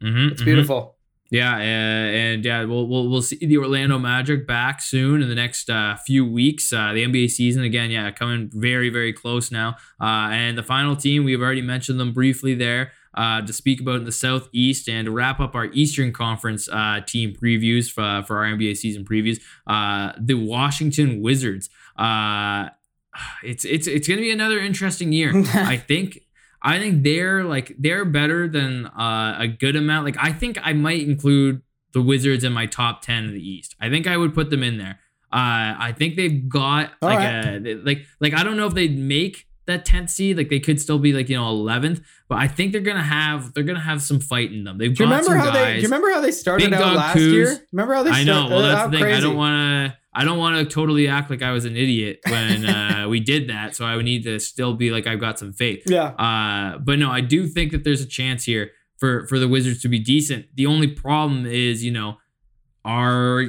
Mhm, 0.02 0.32
It's 0.32 0.40
mhm. 0.42 0.44
beautiful. 0.44 0.93
Yeah, 1.34 1.56
uh, 1.56 1.58
and 1.58 2.44
yeah, 2.44 2.62
we'll, 2.62 2.86
we'll 2.86 3.08
we'll 3.08 3.20
see 3.20 3.44
the 3.44 3.58
Orlando 3.58 3.98
Magic 3.98 4.46
back 4.46 4.80
soon 4.80 5.20
in 5.20 5.28
the 5.28 5.34
next 5.34 5.68
uh, 5.68 5.96
few 5.96 6.24
weeks. 6.24 6.72
Uh, 6.72 6.92
the 6.92 7.04
NBA 7.04 7.28
season 7.28 7.64
again, 7.64 7.90
yeah, 7.90 8.08
coming 8.12 8.52
very 8.54 8.88
very 8.88 9.12
close 9.12 9.50
now. 9.50 9.70
Uh, 10.00 10.30
and 10.30 10.56
the 10.56 10.62
final 10.62 10.94
team 10.94 11.24
we've 11.24 11.42
already 11.42 11.60
mentioned 11.60 11.98
them 11.98 12.12
briefly 12.12 12.54
there 12.54 12.92
uh, 13.14 13.42
to 13.42 13.52
speak 13.52 13.80
about 13.80 13.96
in 13.96 14.04
the 14.04 14.12
Southeast 14.12 14.88
and 14.88 15.06
to 15.06 15.10
wrap 15.10 15.40
up 15.40 15.56
our 15.56 15.64
Eastern 15.72 16.12
Conference 16.12 16.68
uh, 16.68 17.00
team 17.04 17.34
previews 17.34 17.90
for, 17.90 18.22
for 18.24 18.38
our 18.38 18.44
NBA 18.44 18.76
season 18.76 19.04
previews. 19.04 19.40
Uh, 19.66 20.12
the 20.16 20.34
Washington 20.34 21.20
Wizards. 21.20 21.68
Uh, 21.96 22.68
it's 23.42 23.64
it's 23.64 23.88
it's 23.88 24.06
gonna 24.06 24.20
be 24.20 24.30
another 24.30 24.60
interesting 24.60 25.12
year. 25.12 25.32
I 25.54 25.78
think 25.78 26.20
I 26.64 26.78
think 26.78 27.02
they're 27.04 27.44
like 27.44 27.74
they're 27.78 28.04
better 28.06 28.48
than 28.48 28.86
uh, 28.86 29.36
a 29.38 29.46
good 29.46 29.76
amount. 29.76 30.06
Like 30.06 30.16
I 30.18 30.32
think 30.32 30.58
I 30.62 30.72
might 30.72 31.02
include 31.06 31.60
the 31.92 32.00
Wizards 32.02 32.42
in 32.42 32.52
my 32.52 32.66
top 32.66 33.02
ten 33.02 33.26
of 33.26 33.32
the 33.32 33.48
East. 33.48 33.76
I 33.80 33.90
think 33.90 34.06
I 34.06 34.16
would 34.16 34.34
put 34.34 34.50
them 34.50 34.62
in 34.62 34.78
there. 34.78 34.98
Uh, 35.32 35.74
I 35.78 35.94
think 35.96 36.16
they've 36.16 36.48
got 36.48 36.92
All 37.02 37.08
like 37.08 37.18
right. 37.18 37.44
a 37.66 37.74
like 37.84 38.06
like 38.20 38.34
I 38.34 38.42
don't 38.44 38.56
know 38.56 38.66
if 38.66 38.74
they'd 38.74 38.98
make 38.98 39.46
that 39.66 39.84
tenth 39.84 40.10
seed. 40.10 40.36
Like 40.36 40.48
they 40.48 40.60
could 40.60 40.80
still 40.80 40.98
be 40.98 41.12
like 41.12 41.28
you 41.28 41.36
know 41.36 41.48
eleventh, 41.48 42.00
but 42.28 42.38
I 42.38 42.48
think 42.48 42.72
they're 42.72 42.80
gonna 42.80 43.02
have 43.02 43.52
they're 43.54 43.64
gonna 43.64 43.80
have 43.80 44.00
some 44.02 44.20
fight 44.20 44.52
in 44.52 44.64
them. 44.64 44.78
They've 44.78 44.94
Do 44.94 45.04
you 45.04 45.10
got 45.10 45.16
remember 45.24 45.38
some 45.38 45.38
how 45.38 45.50
they? 45.52 45.64
guys. 45.64 45.74
Do 45.76 45.80
you 45.82 45.88
remember 45.88 46.10
how 46.12 46.20
they 46.20 46.30
started 46.32 46.70
Big 46.70 46.80
out 46.80 46.96
last 46.96 47.16
Kuz. 47.16 47.32
year? 47.32 47.66
Remember 47.72 47.94
how 47.94 48.02
they? 48.04 48.10
I 48.10 48.22
start- 48.24 48.26
know. 48.50 48.56
Well, 48.56 48.62
that's 48.62 48.90
the 48.92 48.98
thing. 48.98 49.12
I 49.12 49.20
don't 49.20 49.36
want 49.36 49.92
to. 49.92 49.98
I 50.14 50.24
don't 50.24 50.38
want 50.38 50.56
to 50.56 50.72
totally 50.72 51.08
act 51.08 51.30
like 51.30 51.42
I 51.42 51.50
was 51.50 51.64
an 51.64 51.76
idiot 51.76 52.20
when 52.28 52.66
uh, 52.66 53.06
we 53.08 53.20
did 53.20 53.48
that. 53.48 53.74
So 53.74 53.84
I 53.84 53.96
would 53.96 54.04
need 54.04 54.22
to 54.24 54.38
still 54.38 54.74
be 54.74 54.90
like 54.90 55.06
I've 55.06 55.20
got 55.20 55.38
some 55.38 55.52
faith. 55.52 55.82
Yeah. 55.86 56.08
Uh, 56.08 56.78
but 56.78 56.98
no, 56.98 57.10
I 57.10 57.20
do 57.20 57.46
think 57.46 57.72
that 57.72 57.84
there's 57.84 58.00
a 58.00 58.06
chance 58.06 58.44
here 58.44 58.70
for 58.98 59.26
for 59.26 59.38
the 59.38 59.48
Wizards 59.48 59.82
to 59.82 59.88
be 59.88 59.98
decent. 59.98 60.46
The 60.54 60.66
only 60.66 60.88
problem 60.88 61.46
is, 61.46 61.84
you 61.84 61.90
know, 61.90 62.18
are 62.84 63.44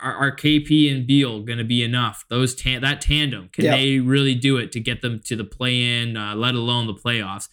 are, 0.00 0.14
are 0.14 0.36
KP 0.36 0.94
and 0.94 1.06
Beal 1.06 1.42
going 1.42 1.58
to 1.58 1.64
be 1.64 1.82
enough? 1.82 2.24
Those 2.28 2.54
tan- 2.54 2.82
that 2.82 3.00
tandem 3.00 3.48
can 3.52 3.64
they 3.64 3.98
really 3.98 4.34
do 4.34 4.56
it 4.58 4.72
to 4.72 4.80
get 4.80 5.02
them 5.02 5.20
to 5.24 5.36
the 5.36 5.44
play 5.44 6.00
in, 6.02 6.16
uh, 6.16 6.34
let 6.34 6.54
alone 6.54 6.86
the 6.86 6.94
playoffs? 6.94 7.48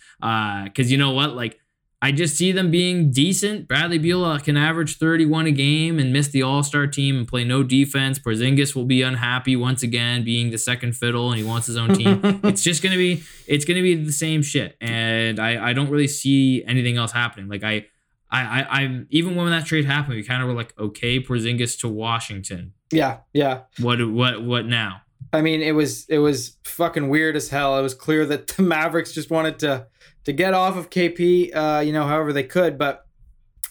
Because 0.66 0.91
you 0.91 0.97
know 0.97 1.12
what, 1.12 1.36
like. 1.36 1.57
I 2.04 2.12
just 2.12 2.36
see 2.36 2.52
them 2.52 2.72
being 2.72 3.12
decent. 3.12 3.68
Bradley 3.68 3.99
Beal 3.99 4.26
uh, 4.26 4.39
can 4.39 4.58
average 4.58 4.97
31 4.97 5.45
a 5.45 5.52
game 5.52 5.99
and 5.99 6.12
miss 6.12 6.30
the 6.30 6.41
All 6.41 6.64
Star 6.64 6.88
team 6.88 7.16
and 7.16 7.28
play 7.28 7.43
no 7.43 7.62
defense. 7.62 8.18
Porzingis 8.18 8.76
will 8.76 8.86
be 8.86 9.04
unhappy 9.04 9.56
once 9.56 9.84
again, 9.84 10.24
being 10.24 10.49
the 10.49 10.58
second 10.58 10.95
fiddle, 10.95 11.30
and 11.30 11.39
he 11.39 11.45
wants 11.45 11.68
his 11.68 11.78
own 11.78 11.93
team. 11.93 12.22
it's 12.43 12.64
just 12.64 12.82
gonna 12.82 12.95
be, 12.95 13.24
it's 13.45 13.66
gonna 13.66 13.84
be 13.84 13.95
the 13.95 14.12
same 14.12 14.41
shit, 14.41 14.76
and 14.82 15.39
I, 15.39 15.70
I 15.70 15.74
don't 15.74 15.89
really 15.89 16.08
see 16.08 16.64
anything 16.66 16.97
else 16.97 17.12
happening. 17.12 17.47
Like 17.47 17.64
I, 17.64 17.86
I, 18.32 18.41
I, 18.41 18.82
I'm 18.82 19.08
even 19.12 19.36
when 19.36 19.49
that 19.52 19.66
trade 19.66 19.86
happened, 19.86 20.16
we 20.16 20.24
kind 20.24 20.41
of 20.41 20.47
were 20.47 20.56
like, 20.56 20.74
okay, 20.80 21.22
Porzingis 21.22 21.80
to 21.82 21.88
Washington. 21.88 22.74
Yeah. 22.91 23.20
Yeah. 23.34 23.62
What, 23.80 24.10
what, 24.10 24.41
what 24.43 24.66
now? 24.66 25.02
I 25.34 25.41
mean, 25.41 25.62
it 25.62 25.74
was 25.74 26.06
it 26.10 26.18
was 26.18 26.58
fucking 26.66 27.10
weird 27.10 27.36
as 27.36 27.49
hell. 27.49 27.78
It 27.78 27.82
was 27.82 27.93
clear 27.93 28.26
that 28.26 28.47
the 28.47 28.62
Mavericks 28.64 29.14
just 29.14 29.30
wanted 29.30 29.60
to 29.60 29.88
to 30.26 30.34
get 30.34 30.53
off 30.53 30.78
of 30.78 30.89
KP, 30.89 31.55
uh, 31.55 31.80
you 31.82 31.93
know, 31.93 32.05
however 32.05 32.34
they 32.34 32.43
could. 32.43 32.78
But 32.78 33.05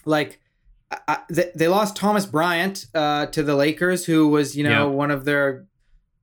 like, 0.05 0.39
I, 1.07 1.19
they, 1.29 1.51
they 1.55 1.67
lost 1.67 1.95
Thomas 1.95 2.25
Bryant 2.25 2.85
uh, 2.93 3.27
to 3.27 3.43
the 3.43 3.55
Lakers, 3.55 4.05
who 4.05 4.27
was 4.27 4.55
you 4.57 4.63
know 4.63 4.69
Yeah. 4.69 4.83
one 4.95 5.11
of 5.11 5.25
their 5.25 5.65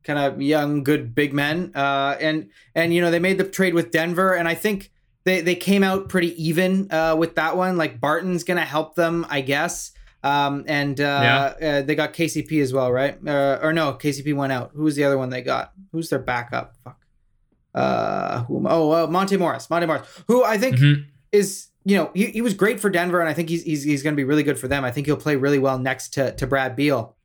kind 0.04 0.18
of 0.18 0.40
young, 0.42 0.82
good 0.84 1.14
big 1.14 1.32
men. 1.32 1.72
Uh, 1.74 2.16
and 2.20 2.50
and 2.74 2.92
you 2.92 3.00
know 3.00 3.10
they 3.10 3.18
made 3.18 3.38
the 3.38 3.44
trade 3.44 3.74
with 3.74 3.90
Denver, 3.90 4.34
and 4.34 4.46
I 4.46 4.54
think 4.54 4.90
they 5.24 5.40
they 5.40 5.54
came 5.54 5.82
out 5.82 6.08
pretty 6.08 6.40
even 6.42 6.90
uh, 6.92 7.16
with 7.18 7.34
that 7.36 7.56
one. 7.56 7.76
Like 7.78 8.00
Barton's 8.00 8.44
gonna 8.44 8.64
help 8.64 8.94
them, 8.94 9.26
I 9.30 9.40
guess. 9.40 9.92
Um, 10.22 10.64
and 10.66 11.00
uh, 11.00 11.04
uh, 11.62 11.82
they 11.82 11.94
got 11.94 12.12
KCP 12.12 12.60
as 12.60 12.72
well, 12.72 12.90
right? 12.92 13.16
Uh, 13.26 13.60
or 13.62 13.72
no, 13.72 13.92
KCP 13.94 14.34
went 14.34 14.52
out. 14.52 14.72
Who 14.74 14.82
was 14.82 14.96
the 14.96 15.04
other 15.04 15.16
one 15.16 15.30
they 15.30 15.42
got? 15.42 15.72
Who's 15.92 16.10
their 16.10 16.18
backup? 16.18 16.74
Fuck. 16.84 16.98
Uh, 17.74 18.44
who? 18.44 18.64
Oh, 18.68 18.90
uh, 18.92 19.06
Monte 19.06 19.36
Morris. 19.36 19.68
Monte 19.70 19.86
Morris, 19.86 20.06
who 20.26 20.42
I 20.44 20.58
think 20.58 20.76
Mhm. 20.76 21.04
is 21.32 21.68
you 21.84 21.96
know 21.96 22.10
he, 22.14 22.26
he 22.26 22.40
was 22.40 22.54
great 22.54 22.80
for 22.80 22.90
Denver, 22.90 23.20
and 23.20 23.28
I 23.28 23.34
think 23.34 23.48
he's 23.48 23.62
he's, 23.62 23.82
he's 23.84 24.02
going 24.02 24.14
to 24.14 24.16
be 24.16 24.24
really 24.24 24.42
good 24.42 24.58
for 24.58 24.68
them. 24.68 24.84
I 24.84 24.90
think 24.90 25.06
he'll 25.06 25.16
play 25.16 25.36
really 25.36 25.58
well 25.58 25.78
next 25.78 26.10
to 26.14 26.32
to 26.32 26.46
Brad 26.46 26.74
Beal. 26.76 27.16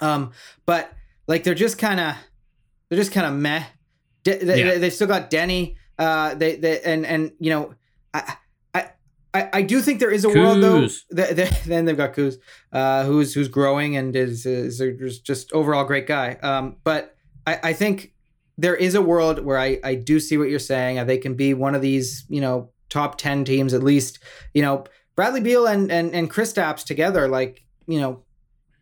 Um, 0.00 0.32
but 0.66 0.92
like 1.26 1.44
they're 1.44 1.54
just 1.54 1.78
kind 1.78 2.00
of 2.00 2.14
they're 2.88 2.98
just 2.98 3.12
kind 3.12 3.26
of 3.26 3.34
meh. 3.34 3.64
De- 4.24 4.38
they, 4.44 4.64
Yeah. 4.64 4.78
They've 4.78 4.92
still 4.92 5.06
got 5.06 5.30
Deni. 5.30 5.76
Uh, 5.98 6.34
they 6.34 6.56
they 6.56 6.80
and 6.82 7.04
and 7.06 7.32
you 7.40 7.50
know 7.50 7.74
I. 8.14 8.34
I, 9.32 9.48
I, 9.52 9.62
do 9.62 9.80
think 9.80 10.00
there 10.00 10.10
is 10.10 10.24
a 10.24 10.28
world 10.28 10.60
though. 10.60 10.88
That, 11.10 11.36
that, 11.36 11.62
then 11.66 11.84
they've 11.84 11.96
got 11.96 12.14
Kuz, 12.14 12.38
uh, 12.72 13.04
who's 13.04 13.32
who's 13.32 13.46
growing 13.46 13.94
and 13.96 14.16
is 14.16 14.44
is, 14.44 14.80
is 14.80 15.20
just 15.20 15.52
overall 15.52 15.84
great 15.84 16.08
guy. 16.08 16.32
Um, 16.42 16.78
but 16.82 17.14
I, 17.46 17.60
I 17.62 17.72
think 17.72 18.12
there 18.60 18.76
is 18.76 18.94
a 18.94 19.02
world 19.02 19.44
where 19.44 19.58
I, 19.58 19.78
I 19.82 19.94
do 19.94 20.20
see 20.20 20.36
what 20.38 20.50
you're 20.50 20.58
saying. 20.58 21.04
They 21.06 21.18
can 21.18 21.34
be 21.34 21.54
one 21.54 21.74
of 21.74 21.82
these, 21.82 22.24
you 22.28 22.40
know, 22.40 22.70
top 22.88 23.16
10 23.18 23.44
teams 23.44 23.72
at 23.74 23.82
least. 23.82 24.18
You 24.54 24.62
know, 24.62 24.84
Bradley 25.16 25.40
Beal 25.40 25.66
and 25.66 25.90
and 25.90 26.14
and 26.14 26.30
Kristaps 26.30 26.84
together, 26.84 27.28
like, 27.28 27.64
you 27.86 28.00
know, 28.00 28.22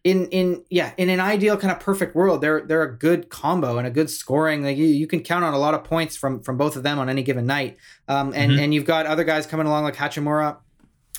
in 0.04 0.26
in 0.28 0.64
yeah, 0.70 0.92
in 0.96 1.10
an 1.10 1.20
ideal 1.20 1.56
kind 1.56 1.72
of 1.72 1.80
perfect 1.80 2.14
world, 2.14 2.40
they're 2.40 2.62
they're 2.62 2.82
a 2.82 2.96
good 2.98 3.28
combo 3.28 3.78
and 3.78 3.86
a 3.86 3.90
good 3.90 4.08
scoring. 4.08 4.62
Like 4.62 4.76
you, 4.76 4.86
you 4.86 5.06
can 5.06 5.20
count 5.20 5.44
on 5.44 5.54
a 5.54 5.58
lot 5.58 5.74
of 5.74 5.84
points 5.84 6.16
from 6.16 6.40
from 6.42 6.56
both 6.56 6.76
of 6.76 6.82
them 6.82 6.98
on 6.98 7.08
any 7.08 7.22
given 7.22 7.46
night. 7.46 7.76
Um, 8.08 8.32
and 8.34 8.52
Mhm. 8.52 8.60
and 8.60 8.74
you've 8.74 8.84
got 8.86 9.06
other 9.06 9.24
guys 9.24 9.46
coming 9.46 9.66
along 9.66 9.84
like 9.84 9.96
Hachimura. 9.96 10.56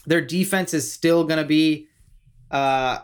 Their 0.06 0.22
defense 0.22 0.74
is 0.74 0.92
still 0.92 1.24
gonna 1.26 1.44
be 1.46 1.88
uh 2.52 3.00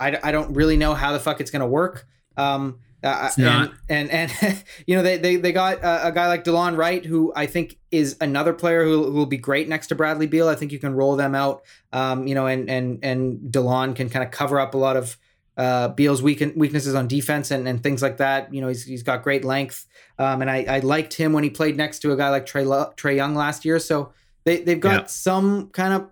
I, 0.00 0.18
I 0.22 0.32
don't 0.32 0.52
really 0.54 0.76
know 0.76 0.94
how 0.94 1.12
the 1.12 1.20
fuck 1.20 1.40
it's 1.40 1.50
gonna 1.50 1.68
work. 1.68 2.06
Um 2.36 2.78
Uh, 3.02 3.24
It's 3.28 3.38
not. 3.38 3.72
And 3.88 4.10
and, 4.10 4.30
and 4.42 4.64
you 4.86 4.96
know 4.96 5.02
they 5.02 5.16
they, 5.18 5.36
they 5.36 5.52
got 5.52 5.82
uh, 5.82 6.00
a 6.04 6.12
guy 6.12 6.28
like 6.28 6.44
Delon 6.44 6.76
Wright 6.76 7.04
who 7.04 7.32
I 7.34 7.46
think 7.46 7.78
is 7.90 8.16
another 8.20 8.52
player 8.52 8.84
who, 8.84 9.04
who 9.04 9.12
will 9.12 9.26
be 9.26 9.38
great 9.38 9.68
next 9.68 9.86
to 9.88 9.94
Bradley 9.94 10.26
Beal. 10.26 10.48
I 10.48 10.54
think 10.54 10.72
you 10.72 10.78
can 10.78 10.94
roll 10.94 11.16
them 11.16 11.34
out. 11.34 11.62
Um, 11.92 12.26
you 12.26 12.34
know, 12.34 12.46
and 12.46 12.68
and 12.70 12.98
and 13.02 13.38
Delon 13.52 13.96
can 13.96 14.08
kind 14.10 14.24
of 14.24 14.30
cover 14.30 14.60
up 14.60 14.74
a 14.74 14.78
lot 14.78 14.96
of 14.96 15.16
uh, 15.56 15.88
Beal's 15.88 16.22
weak, 16.22 16.42
weaknesses 16.56 16.94
on 16.94 17.06
defense 17.06 17.50
and, 17.50 17.68
and 17.68 17.82
things 17.82 18.00
like 18.00 18.16
that. 18.16 18.54
You 18.54 18.62
know, 18.62 18.68
he's, 18.68 18.84
he's 18.84 19.02
got 19.02 19.22
great 19.22 19.44
length. 19.44 19.86
Um, 20.18 20.40
and 20.40 20.50
I, 20.50 20.64
I 20.66 20.78
liked 20.78 21.12
him 21.12 21.34
when 21.34 21.44
he 21.44 21.50
played 21.50 21.76
next 21.76 21.98
to 22.00 22.12
a 22.12 22.16
guy 22.16 22.30
like 22.30 22.46
Trae 22.46 22.64
Trae 22.96 23.16
Young 23.16 23.34
last 23.34 23.64
year. 23.66 23.78
So 23.78 24.12
they 24.44 24.62
they've 24.62 24.80
got 24.80 24.92
Yeah. 25.02 25.06
some 25.06 25.68
kind 25.70 25.92
of 25.94 26.08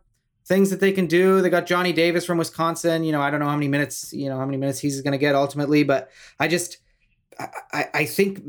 things 0.49 0.71
that 0.71 0.81
they 0.81 0.93
can 0.93 1.07
do. 1.07 1.41
They 1.43 1.51
got 1.51 1.67
Johnny 1.67 1.93
Davis 1.93 2.25
from 2.25 2.39
Wisconsin. 2.39 3.05
You 3.05 3.13
know, 3.13 3.21
I 3.21 3.31
don't 3.31 3.39
know 3.41 3.47
how 3.49 3.55
many 3.55 3.69
minutes, 3.69 4.13
you 4.13 4.29
know, 4.29 4.39
how 4.39 4.47
many 4.47 4.57
minutes 4.57 4.79
he's 4.81 5.01
going 5.03 5.13
to 5.13 5.19
get 5.19 5.35
ultimately, 5.35 5.83
but 5.85 6.11
I 6.41 6.49
just, 6.49 6.79
I, 7.73 7.85
I, 7.95 8.05
think, 8.07 8.41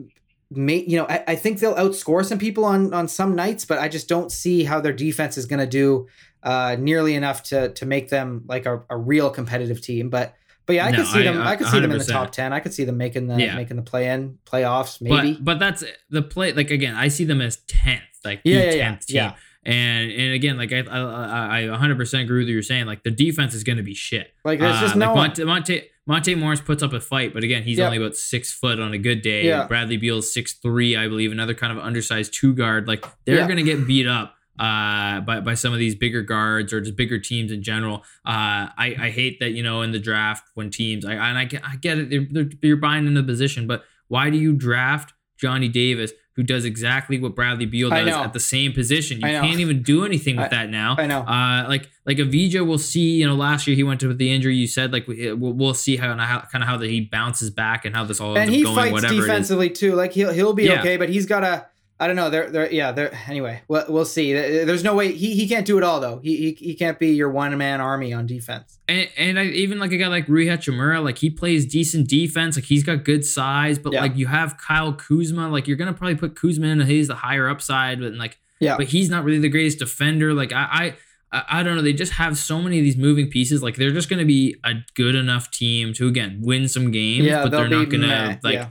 may, 0.49 0.77
you 0.77 0.97
know, 0.97 1.05
I, 1.07 1.23
I 1.27 1.35
think 1.35 1.59
they'll 1.59 1.75
outscore 1.75 2.25
some 2.25 2.39
people 2.39 2.65
on 2.65 2.93
on 2.93 3.07
some 3.07 3.35
nights, 3.35 3.65
but 3.65 3.77
I 3.77 3.87
just 3.89 4.07
don't 4.09 4.31
see 4.31 4.63
how 4.63 4.79
their 4.79 4.93
defense 4.93 5.37
is 5.37 5.45
going 5.45 5.59
to 5.59 5.67
do 5.67 6.07
uh, 6.41 6.75
nearly 6.79 7.15
enough 7.15 7.43
to 7.43 7.69
to 7.73 7.85
make 7.85 8.09
them 8.09 8.43
like 8.47 8.65
a, 8.65 8.81
a 8.89 8.97
real 8.97 9.29
competitive 9.29 9.81
team. 9.81 10.09
But 10.09 10.33
but 10.65 10.73
yeah, 10.77 10.85
I 10.85 10.91
No, 10.91 10.97
could 10.99 11.07
see 11.07 11.19
I- 11.19 11.23
them. 11.23 11.41
I, 11.41 11.51
I- 11.51 11.55
could 11.55 11.67
see 11.67 11.79
them 11.79 11.91
in 11.91 11.97
the 11.99 12.03
top 12.05 12.31
ten. 12.31 12.53
I 12.53 12.59
could 12.61 12.73
see 12.73 12.83
them 12.85 12.97
making 12.97 13.27
the 13.27 13.35
Yeah. 13.39 13.55
making 13.55 13.75
the 13.77 13.83
play 13.83 14.09
in 14.09 14.39
playoffs 14.45 15.01
maybe. 15.01 15.33
But 15.33 15.43
but 15.45 15.59
that's 15.59 15.83
the 16.09 16.21
play. 16.23 16.53
Like 16.53 16.71
again, 16.71 16.95
I 16.95 17.09
see 17.09 17.25
them 17.25 17.41
as 17.41 17.57
tenth, 17.67 18.01
like 18.25 18.41
Yeah, 18.43 18.59
the 18.59 18.65
yeah, 18.65 18.71
yeah, 18.73 18.83
tenth 18.89 19.05
team. 19.05 19.15
yeah. 19.17 19.35
And 19.63 20.11
and 20.11 20.33
again, 20.33 20.57
like 20.57 20.71
I 20.71 20.79
I, 20.79 21.59
I 21.59 21.61
100% 21.63 22.21
agree 22.21 22.39
with 22.39 22.47
what 22.47 22.51
you're 22.53 22.61
saying. 22.61 22.85
Like 22.85 23.03
the 23.03 23.11
defense 23.11 23.53
is 23.53 23.63
going 23.63 23.77
to 23.77 23.83
be 23.83 23.93
shit. 23.93 24.31
like 24.45 24.59
there's 24.59 24.79
just 24.79 24.95
Uh, 24.95 24.99
no 24.99 25.07
like 25.13 25.37
Monte, 25.37 25.43
Monte 25.43 25.81
Monte 26.07 26.35
Morris 26.35 26.61
puts 26.61 26.81
up 26.81 26.93
a 26.93 26.99
fight, 26.99 27.33
but 27.33 27.43
again, 27.43 27.63
he's 27.63 27.77
Yeah. 27.77 27.85
only 27.85 27.97
about 27.97 28.15
six 28.15 28.51
foot 28.53 28.79
on 28.79 28.93
a 28.93 28.97
good 28.97 29.21
day. 29.21 29.45
Yeah. 29.45 29.67
Bradley 29.67 29.97
Beal's 29.97 30.33
six 30.33 30.53
three, 30.53 30.95
I 30.95 31.07
believe, 31.07 31.31
another 31.31 31.53
kind 31.53 31.71
of 31.77 31.83
undersized 31.83 32.33
two 32.33 32.53
guard. 32.53 32.87
Like 32.87 33.05
they're 33.25 33.35
Yeah. 33.37 33.47
gonna 33.47 33.63
get 33.63 33.85
beat 33.85 34.07
up 34.07 34.35
uh 34.57 35.21
by, 35.21 35.39
by 35.41 35.53
some 35.53 35.71
of 35.73 35.79
these 35.79 35.95
bigger 35.95 36.21
guards 36.21 36.73
or 36.73 36.81
just 36.81 36.95
bigger 36.95 37.19
teams 37.19 37.51
in 37.51 37.61
general. 37.61 37.97
Uh 38.25 38.67
I, 38.77 38.95
I 38.99 39.09
hate 39.09 39.39
that, 39.41 39.51
you 39.51 39.61
know, 39.63 39.81
in 39.81 39.91
the 39.91 39.99
draft 39.99 40.43
when 40.55 40.69
teams 40.69 41.05
I 41.05 41.13
and 41.13 41.37
I 41.37 41.45
get 41.45 41.61
I 41.67 41.75
get 41.75 41.97
it, 41.97 42.09
they're, 42.09 42.27
they're, 42.31 42.49
you're 42.61 42.77
buying 42.77 43.05
into 43.07 43.21
the 43.21 43.27
position, 43.27 43.67
but 43.67 43.83
why 44.07 44.29
do 44.29 44.37
you 44.37 44.53
draft 44.53 45.13
Johnny 45.37 45.67
Davis, 45.69 46.11
who 46.39 46.43
does 46.43 46.63
exactly 46.63 47.19
what 47.19 47.35
Bradley 47.35 47.65
Beal 47.65 47.89
does 47.89 48.07
at 48.07 48.31
the 48.31 48.39
same 48.39 48.71
position? 48.71 49.17
You 49.19 49.27
can't 49.27 49.59
even 49.59 49.81
do 49.83 50.05
anything 50.05 50.37
with 50.37 50.45
I- 50.45 50.49
that 50.49 50.69
now. 50.69 50.95
I 50.97 51.05
know. 51.05 51.19
Uh, 51.19 51.65
like 51.67 51.89
like 52.05 52.15
Avdija, 52.15 52.65
we'll 52.65 52.77
see. 52.77 53.17
You 53.17 53.27
know, 53.27 53.35
last 53.35 53.67
year 53.67 53.75
he 53.75 53.83
went 53.83 53.99
to 53.99 54.07
with 54.07 54.17
the 54.19 54.31
injury. 54.33 54.55
You 54.55 54.67
said 54.67 54.93
like 54.93 55.05
we, 55.05 55.33
we'll, 55.33 55.51
we'll 55.51 55.73
see 55.73 55.97
how, 55.97 56.15
how 56.17 56.39
kind 56.49 56.63
of 56.63 56.69
how 56.69 56.77
that 56.77 56.89
he 56.89 57.01
bounces 57.01 57.49
back 57.49 57.83
and 57.83 57.93
how 57.93 58.05
this 58.05 58.21
all 58.21 58.37
and 58.37 58.43
ends 58.49 58.53
he 58.55 58.61
up 58.61 58.67
going. 58.67 58.75
fights 58.77 58.93
whatever 58.93 59.15
defensively 59.21 59.69
too. 59.69 59.95
Like 59.95 60.13
he'll 60.13 60.31
he'll 60.31 60.53
be 60.53 60.63
Yeah. 60.63 60.79
okay, 60.79 60.95
but 60.95 61.09
he's 61.09 61.25
got 61.25 61.41
to. 61.41 61.65
I 62.01 62.07
don't 62.07 62.15
know. 62.15 62.29
They're, 62.29 62.49
they're 62.49 62.71
yeah. 62.71 62.93
They're 62.93 63.13
anyway. 63.27 63.61
We'll, 63.67 63.83
we'll 63.89 64.05
see. 64.05 64.31
There's 64.31 64.85
no 64.85 64.95
way 64.95 65.11
he, 65.11 65.35
he 65.35 65.49
can't 65.49 65.65
do 65.65 65.77
it 65.77 65.83
all 65.83 65.99
though. 65.99 66.19
He, 66.23 66.37
he 66.37 66.51
he 66.67 66.75
can't 66.75 66.97
be 66.97 67.09
your 67.09 67.29
one 67.29 67.57
man 67.57 67.81
army 67.81 68.13
on 68.13 68.25
defense. 68.25 68.79
And, 68.87 69.09
and 69.17 69.37
I, 69.37 69.43
even 69.45 69.79
like 69.79 69.91
a 69.91 69.97
guy 69.97 70.07
like 70.07 70.27
Rui 70.29 70.45
Hachimura, 70.45 71.03
like 71.03 71.17
he 71.17 71.29
plays 71.29 71.65
decent 71.65 72.07
defense. 72.07 72.55
Like 72.55 72.65
he's 72.65 72.83
got 72.83 73.03
good 73.03 73.25
size, 73.25 73.77
but 73.77 73.91
Yeah. 73.91 74.01
like 74.01 74.15
you 74.15 74.27
have 74.27 74.57
Kyle 74.57 74.93
Kuzma. 74.93 75.49
Like 75.49 75.67
you're 75.67 75.75
gonna 75.77 75.93
probably 75.93 76.15
put 76.15 76.35
Kuzma 76.35 76.67
in. 76.67 76.79
He's 76.81 77.07
the 77.09 77.15
higher 77.15 77.49
upside, 77.49 77.99
but 77.99 78.13
like 78.13 78.37
Yeah. 78.61 78.77
but 78.77 78.87
he's 78.87 79.09
not 79.09 79.25
really 79.25 79.39
the 79.39 79.49
greatest 79.49 79.79
defender. 79.79 80.33
Like 80.33 80.53
I, 80.53 80.95
I, 81.33 81.43
I 81.59 81.63
don't 81.63 81.75
know. 81.75 81.81
They 81.81 81.93
just 81.93 82.13
have 82.13 82.37
so 82.37 82.61
many 82.61 82.79
of 82.79 82.83
these 82.85 82.97
moving 82.97 83.29
pieces. 83.29 83.61
Like 83.61 83.75
they're 83.75 83.91
just 83.91 84.09
going 84.09 84.17
to 84.19 84.25
be 84.25 84.55
a 84.63 84.73
good 84.95 85.13
enough 85.15 85.51
team 85.51 85.93
to 85.93 86.07
again 86.07 86.39
win 86.41 86.67
some 86.69 86.91
games, 86.91 87.25
yeah, 87.25 87.43
but 87.43 87.51
they're 87.51 87.67
not 87.67 87.89
be 87.89 87.97
going 87.97 88.07
meh, 88.09 88.35
to 88.35 88.39
like 88.41 88.53
yeah. 88.55 88.67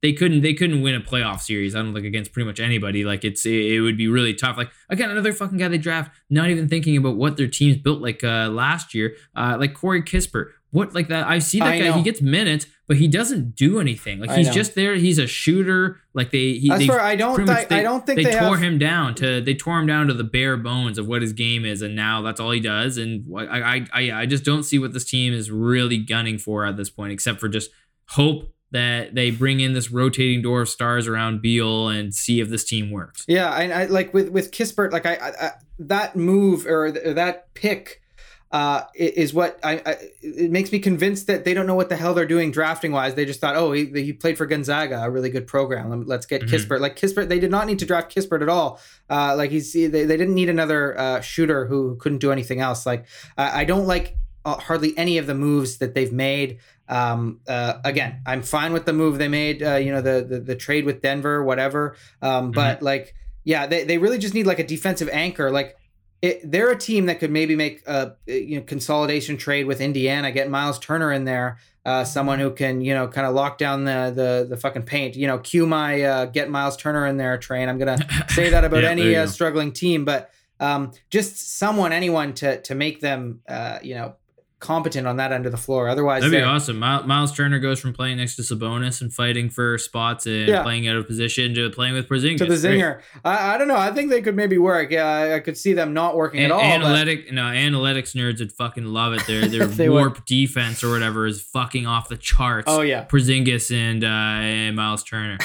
They 0.00 0.12
couldn't 0.12 0.42
they 0.42 0.54
couldn't 0.54 0.82
win 0.82 0.94
a 0.94 1.00
playoff 1.00 1.40
series. 1.40 1.74
I 1.74 1.82
don't 1.82 1.92
think 1.92 2.06
against 2.06 2.32
pretty 2.32 2.46
much 2.46 2.60
anybody. 2.60 3.04
Like 3.04 3.24
it's 3.24 3.44
it, 3.44 3.72
it 3.72 3.80
would 3.80 3.96
be 3.96 4.06
really 4.06 4.32
tough. 4.34 4.56
Like 4.56 4.70
again, 4.88 5.10
another 5.10 5.32
fucking 5.32 5.58
guy 5.58 5.66
they 5.68 5.78
draft, 5.78 6.12
not 6.30 6.50
even 6.50 6.68
thinking 6.68 6.96
about 6.96 7.16
what 7.16 7.36
their 7.36 7.48
team's 7.48 7.78
built 7.78 8.00
like 8.00 8.22
uh 8.22 8.48
last 8.48 8.94
year. 8.94 9.16
Uh 9.34 9.56
like 9.58 9.74
Corey 9.74 10.02
Kispert. 10.02 10.50
What 10.70 10.94
like 10.94 11.08
that? 11.08 11.26
I 11.26 11.38
see 11.40 11.58
that 11.60 11.66
I 11.68 11.78
guy. 11.80 11.84
know. 11.86 11.94
He 11.94 12.02
gets 12.02 12.20
minutes, 12.22 12.66
but 12.86 12.98
he 12.98 13.08
doesn't 13.08 13.56
do 13.56 13.80
anything. 13.80 14.20
Like 14.20 14.30
I 14.30 14.36
he's 14.36 14.48
know. 14.48 14.52
just 14.52 14.74
there. 14.76 14.94
He's 14.94 15.18
a 15.18 15.26
shooter. 15.26 15.98
Like 16.14 16.30
they 16.30 16.52
he 16.58 16.70
As 16.70 16.78
they 16.78 16.86
for 16.86 17.00
I 17.00 17.16
don't 17.16 17.44
much 17.46 17.66
they- 17.68 17.80
I 17.80 17.82
don't 17.82 18.06
think 18.06 18.18
they, 18.18 18.24
they, 18.24 18.38
tore 18.38 18.56
have, 18.56 18.62
him 18.62 18.78
down 18.78 19.16
to 19.16 19.40
they 19.40 19.54
tore 19.54 19.80
him 19.80 19.86
down 19.86 20.06
to 20.08 20.14
the 20.14 20.24
bare 20.24 20.56
bones 20.56 20.98
of 20.98 21.08
what 21.08 21.22
his 21.22 21.32
game 21.32 21.64
is, 21.64 21.82
and 21.82 21.96
now 21.96 22.22
that's 22.22 22.38
all 22.38 22.52
he 22.52 22.60
does. 22.60 22.98
And 22.98 23.24
I 23.36 23.42
I 23.60 23.86
I, 23.92 24.12
I 24.20 24.26
just 24.26 24.44
don't 24.44 24.62
see 24.62 24.78
what 24.78 24.92
this 24.92 25.06
team 25.06 25.32
is 25.32 25.50
really 25.50 25.98
gunning 25.98 26.38
for 26.38 26.64
at 26.66 26.76
this 26.76 26.88
point, 26.90 27.12
except 27.12 27.40
for 27.40 27.48
just 27.48 27.70
hope 28.10 28.54
that 28.70 29.14
they 29.14 29.30
bring 29.30 29.60
in 29.60 29.72
this 29.72 29.90
rotating 29.90 30.42
door 30.42 30.60
of 30.62 30.68
stars 30.68 31.06
around 31.08 31.40
Beal 31.42 31.88
and 31.88 32.14
see 32.14 32.40
if 32.40 32.48
this 32.50 32.64
team 32.64 32.90
works. 32.90 33.24
Yeah, 33.26 33.50
and 33.50 33.72
I 33.72 33.86
like 33.86 34.12
with 34.12 34.28
with 34.28 34.50
Kispert, 34.50 34.92
like 34.92 35.06
I, 35.06 35.14
I, 35.14 35.28
I 35.46 35.50
that 35.80 36.16
move 36.16 36.66
or, 36.66 36.92
th- 36.92 37.06
or 37.06 37.14
that 37.14 37.54
pick 37.54 38.02
uh, 38.50 38.82
is 38.94 39.34
what 39.34 39.58
I, 39.62 39.82
I 39.84 39.96
it 40.22 40.50
makes 40.50 40.72
me 40.72 40.78
convinced 40.78 41.26
that 41.26 41.44
they 41.44 41.52
don't 41.54 41.66
know 41.66 41.74
what 41.74 41.90
the 41.90 41.96
hell 41.96 42.14
they're 42.14 42.26
doing 42.26 42.50
drafting 42.50 42.92
wise. 42.92 43.14
They 43.14 43.26
just 43.26 43.40
thought, 43.40 43.56
oh, 43.56 43.72
he, 43.72 43.86
he 43.86 44.12
played 44.14 44.38
for 44.38 44.46
Gonzaga, 44.46 45.02
a 45.02 45.10
really 45.10 45.28
good 45.28 45.46
program. 45.46 46.04
Let's 46.06 46.24
get 46.26 46.42
Mhm. 46.42 46.48
Kispert. 46.48 46.80
Like 46.80 46.96
Kispert, 46.96 47.28
they 47.28 47.38
did 47.38 47.50
not 47.50 47.66
need 47.66 47.78
to 47.80 47.86
draft 47.86 48.14
Kispert 48.14 48.40
at 48.42 48.48
all. 48.48 48.80
Uh, 49.10 49.34
like 49.36 49.50
he's 49.50 49.72
they, 49.72 49.86
they 49.88 50.06
didn't 50.16 50.34
need 50.34 50.48
another 50.48 50.98
uh, 50.98 51.20
shooter 51.20 51.66
who 51.66 51.96
couldn't 51.96 52.18
do 52.18 52.32
anything 52.32 52.60
else. 52.60 52.86
Like 52.86 53.04
I, 53.36 53.60
I 53.60 53.64
don't 53.64 53.86
like 53.86 54.16
uh, 54.46 54.56
hardly 54.56 54.96
any 54.96 55.18
of 55.18 55.26
the 55.26 55.34
moves 55.34 55.76
that 55.78 55.94
they've 55.94 56.12
made. 56.12 56.58
Um, 56.88 57.40
uh, 57.46 57.74
again, 57.84 58.22
I'm 58.26 58.42
fine 58.42 58.72
with 58.72 58.86
the 58.86 58.92
move 58.92 59.18
they 59.18 59.28
made. 59.28 59.62
Uh, 59.62 59.76
you 59.76 59.92
know, 59.92 60.00
the, 60.00 60.24
the 60.28 60.40
the 60.40 60.56
trade 60.56 60.84
with 60.84 61.02
Denver, 61.02 61.44
whatever. 61.44 61.96
Um, 62.22 62.50
but 62.50 62.82
like, 62.82 63.14
yeah, 63.44 63.66
they, 63.66 63.84
they 63.84 63.98
really 63.98 64.18
just 64.18 64.34
need 64.34 64.46
like 64.46 64.58
a 64.58 64.66
defensive 64.66 65.08
anchor. 65.12 65.50
Like, 65.50 65.76
it, 66.20 66.40
they're 66.50 66.70
a 66.70 66.78
team 66.78 67.06
that 67.06 67.20
could 67.20 67.30
maybe 67.30 67.54
make 67.54 67.86
a 67.86 68.16
you 68.26 68.58
know 68.58 68.64
consolidation 68.64 69.36
trade 69.36 69.66
with 69.66 69.80
Indiana, 69.80 70.32
get 70.32 70.50
Miles 70.50 70.78
Turner 70.78 71.12
in 71.12 71.24
there, 71.24 71.58
uh, 71.84 72.04
someone 72.04 72.38
who 72.38 72.50
can 72.50 72.80
you 72.80 72.92
know 72.94 73.06
kind 73.06 73.26
of 73.26 73.34
lock 73.34 73.58
down 73.58 73.84
the 73.84 74.12
the 74.14 74.46
the 74.48 74.56
fucking 74.56 74.82
paint. 74.82 75.14
You 75.14 75.26
know, 75.26 75.38
cue 75.38 75.66
my 75.66 76.02
uh, 76.02 76.24
get 76.26 76.50
Miles 76.50 76.76
Turner 76.76 77.06
in 77.06 77.18
there 77.18 77.38
train. 77.38 77.68
I'm 77.68 77.78
gonna 77.78 77.98
say 78.30 78.50
that 78.50 78.64
about 78.64 78.82
Yeah, 78.82 78.90
any 78.90 79.14
uh, 79.14 79.26
struggling 79.26 79.72
team, 79.72 80.04
but 80.04 80.30
um, 80.60 80.92
just 81.10 81.58
someone, 81.58 81.92
anyone 81.92 82.34
to 82.34 82.60
to 82.62 82.74
make 82.74 83.00
them 83.00 83.40
uh, 83.48 83.78
you 83.82 83.94
know 83.94 84.16
competent 84.60 85.06
on 85.06 85.18
that 85.18 85.30
end 85.30 85.46
of 85.46 85.52
the 85.52 85.58
floor. 85.58 85.88
Otherwise, 85.88 86.22
That'd 86.22 86.36
be 86.36 86.42
awesome. 86.42 86.78
Miles 86.80 87.32
Turner 87.32 87.60
goes 87.60 87.78
from 87.78 87.92
playing 87.92 88.16
next 88.16 88.34
to 88.36 88.42
Sabonis 88.42 89.00
and 89.00 89.12
fighting 89.14 89.50
for 89.50 89.78
spots 89.78 90.26
and 90.26 90.48
Yeah. 90.48 90.64
playing 90.64 90.88
out 90.88 90.96
of 90.96 91.06
position 91.06 91.54
to 91.54 91.70
playing 91.70 91.94
with 91.94 92.08
Porzingis. 92.08 92.38
to 92.38 92.46
the 92.46 92.54
zinger. 92.54 93.00
I, 93.24 93.54
I 93.54 93.58
don't 93.58 93.68
know. 93.68 93.76
I 93.76 93.92
think 93.92 94.10
they 94.10 94.20
could 94.20 94.34
maybe 94.34 94.58
work. 94.58 94.90
Yeah, 94.90 95.34
I, 95.36 95.38
could 95.38 95.56
see 95.56 95.74
them 95.74 95.94
not 95.94 96.16
working 96.16 96.40
An- 96.40 96.46
at 96.46 96.50
all. 96.52 96.58
but- 96.60 96.66
analytic, 96.66 97.32
no, 97.32 97.42
analytics 97.42 98.16
nerds 98.16 98.40
would 98.40 98.50
fucking 98.52 98.84
love 98.86 99.12
it. 99.12 99.24
Their 99.28 99.46
their 99.48 99.66
They 99.66 99.88
would. 99.88 99.98
warp 100.00 100.24
defense 100.26 100.82
or 100.82 100.90
whatever 100.90 101.26
is 101.26 101.40
fucking 101.40 101.86
off 101.86 102.08
the 102.08 102.16
charts. 102.16 102.64
oh 102.66 102.80
yeah. 102.80 103.04
Porzingis 103.04 103.70
and 103.72 104.02
uh, 104.02 104.06
and 104.08 104.74
Miles 104.74 105.04
Turner. 105.04 105.38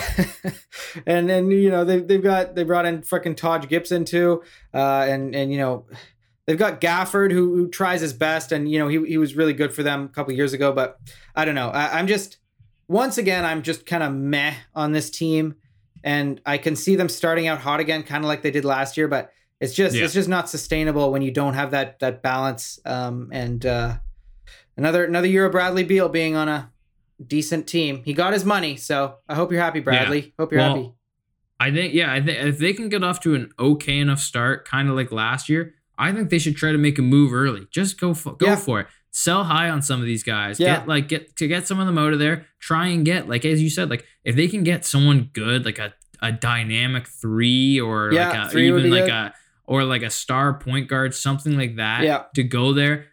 and 1.05 1.30
then 1.30 1.51
you 1.51 1.70
know 1.70 1.86
they've 1.86 2.07
they've 2.07 2.24
got 2.24 2.55
they 2.55 2.64
brought 2.64 2.86
in 2.86 3.01
fucking 3.03 3.36
Taj 3.36 3.68
Gibson 3.68 4.05
too, 4.05 4.41
uh, 4.74 5.05
and 5.07 5.36
and 5.36 5.51
you 5.51 5.57
know 5.59 5.86
they've 6.46 6.58
got 6.58 6.82
Gafford 6.82 7.32
who, 7.32 7.56
who 7.56 7.70
tries 7.70 8.02
his 8.02 8.14
best, 8.14 8.52
and 8.52 8.70
you 8.70 8.80
know 8.80 8.88
he 8.88 9.04
he 9.08 9.18
was 9.18 9.36
really 9.36 9.54
good 9.54 9.74
for 9.74 9.84
them 9.84 10.06
a 10.06 10.10
couple 10.10 10.34
years 10.34 10.54
ago, 10.54 10.72
but 10.72 11.00
I 11.36 11.46
don't 11.46 11.56
know. 11.56 11.70
I, 11.70 12.00
I'm 12.00 12.08
just 12.08 12.38
once 12.88 13.18
again 13.18 13.46
I'm 13.46 13.62
just 13.62 13.86
kind 13.86 14.04
of 14.04 14.14
meh 14.14 14.54
on 14.76 14.91
this 14.91 15.10
team, 15.10 15.56
and 16.04 16.41
I 16.46 16.58
can 16.58 16.76
see 16.76 16.96
them 16.96 17.10
starting 17.10 17.48
out 17.48 17.60
hot 17.60 17.80
again, 17.80 18.04
kind 18.04 18.24
of 18.24 18.28
like 18.28 18.41
they 18.41 18.52
did 18.52 18.66
last 18.66 18.98
year, 18.98 19.08
but 19.08 19.32
it's 19.60 19.74
just 19.74 19.96
Yeah. 19.96 20.04
it's 20.06 20.14
just 20.14 20.28
not 20.30 20.50
sustainable 20.50 21.12
when 21.12 21.22
you 21.22 21.32
don't 21.32 21.54
have 21.54 21.72
that 21.72 22.00
that 22.00 22.22
balance. 22.22 22.80
Um, 22.86 23.30
and 23.32 23.66
uh, 23.66 23.98
another 24.78 25.06
another 25.06 25.28
year 25.28 25.46
of 25.46 25.52
Bradley 25.54 25.84
Beal 25.84 26.10
being 26.10 26.36
on 26.36 26.50
a 26.50 26.72
decent 27.26 27.68
team. 27.68 28.02
He 28.04 28.14
got 28.14 28.34
his 28.34 28.44
money, 28.44 28.76
so 28.76 29.16
I 29.30 29.36
hope 29.36 29.52
you're 29.52 29.62
happy, 29.62 29.80
Bradley. 29.80 30.34
Hope 30.38 30.52
you're 30.52 30.60
Well, 30.62 30.76
happy. 30.76 30.94
I 31.60 31.72
think 31.72 31.94
yeah, 31.94 32.12
I 32.12 32.22
think 32.22 32.38
if 32.39 32.58
they 32.58 32.74
can 32.74 32.89
get 32.89 33.04
off 33.04 33.22
to 33.22 33.36
an 33.36 33.52
okay 33.58 33.98
enough 34.00 34.20
start, 34.20 34.68
kind 34.68 34.89
of 34.89 34.96
like 34.96 35.12
last 35.14 35.48
year, 35.48 35.76
I 35.98 36.12
think 36.12 36.30
they 36.30 36.39
should 36.39 36.56
try 36.56 36.72
to 36.72 36.78
make 36.78 36.98
a 37.00 37.02
move 37.02 37.34
early. 37.34 37.68
Just 37.72 38.00
go 38.00 38.14
for, 38.14 38.34
go 38.36 38.48
Yeah. 38.48 38.56
for 38.56 38.80
it. 38.82 38.88
Sell 39.12 39.44
high 39.44 39.70
on 39.70 39.82
some 39.84 40.00
of 40.00 40.08
these 40.08 40.24
guys. 40.24 40.60
Yeah. 40.60 40.78
Get 40.80 40.88
like 40.88 41.08
get 41.08 41.36
to 41.36 41.48
get 41.48 41.68
some 41.68 41.80
of 41.80 41.86
them 41.86 41.98
out 42.00 42.14
of 42.14 42.20
there. 42.20 42.48
Try 42.60 42.88
and 42.88 43.06
get 43.06 43.30
like 43.30 43.46
as 43.46 43.62
you 43.62 43.70
said, 43.70 43.89
like 43.89 44.06
if 44.24 44.36
they 44.36 44.48
can 44.48 44.64
get 44.64 44.86
someone 44.86 45.30
good, 45.34 45.66
like 45.66 45.78
a 45.80 45.94
a 46.22 46.32
dynamic 46.32 47.06
three 47.08 47.80
or 47.80 48.12
Yeah, 48.12 48.30
like 48.30 48.48
a, 48.48 48.50
three 48.50 48.68
even 48.70 48.89
like 48.89 49.06
good. 49.06 49.12
a 49.12 49.34
or 49.66 49.84
like 49.84 50.02
a 50.02 50.10
star 50.10 50.54
point 50.56 50.88
guard, 50.88 51.14
something 51.14 51.56
like 51.56 51.76
that. 51.76 52.04
Yeah. 52.04 52.24
To 52.36 52.44
go 52.44 52.74
there, 52.74 53.06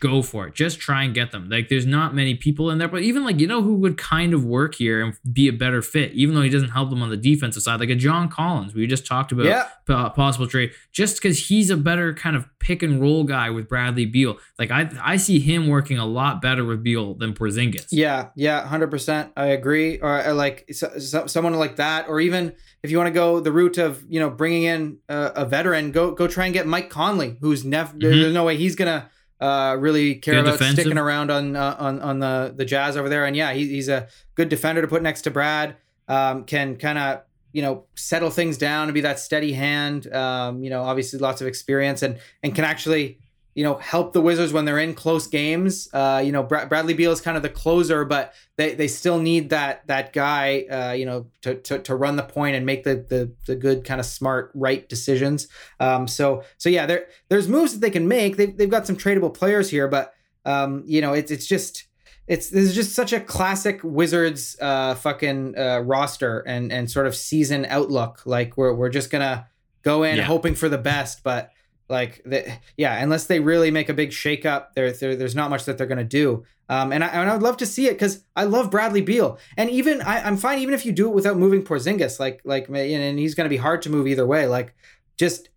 go 0.00 0.22
for 0.22 0.46
it. 0.46 0.54
Just 0.54 0.80
try 0.80 1.02
and 1.04 1.14
get 1.14 1.32
them. 1.32 1.48
Like 1.48 1.68
there's 1.68 1.86
not 1.86 2.14
many 2.14 2.34
people 2.34 2.70
in 2.70 2.78
there, 2.78 2.88
but 2.88 3.02
even 3.02 3.24
like 3.24 3.38
you 3.40 3.46
know 3.46 3.62
who 3.62 3.74
would 3.76 3.96
kind 3.98 4.34
of 4.34 4.44
work 4.44 4.74
here 4.76 5.02
and 5.02 5.14
be 5.32 5.48
a 5.48 5.52
better 5.52 5.82
fit, 5.82 6.12
even 6.12 6.34
though 6.34 6.42
he 6.42 6.50
doesn't 6.50 6.70
help 6.70 6.90
them 6.90 7.02
on 7.02 7.10
the 7.10 7.16
defensive 7.16 7.62
side, 7.62 7.80
like 7.80 7.90
a 7.90 7.94
John 7.94 8.28
Collins. 8.28 8.74
We 8.74 8.86
just 8.86 9.06
talked 9.06 9.32
about 9.32 9.46
Yeah. 9.46 9.68
po- 9.86 10.10
possible 10.10 10.46
trade, 10.46 10.72
just 10.92 11.16
because 11.16 11.48
he's 11.48 11.70
a 11.70 11.76
better 11.76 12.12
kind 12.14 12.36
of 12.36 12.46
pick 12.58 12.82
and 12.82 13.00
roll 13.00 13.24
guy 13.24 13.50
with 13.50 13.68
Bradley 13.68 14.06
Beal. 14.06 14.36
Like 14.58 14.70
I 14.70 14.90
I 15.02 15.16
see 15.16 15.38
him 15.38 15.68
working 15.68 15.98
a 15.98 16.06
lot 16.06 16.40
better 16.42 16.64
with 16.64 16.82
Beal 16.82 17.14
than 17.14 17.34
Porzingis. 17.34 17.86
Yeah, 17.90 18.28
yeah, 18.36 18.66
hundred 18.66 18.90
percent. 18.90 19.32
I 19.36 19.46
agree. 19.46 19.98
Or 19.98 20.26
uh, 20.26 20.34
like 20.34 20.66
so, 20.72 20.98
so, 20.98 21.26
someone 21.26 21.54
like 21.54 21.76
that, 21.76 22.08
or 22.08 22.20
even 22.20 22.52
if 22.82 22.90
you 22.90 22.96
want 22.98 23.08
to 23.08 23.12
go 23.14 23.40
the 23.40 23.52
route 23.52 23.78
of 23.78 24.04
you 24.08 24.20
know 24.20 24.30
bringing 24.30 24.64
in 24.64 24.98
a, 25.08 25.32
a 25.36 25.44
veteran, 25.44 25.92
go 25.92 26.10
go 26.12 26.26
try 26.28 26.44
and 26.44 26.54
get 26.54 26.66
Mike 26.66 26.90
Conley, 26.90 27.36
who's 27.40 27.64
never. 27.64 27.92
There's 27.96 28.32
no 28.32 28.44
way 28.44 28.56
he's 28.56 28.74
gonna 28.76 29.08
uh, 29.40 29.76
really 29.78 30.16
care 30.16 30.34
Good 30.34 30.40
about 30.40 30.52
defensive. 30.58 30.80
sticking 30.82 30.98
around 30.98 31.30
on 31.30 31.56
uh, 31.56 31.76
on 31.78 32.00
on 32.00 32.18
the 32.18 32.52
the 32.56 32.64
Jazz 32.64 32.96
over 32.96 33.08
there. 33.08 33.24
And 33.24 33.36
yeah, 33.36 33.52
he, 33.52 33.68
he's 33.68 33.88
a 33.88 34.08
good 34.34 34.48
defender 34.48 34.82
to 34.82 34.88
put 34.88 35.02
next 35.02 35.22
to 35.22 35.30
Brad. 35.30 35.76
Um, 36.08 36.44
can 36.44 36.76
kind 36.76 36.98
of 36.98 37.22
you 37.52 37.62
know 37.62 37.84
settle 37.94 38.30
things 38.30 38.58
down 38.58 38.88
and 38.88 38.94
be 38.94 39.02
that 39.02 39.18
steady 39.18 39.52
hand. 39.52 40.12
Um, 40.12 40.62
you 40.62 40.70
know, 40.70 40.82
obviously 40.82 41.18
lots 41.18 41.40
of 41.40 41.46
experience 41.46 42.02
and 42.02 42.18
and 42.42 42.54
can 42.54 42.64
actually 42.64 43.18
you 43.58 43.64
know 43.64 43.74
help 43.78 44.12
the 44.12 44.20
Wizards 44.20 44.52
when 44.52 44.64
they're 44.66 44.78
in 44.78 44.94
close 44.94 45.26
games. 45.26 45.88
Uh, 45.92 46.22
you 46.24 46.30
know, 46.30 46.44
Bra- 46.44 46.66
Bradley 46.66 46.94
Beal 46.94 47.10
is 47.10 47.20
kind 47.20 47.36
of 47.36 47.42
the 47.42 47.48
closer, 47.48 48.04
but 48.04 48.32
they, 48.56 48.74
they 48.76 48.86
still 48.86 49.18
need 49.18 49.50
that 49.50 49.84
that 49.88 50.12
guy. 50.12 50.60
Uh, 50.70 50.92
you 50.92 51.04
know, 51.04 51.26
to, 51.42 51.56
to 51.56 51.80
to 51.80 51.96
run 51.96 52.14
the 52.14 52.22
point 52.22 52.54
and 52.54 52.64
make 52.64 52.84
the 52.84 52.94
the 52.94 53.32
the 53.48 53.56
good 53.56 53.84
kind 53.84 53.98
of 53.98 54.06
smart 54.06 54.52
right 54.54 54.88
decisions. 54.88 55.48
Um, 55.80 56.06
so 56.06 56.44
so 56.56 56.68
yeah, 56.68 56.86
there 56.86 57.06
there's 57.30 57.48
moves 57.48 57.72
that 57.72 57.80
they 57.80 57.90
can 57.90 58.06
make. 58.06 58.36
They've 58.36 58.56
they've 58.56 58.70
got 58.70 58.86
some 58.86 58.96
tradable 58.96 59.34
players 59.34 59.68
here, 59.70 59.88
but 59.88 60.14
um, 60.44 60.84
you 60.86 61.00
know, 61.00 61.12
it's 61.12 61.32
it's 61.32 61.46
just. 61.46 61.84
It's 62.28 62.50
this 62.50 62.64
is 62.64 62.74
just 62.74 62.94
such 62.94 63.14
a 63.14 63.20
classic 63.20 63.80
Wizards 63.82 64.54
uh, 64.60 64.94
fucking 64.96 65.58
uh, 65.58 65.80
roster 65.80 66.40
and 66.40 66.70
and 66.70 66.88
sort 66.90 67.06
of 67.06 67.16
season 67.16 67.64
outlook. 67.70 68.20
Like 68.26 68.56
we're 68.58 68.74
we're 68.74 68.90
just 68.90 69.10
gonna 69.10 69.48
go 69.82 70.02
in 70.02 70.16
Yeah. 70.18 70.24
hoping 70.24 70.54
for 70.54 70.68
the 70.68 70.76
best, 70.76 71.22
but 71.24 71.50
like 71.88 72.22
the, 72.24 72.52
yeah, 72.76 73.02
unless 73.02 73.26
they 73.26 73.40
really 73.40 73.70
make 73.70 73.88
a 73.88 73.94
big 73.94 74.10
shakeup, 74.10 74.74
there, 74.74 74.92
there 74.92 75.16
there's 75.16 75.34
not 75.34 75.50
much 75.50 75.64
that 75.64 75.78
they're 75.78 75.86
gonna 75.86 76.04
do. 76.04 76.44
Um, 76.68 76.92
and 76.92 77.02
I 77.02 77.08
and 77.08 77.30
I 77.30 77.32
would 77.32 77.42
love 77.42 77.56
to 77.58 77.66
see 77.66 77.86
it 77.86 77.92
because 77.94 78.24
I 78.36 78.44
love 78.44 78.70
Bradley 78.70 79.00
Beal, 79.00 79.38
and 79.56 79.70
even 79.70 80.02
I, 80.02 80.20
I'm 80.22 80.36
fine 80.36 80.58
even 80.58 80.74
if 80.74 80.84
you 80.84 80.92
do 80.92 81.08
it 81.08 81.14
without 81.14 81.38
moving 81.38 81.62
Porzingis, 81.62 82.20
like 82.20 82.42
like 82.44 82.68
and 82.68 83.18
he's 83.18 83.34
gonna 83.34 83.48
be 83.48 83.56
hard 83.56 83.82
to 83.82 83.90
move 83.90 84.06
either 84.06 84.26
way. 84.26 84.46
Like 84.46 84.74
just 85.16 85.48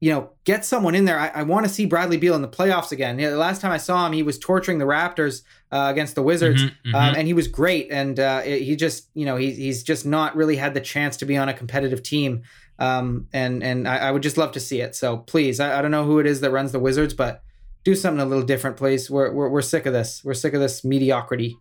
you 0.00 0.10
know 0.10 0.30
get 0.44 0.64
someone 0.64 0.94
in 0.96 1.04
there. 1.04 1.20
I, 1.20 1.28
I 1.28 1.42
want 1.44 1.66
to 1.66 1.72
see 1.72 1.86
Bradley 1.86 2.16
Beal 2.16 2.34
in 2.34 2.42
the 2.42 2.48
playoffs 2.48 2.90
again. 2.90 3.18
Yeah, 3.20 3.30
the 3.30 3.36
last 3.36 3.60
time 3.60 3.70
I 3.70 3.76
saw 3.76 4.04
him, 4.06 4.12
he 4.12 4.24
was 4.24 4.38
torturing 4.40 4.78
the 4.78 4.86
Raptors 4.86 5.42
uh, 5.70 5.86
against 5.88 6.16
the 6.16 6.22
Wizards, 6.22 6.62
Mhm, 6.64 6.72
mhm. 6.86 6.94
um, 6.94 7.14
and 7.16 7.26
he 7.28 7.32
was 7.34 7.46
great. 7.46 7.88
And 7.92 8.18
uh, 8.18 8.40
he 8.40 8.74
just, 8.74 9.08
you 9.14 9.26
know, 9.26 9.36
he, 9.36 9.52
he's 9.52 9.84
just 9.84 10.04
not 10.04 10.34
really 10.34 10.56
had 10.56 10.74
the 10.74 10.80
chance 10.80 11.16
to 11.18 11.26
be 11.26 11.36
on 11.36 11.48
a 11.48 11.54
competitive 11.54 12.02
team. 12.02 12.42
Um, 12.80 13.28
and 13.32 13.62
and 13.62 13.86
I, 13.86 13.98
I 13.98 14.10
would 14.10 14.22
just 14.22 14.38
love 14.38 14.52
to 14.52 14.60
see 14.60 14.80
it. 14.80 14.96
So 14.96 15.18
please, 15.18 15.60
I, 15.60 15.78
I 15.78 15.82
don't 15.82 15.90
know 15.90 16.04
who 16.04 16.18
it 16.18 16.26
is 16.26 16.40
that 16.40 16.50
runs 16.50 16.72
the 16.72 16.80
Wizards, 16.80 17.14
but 17.14 17.42
do 17.84 17.94
something 17.94 18.20
a 18.20 18.26
little 18.26 18.44
different, 18.44 18.76
please. 18.76 19.10
We're, 19.10 19.32
we're, 19.32 19.48
we're 19.48 19.62
sick 19.62 19.86
of 19.86 19.92
this. 19.92 20.22
We're 20.24 20.34
sick 20.34 20.54
of 20.54 20.60
this 20.60 20.84
mediocrity. 20.84 21.58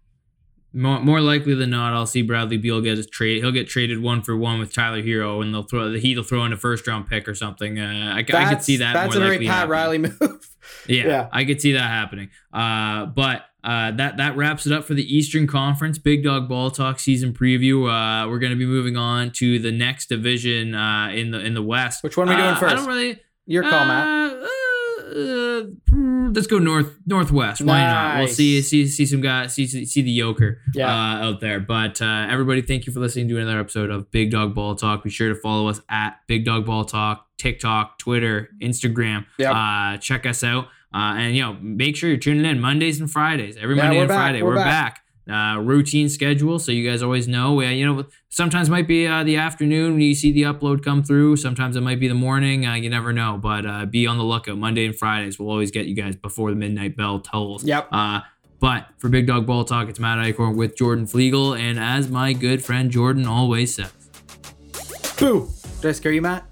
More, 0.71 0.99
more 0.99 1.19
likely 1.19 1.55
than 1.55 1.71
not, 1.71 1.93
I'll 1.93 2.05
see 2.05 2.21
Bradley 2.21 2.57
Beal 2.57 2.79
get 2.81 2.99
a 2.99 3.03
trade. 3.03 3.41
He'll 3.41 3.51
get 3.51 3.67
traded 3.67 4.01
one 4.03 4.21
for 4.21 4.37
one 4.37 4.59
with 4.59 4.71
Tyler 4.71 5.01
Herro, 5.01 5.41
and 5.41 5.51
they'll 5.53 5.63
throw 5.63 5.89
will 5.91 6.23
throw 6.23 6.45
in 6.45 6.53
a 6.53 6.57
first 6.57 6.85
round 6.87 7.07
pick 7.07 7.27
or 7.27 7.33
something. 7.33 7.79
Uh, 7.79 8.13
I, 8.15 8.19
I 8.19 8.23
could 8.53 8.61
see 8.63 8.77
that. 8.77 8.93
That's 8.93 9.15
a 9.15 9.19
very 9.19 9.39
Pat 9.39 9.47
happening. 9.47 9.71
Riley 9.71 9.97
move. 9.97 10.19
Yeah, 10.87 11.07
Yeah. 11.07 11.29
I 11.31 11.45
could 11.45 11.59
see 11.61 11.71
that 11.73 11.89
happening. 11.89 12.29
Uh, 12.53 13.07
but 13.07 13.45
uh, 13.63 13.91
that 13.91 14.17
that 14.17 14.37
wraps 14.37 14.65
it 14.67 14.71
up 14.71 14.85
for 14.85 14.93
the 14.93 15.03
Eastern 15.15 15.47
Conference 15.47 15.97
Big 15.97 16.23
Dog 16.23 16.47
Ball 16.47 16.69
Talk 16.69 16.99
season 16.99 17.33
preview. 17.33 17.89
Uh, 17.89 18.29
we're 18.29 18.39
going 18.39 18.51
to 18.51 18.55
be 18.57 18.65
moving 18.67 18.95
on 18.95 19.31
to 19.33 19.57
the 19.59 19.71
next 19.71 20.07
division 20.09 20.75
uh, 20.75 21.09
in 21.09 21.31
the 21.31 21.39
in 21.43 21.55
the 21.55 21.63
West. 21.63 22.03
Which 22.03 22.15
one 22.17 22.29
are 22.29 22.31
we 22.31 22.37
doing 22.37 22.49
Uh, 22.53 22.55
I 22.55 22.59
first? 22.59 22.75
don't 22.75 22.87
really. 22.87 23.19
Your 23.47 23.63
call, 23.63 23.85
Matt. 23.85 24.37
Let's 26.33 26.47
go 26.47 26.59
north 26.59 26.97
northwest. 27.05 27.61
Why 27.61 27.81
not? 27.81 28.15
We'll 28.17 28.25
Nice. 28.27 28.35
see 28.35 28.61
see 28.61 28.87
see 28.87 29.05
some 29.05 29.21
guys 29.21 29.53
see 29.53 29.67
see 29.67 29.85
see 29.85 30.01
the 30.01 30.17
yoker 30.17 30.57
Yeah. 30.73 30.87
uh, 30.87 31.25
out 31.27 31.39
there. 31.41 31.59
But 31.59 32.01
uh, 32.01 32.27
everybody, 32.29 32.61
thank 32.61 32.85
you 32.87 32.93
for 32.93 32.99
listening 32.99 33.27
to 33.29 33.37
another 33.37 33.59
episode 33.59 33.89
of 33.89 34.09
Big 34.11 34.31
Dog 34.31 34.53
Ball 34.55 34.75
Talk. 34.75 35.03
Be 35.03 35.09
sure 35.09 35.29
to 35.29 35.35
follow 35.35 35.67
us 35.67 35.81
at 35.89 36.19
Big 36.27 36.45
Dog 36.45 36.65
Ball 36.65 36.85
Talk, 36.85 37.27
TikTok, 37.37 37.97
Twitter, 37.99 38.49
Instagram. 38.61 39.25
Yep. 39.37 39.53
Uh, 39.55 39.97
check 39.97 40.25
us 40.25 40.43
out. 40.43 40.65
Uh, 40.93 41.13
and 41.17 41.35
you 41.35 41.41
know, 41.43 41.55
make 41.61 41.95
sure 41.95 42.09
you're 42.09 42.17
tuning 42.17 42.45
in 42.45 42.59
Mondays 42.59 42.99
and 42.99 43.09
Fridays. 43.11 43.57
Every 43.57 43.75
Yeah, 43.75 43.83
Monday 43.83 43.99
and 43.99 44.07
back. 44.07 44.17
Friday, 44.17 44.41
We're 44.41 44.49
we're, 44.49 44.55
back. 44.55 44.95
back. 44.95 45.03
Uh, 45.29 45.59
routine 45.59 46.09
schedule, 46.09 46.57
so 46.59 46.71
you 46.71 46.89
guys 46.89 47.01
always 47.01 47.27
know. 47.27 47.61
Uh, 47.61 47.69
you 47.69 47.85
know, 47.85 48.05
sometimes 48.29 48.69
might 48.69 48.87
be 48.87 49.05
uh, 49.05 49.23
the 49.23 49.37
afternoon 49.37 49.93
when 49.93 50.01
you 50.01 50.15
see 50.15 50.31
the 50.31 50.43
upload 50.43 50.83
come 50.83 51.03
through. 51.03 51.35
Sometimes 51.37 51.75
it 51.75 51.81
might 51.81 51.99
be 51.99 52.07
the 52.07 52.13
morning. 52.15 52.65
Uh, 52.65 52.73
you 52.73 52.89
never 52.89 53.13
know, 53.13 53.37
but 53.41 53.65
uh, 53.65 53.85
be 53.85 54.07
on 54.07 54.17
the 54.17 54.23
lookout. 54.23 54.57
Monday 54.57 54.85
and 54.85 54.97
Fridays, 54.97 55.37
we'll 55.37 55.49
always 55.49 55.71
get 55.71 55.85
you 55.85 55.95
guys 55.95 56.15
before 56.15 56.49
the 56.49 56.55
midnight 56.55 56.97
bell 56.97 57.19
tolls. 57.19 57.63
Yep. 57.63 57.89
Uh, 57.91 58.21
but 58.59 58.87
for 58.97 59.07
Big 59.09 59.27
Dog 59.27 59.45
Ball 59.45 59.63
Talk, 59.65 59.87
it's 59.87 59.99
Matt 59.99 60.17
Eichhorn 60.17 60.55
with 60.55 60.75
Jordan 60.75 61.05
Flegel, 61.07 61.53
and 61.53 61.79
as 61.79 62.09
my 62.09 62.33
good 62.33 62.63
friend 62.63 62.91
Jordan 62.91 63.25
always 63.25 63.75
says, 63.75 63.93
Boo. 65.17 65.49
Did 65.81 65.89
I 65.89 65.91
scare 65.93 66.11
you, 66.11 66.21
Matt? 66.21 66.45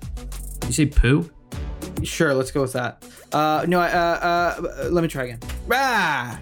you 0.68 0.74
say 0.74 0.86
poo. 0.86 1.30
Sure, 2.04 2.34
let's 2.34 2.52
go 2.52 2.62
with 2.62 2.74
that. 2.74 3.04
Uh, 3.34 3.66
no, 3.68 3.80
uh, 3.82 3.84
uh, 3.84 4.90
let 4.90 5.02
me 5.02 5.08
try 5.08 5.24
again. 5.24 5.40
Ah! 5.72 6.40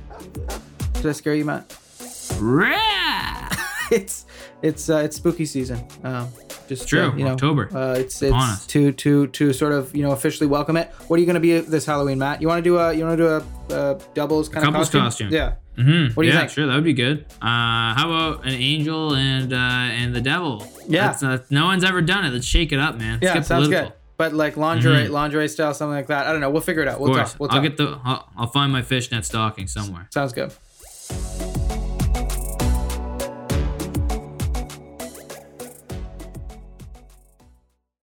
Did 0.94 1.06
I 1.08 1.12
scare 1.14 1.36
you, 1.36 1.46
Matt? 1.46 1.76
Rah! 2.40 3.50
it's 3.92 4.26
it's 4.62 4.90
uh, 4.90 4.98
it's 4.98 5.16
spooky 5.18 5.46
season. 5.46 5.86
Um, 6.04 6.30
just 6.68 6.88
True, 6.88 7.02
uh, 7.12 7.16
you 7.16 7.24
know, 7.26 7.32
October. 7.34 7.70
Uh, 7.76 7.96
it's 7.98 8.22
it's 8.22 8.34
us. 8.34 8.66
to 8.68 8.92
to 8.94 9.28
to 9.28 9.54
sort 9.54 9.72
of 9.74 9.96
you 9.96 10.04
know 10.04 10.12
officially 10.12 10.48
welcome 10.48 10.78
it. 10.78 10.90
What 11.08 11.18
are 11.18 11.20
you 11.20 11.26
going 11.26 11.36
to 11.36 11.40
be 11.40 11.60
this 11.60 11.86
Halloween, 11.86 12.18
Matt? 12.20 12.42
You 12.42 12.48
want 12.48 12.60
to 12.64 12.70
do 12.70 12.78
a 12.78 12.94
you 12.94 13.06
want 13.06 13.18
to 13.18 13.24
do 13.24 13.28
a, 13.76 13.78
uh 13.78 14.00
doubles 14.14 14.50
kind 14.50 14.66
couple's 14.66 14.88
of 14.94 15.02
costume? 15.02 15.30
costume. 15.30 15.32
Yeah. 15.32 15.54
Mm-hmm. 15.78 16.14
What 16.14 16.24
do 16.24 16.28
you 16.28 16.34
yeah, 16.34 16.40
think? 16.40 16.52
sure, 16.52 16.68
that 16.68 16.76
would 16.76 16.84
be 16.86 16.94
good. 16.94 17.26
Uh, 17.42 17.94
how 17.94 18.06
about 18.06 18.46
an 18.46 18.54
angel 18.54 19.14
and 19.16 19.52
uh, 19.54 19.58
and 19.58 20.16
the 20.16 20.22
devil? 20.22 20.66
Yeah. 20.88 21.08
That's, 21.08 21.24
uh, 21.24 21.40
no 21.50 21.66
one's 21.66 21.84
ever 21.84 22.02
done 22.02 22.26
it. 22.26 22.32
Let's 22.34 22.46
shake 22.46 22.72
it 22.72 22.80
up, 22.80 22.98
man. 22.98 23.14
Let's 23.20 23.24
Yeah, 23.24 23.34
get 23.36 23.46
sounds 23.46 23.68
political. 23.68 23.90
good. 23.90 23.98
But 24.18 24.34
like 24.34 24.56
lingerie, 24.56 25.10
lingerie 25.10 25.50
style, 25.50 25.74
something 25.74 25.94
like 25.94 26.08
that. 26.08 26.26
I 26.28 26.32
don't 26.32 26.40
know. 26.40 26.50
We'll 26.50 26.62
figure 26.62 26.82
it 26.82 26.88
out. 26.88 26.96
Of 26.96 27.02
We'll 27.02 27.14
course, 27.16 27.32
talk. 27.34 27.40
We'll 27.42 27.52
I'll 27.52 27.62
get 27.62 27.76
the. 27.76 28.00
I'll, 28.06 28.30
I'll 28.38 28.48
find 28.48 28.72
my 28.72 28.82
fishnet 28.82 29.26
stocking 29.26 29.68
somewhere. 29.68 30.08
Sounds 30.14 30.32
good. 30.32 30.54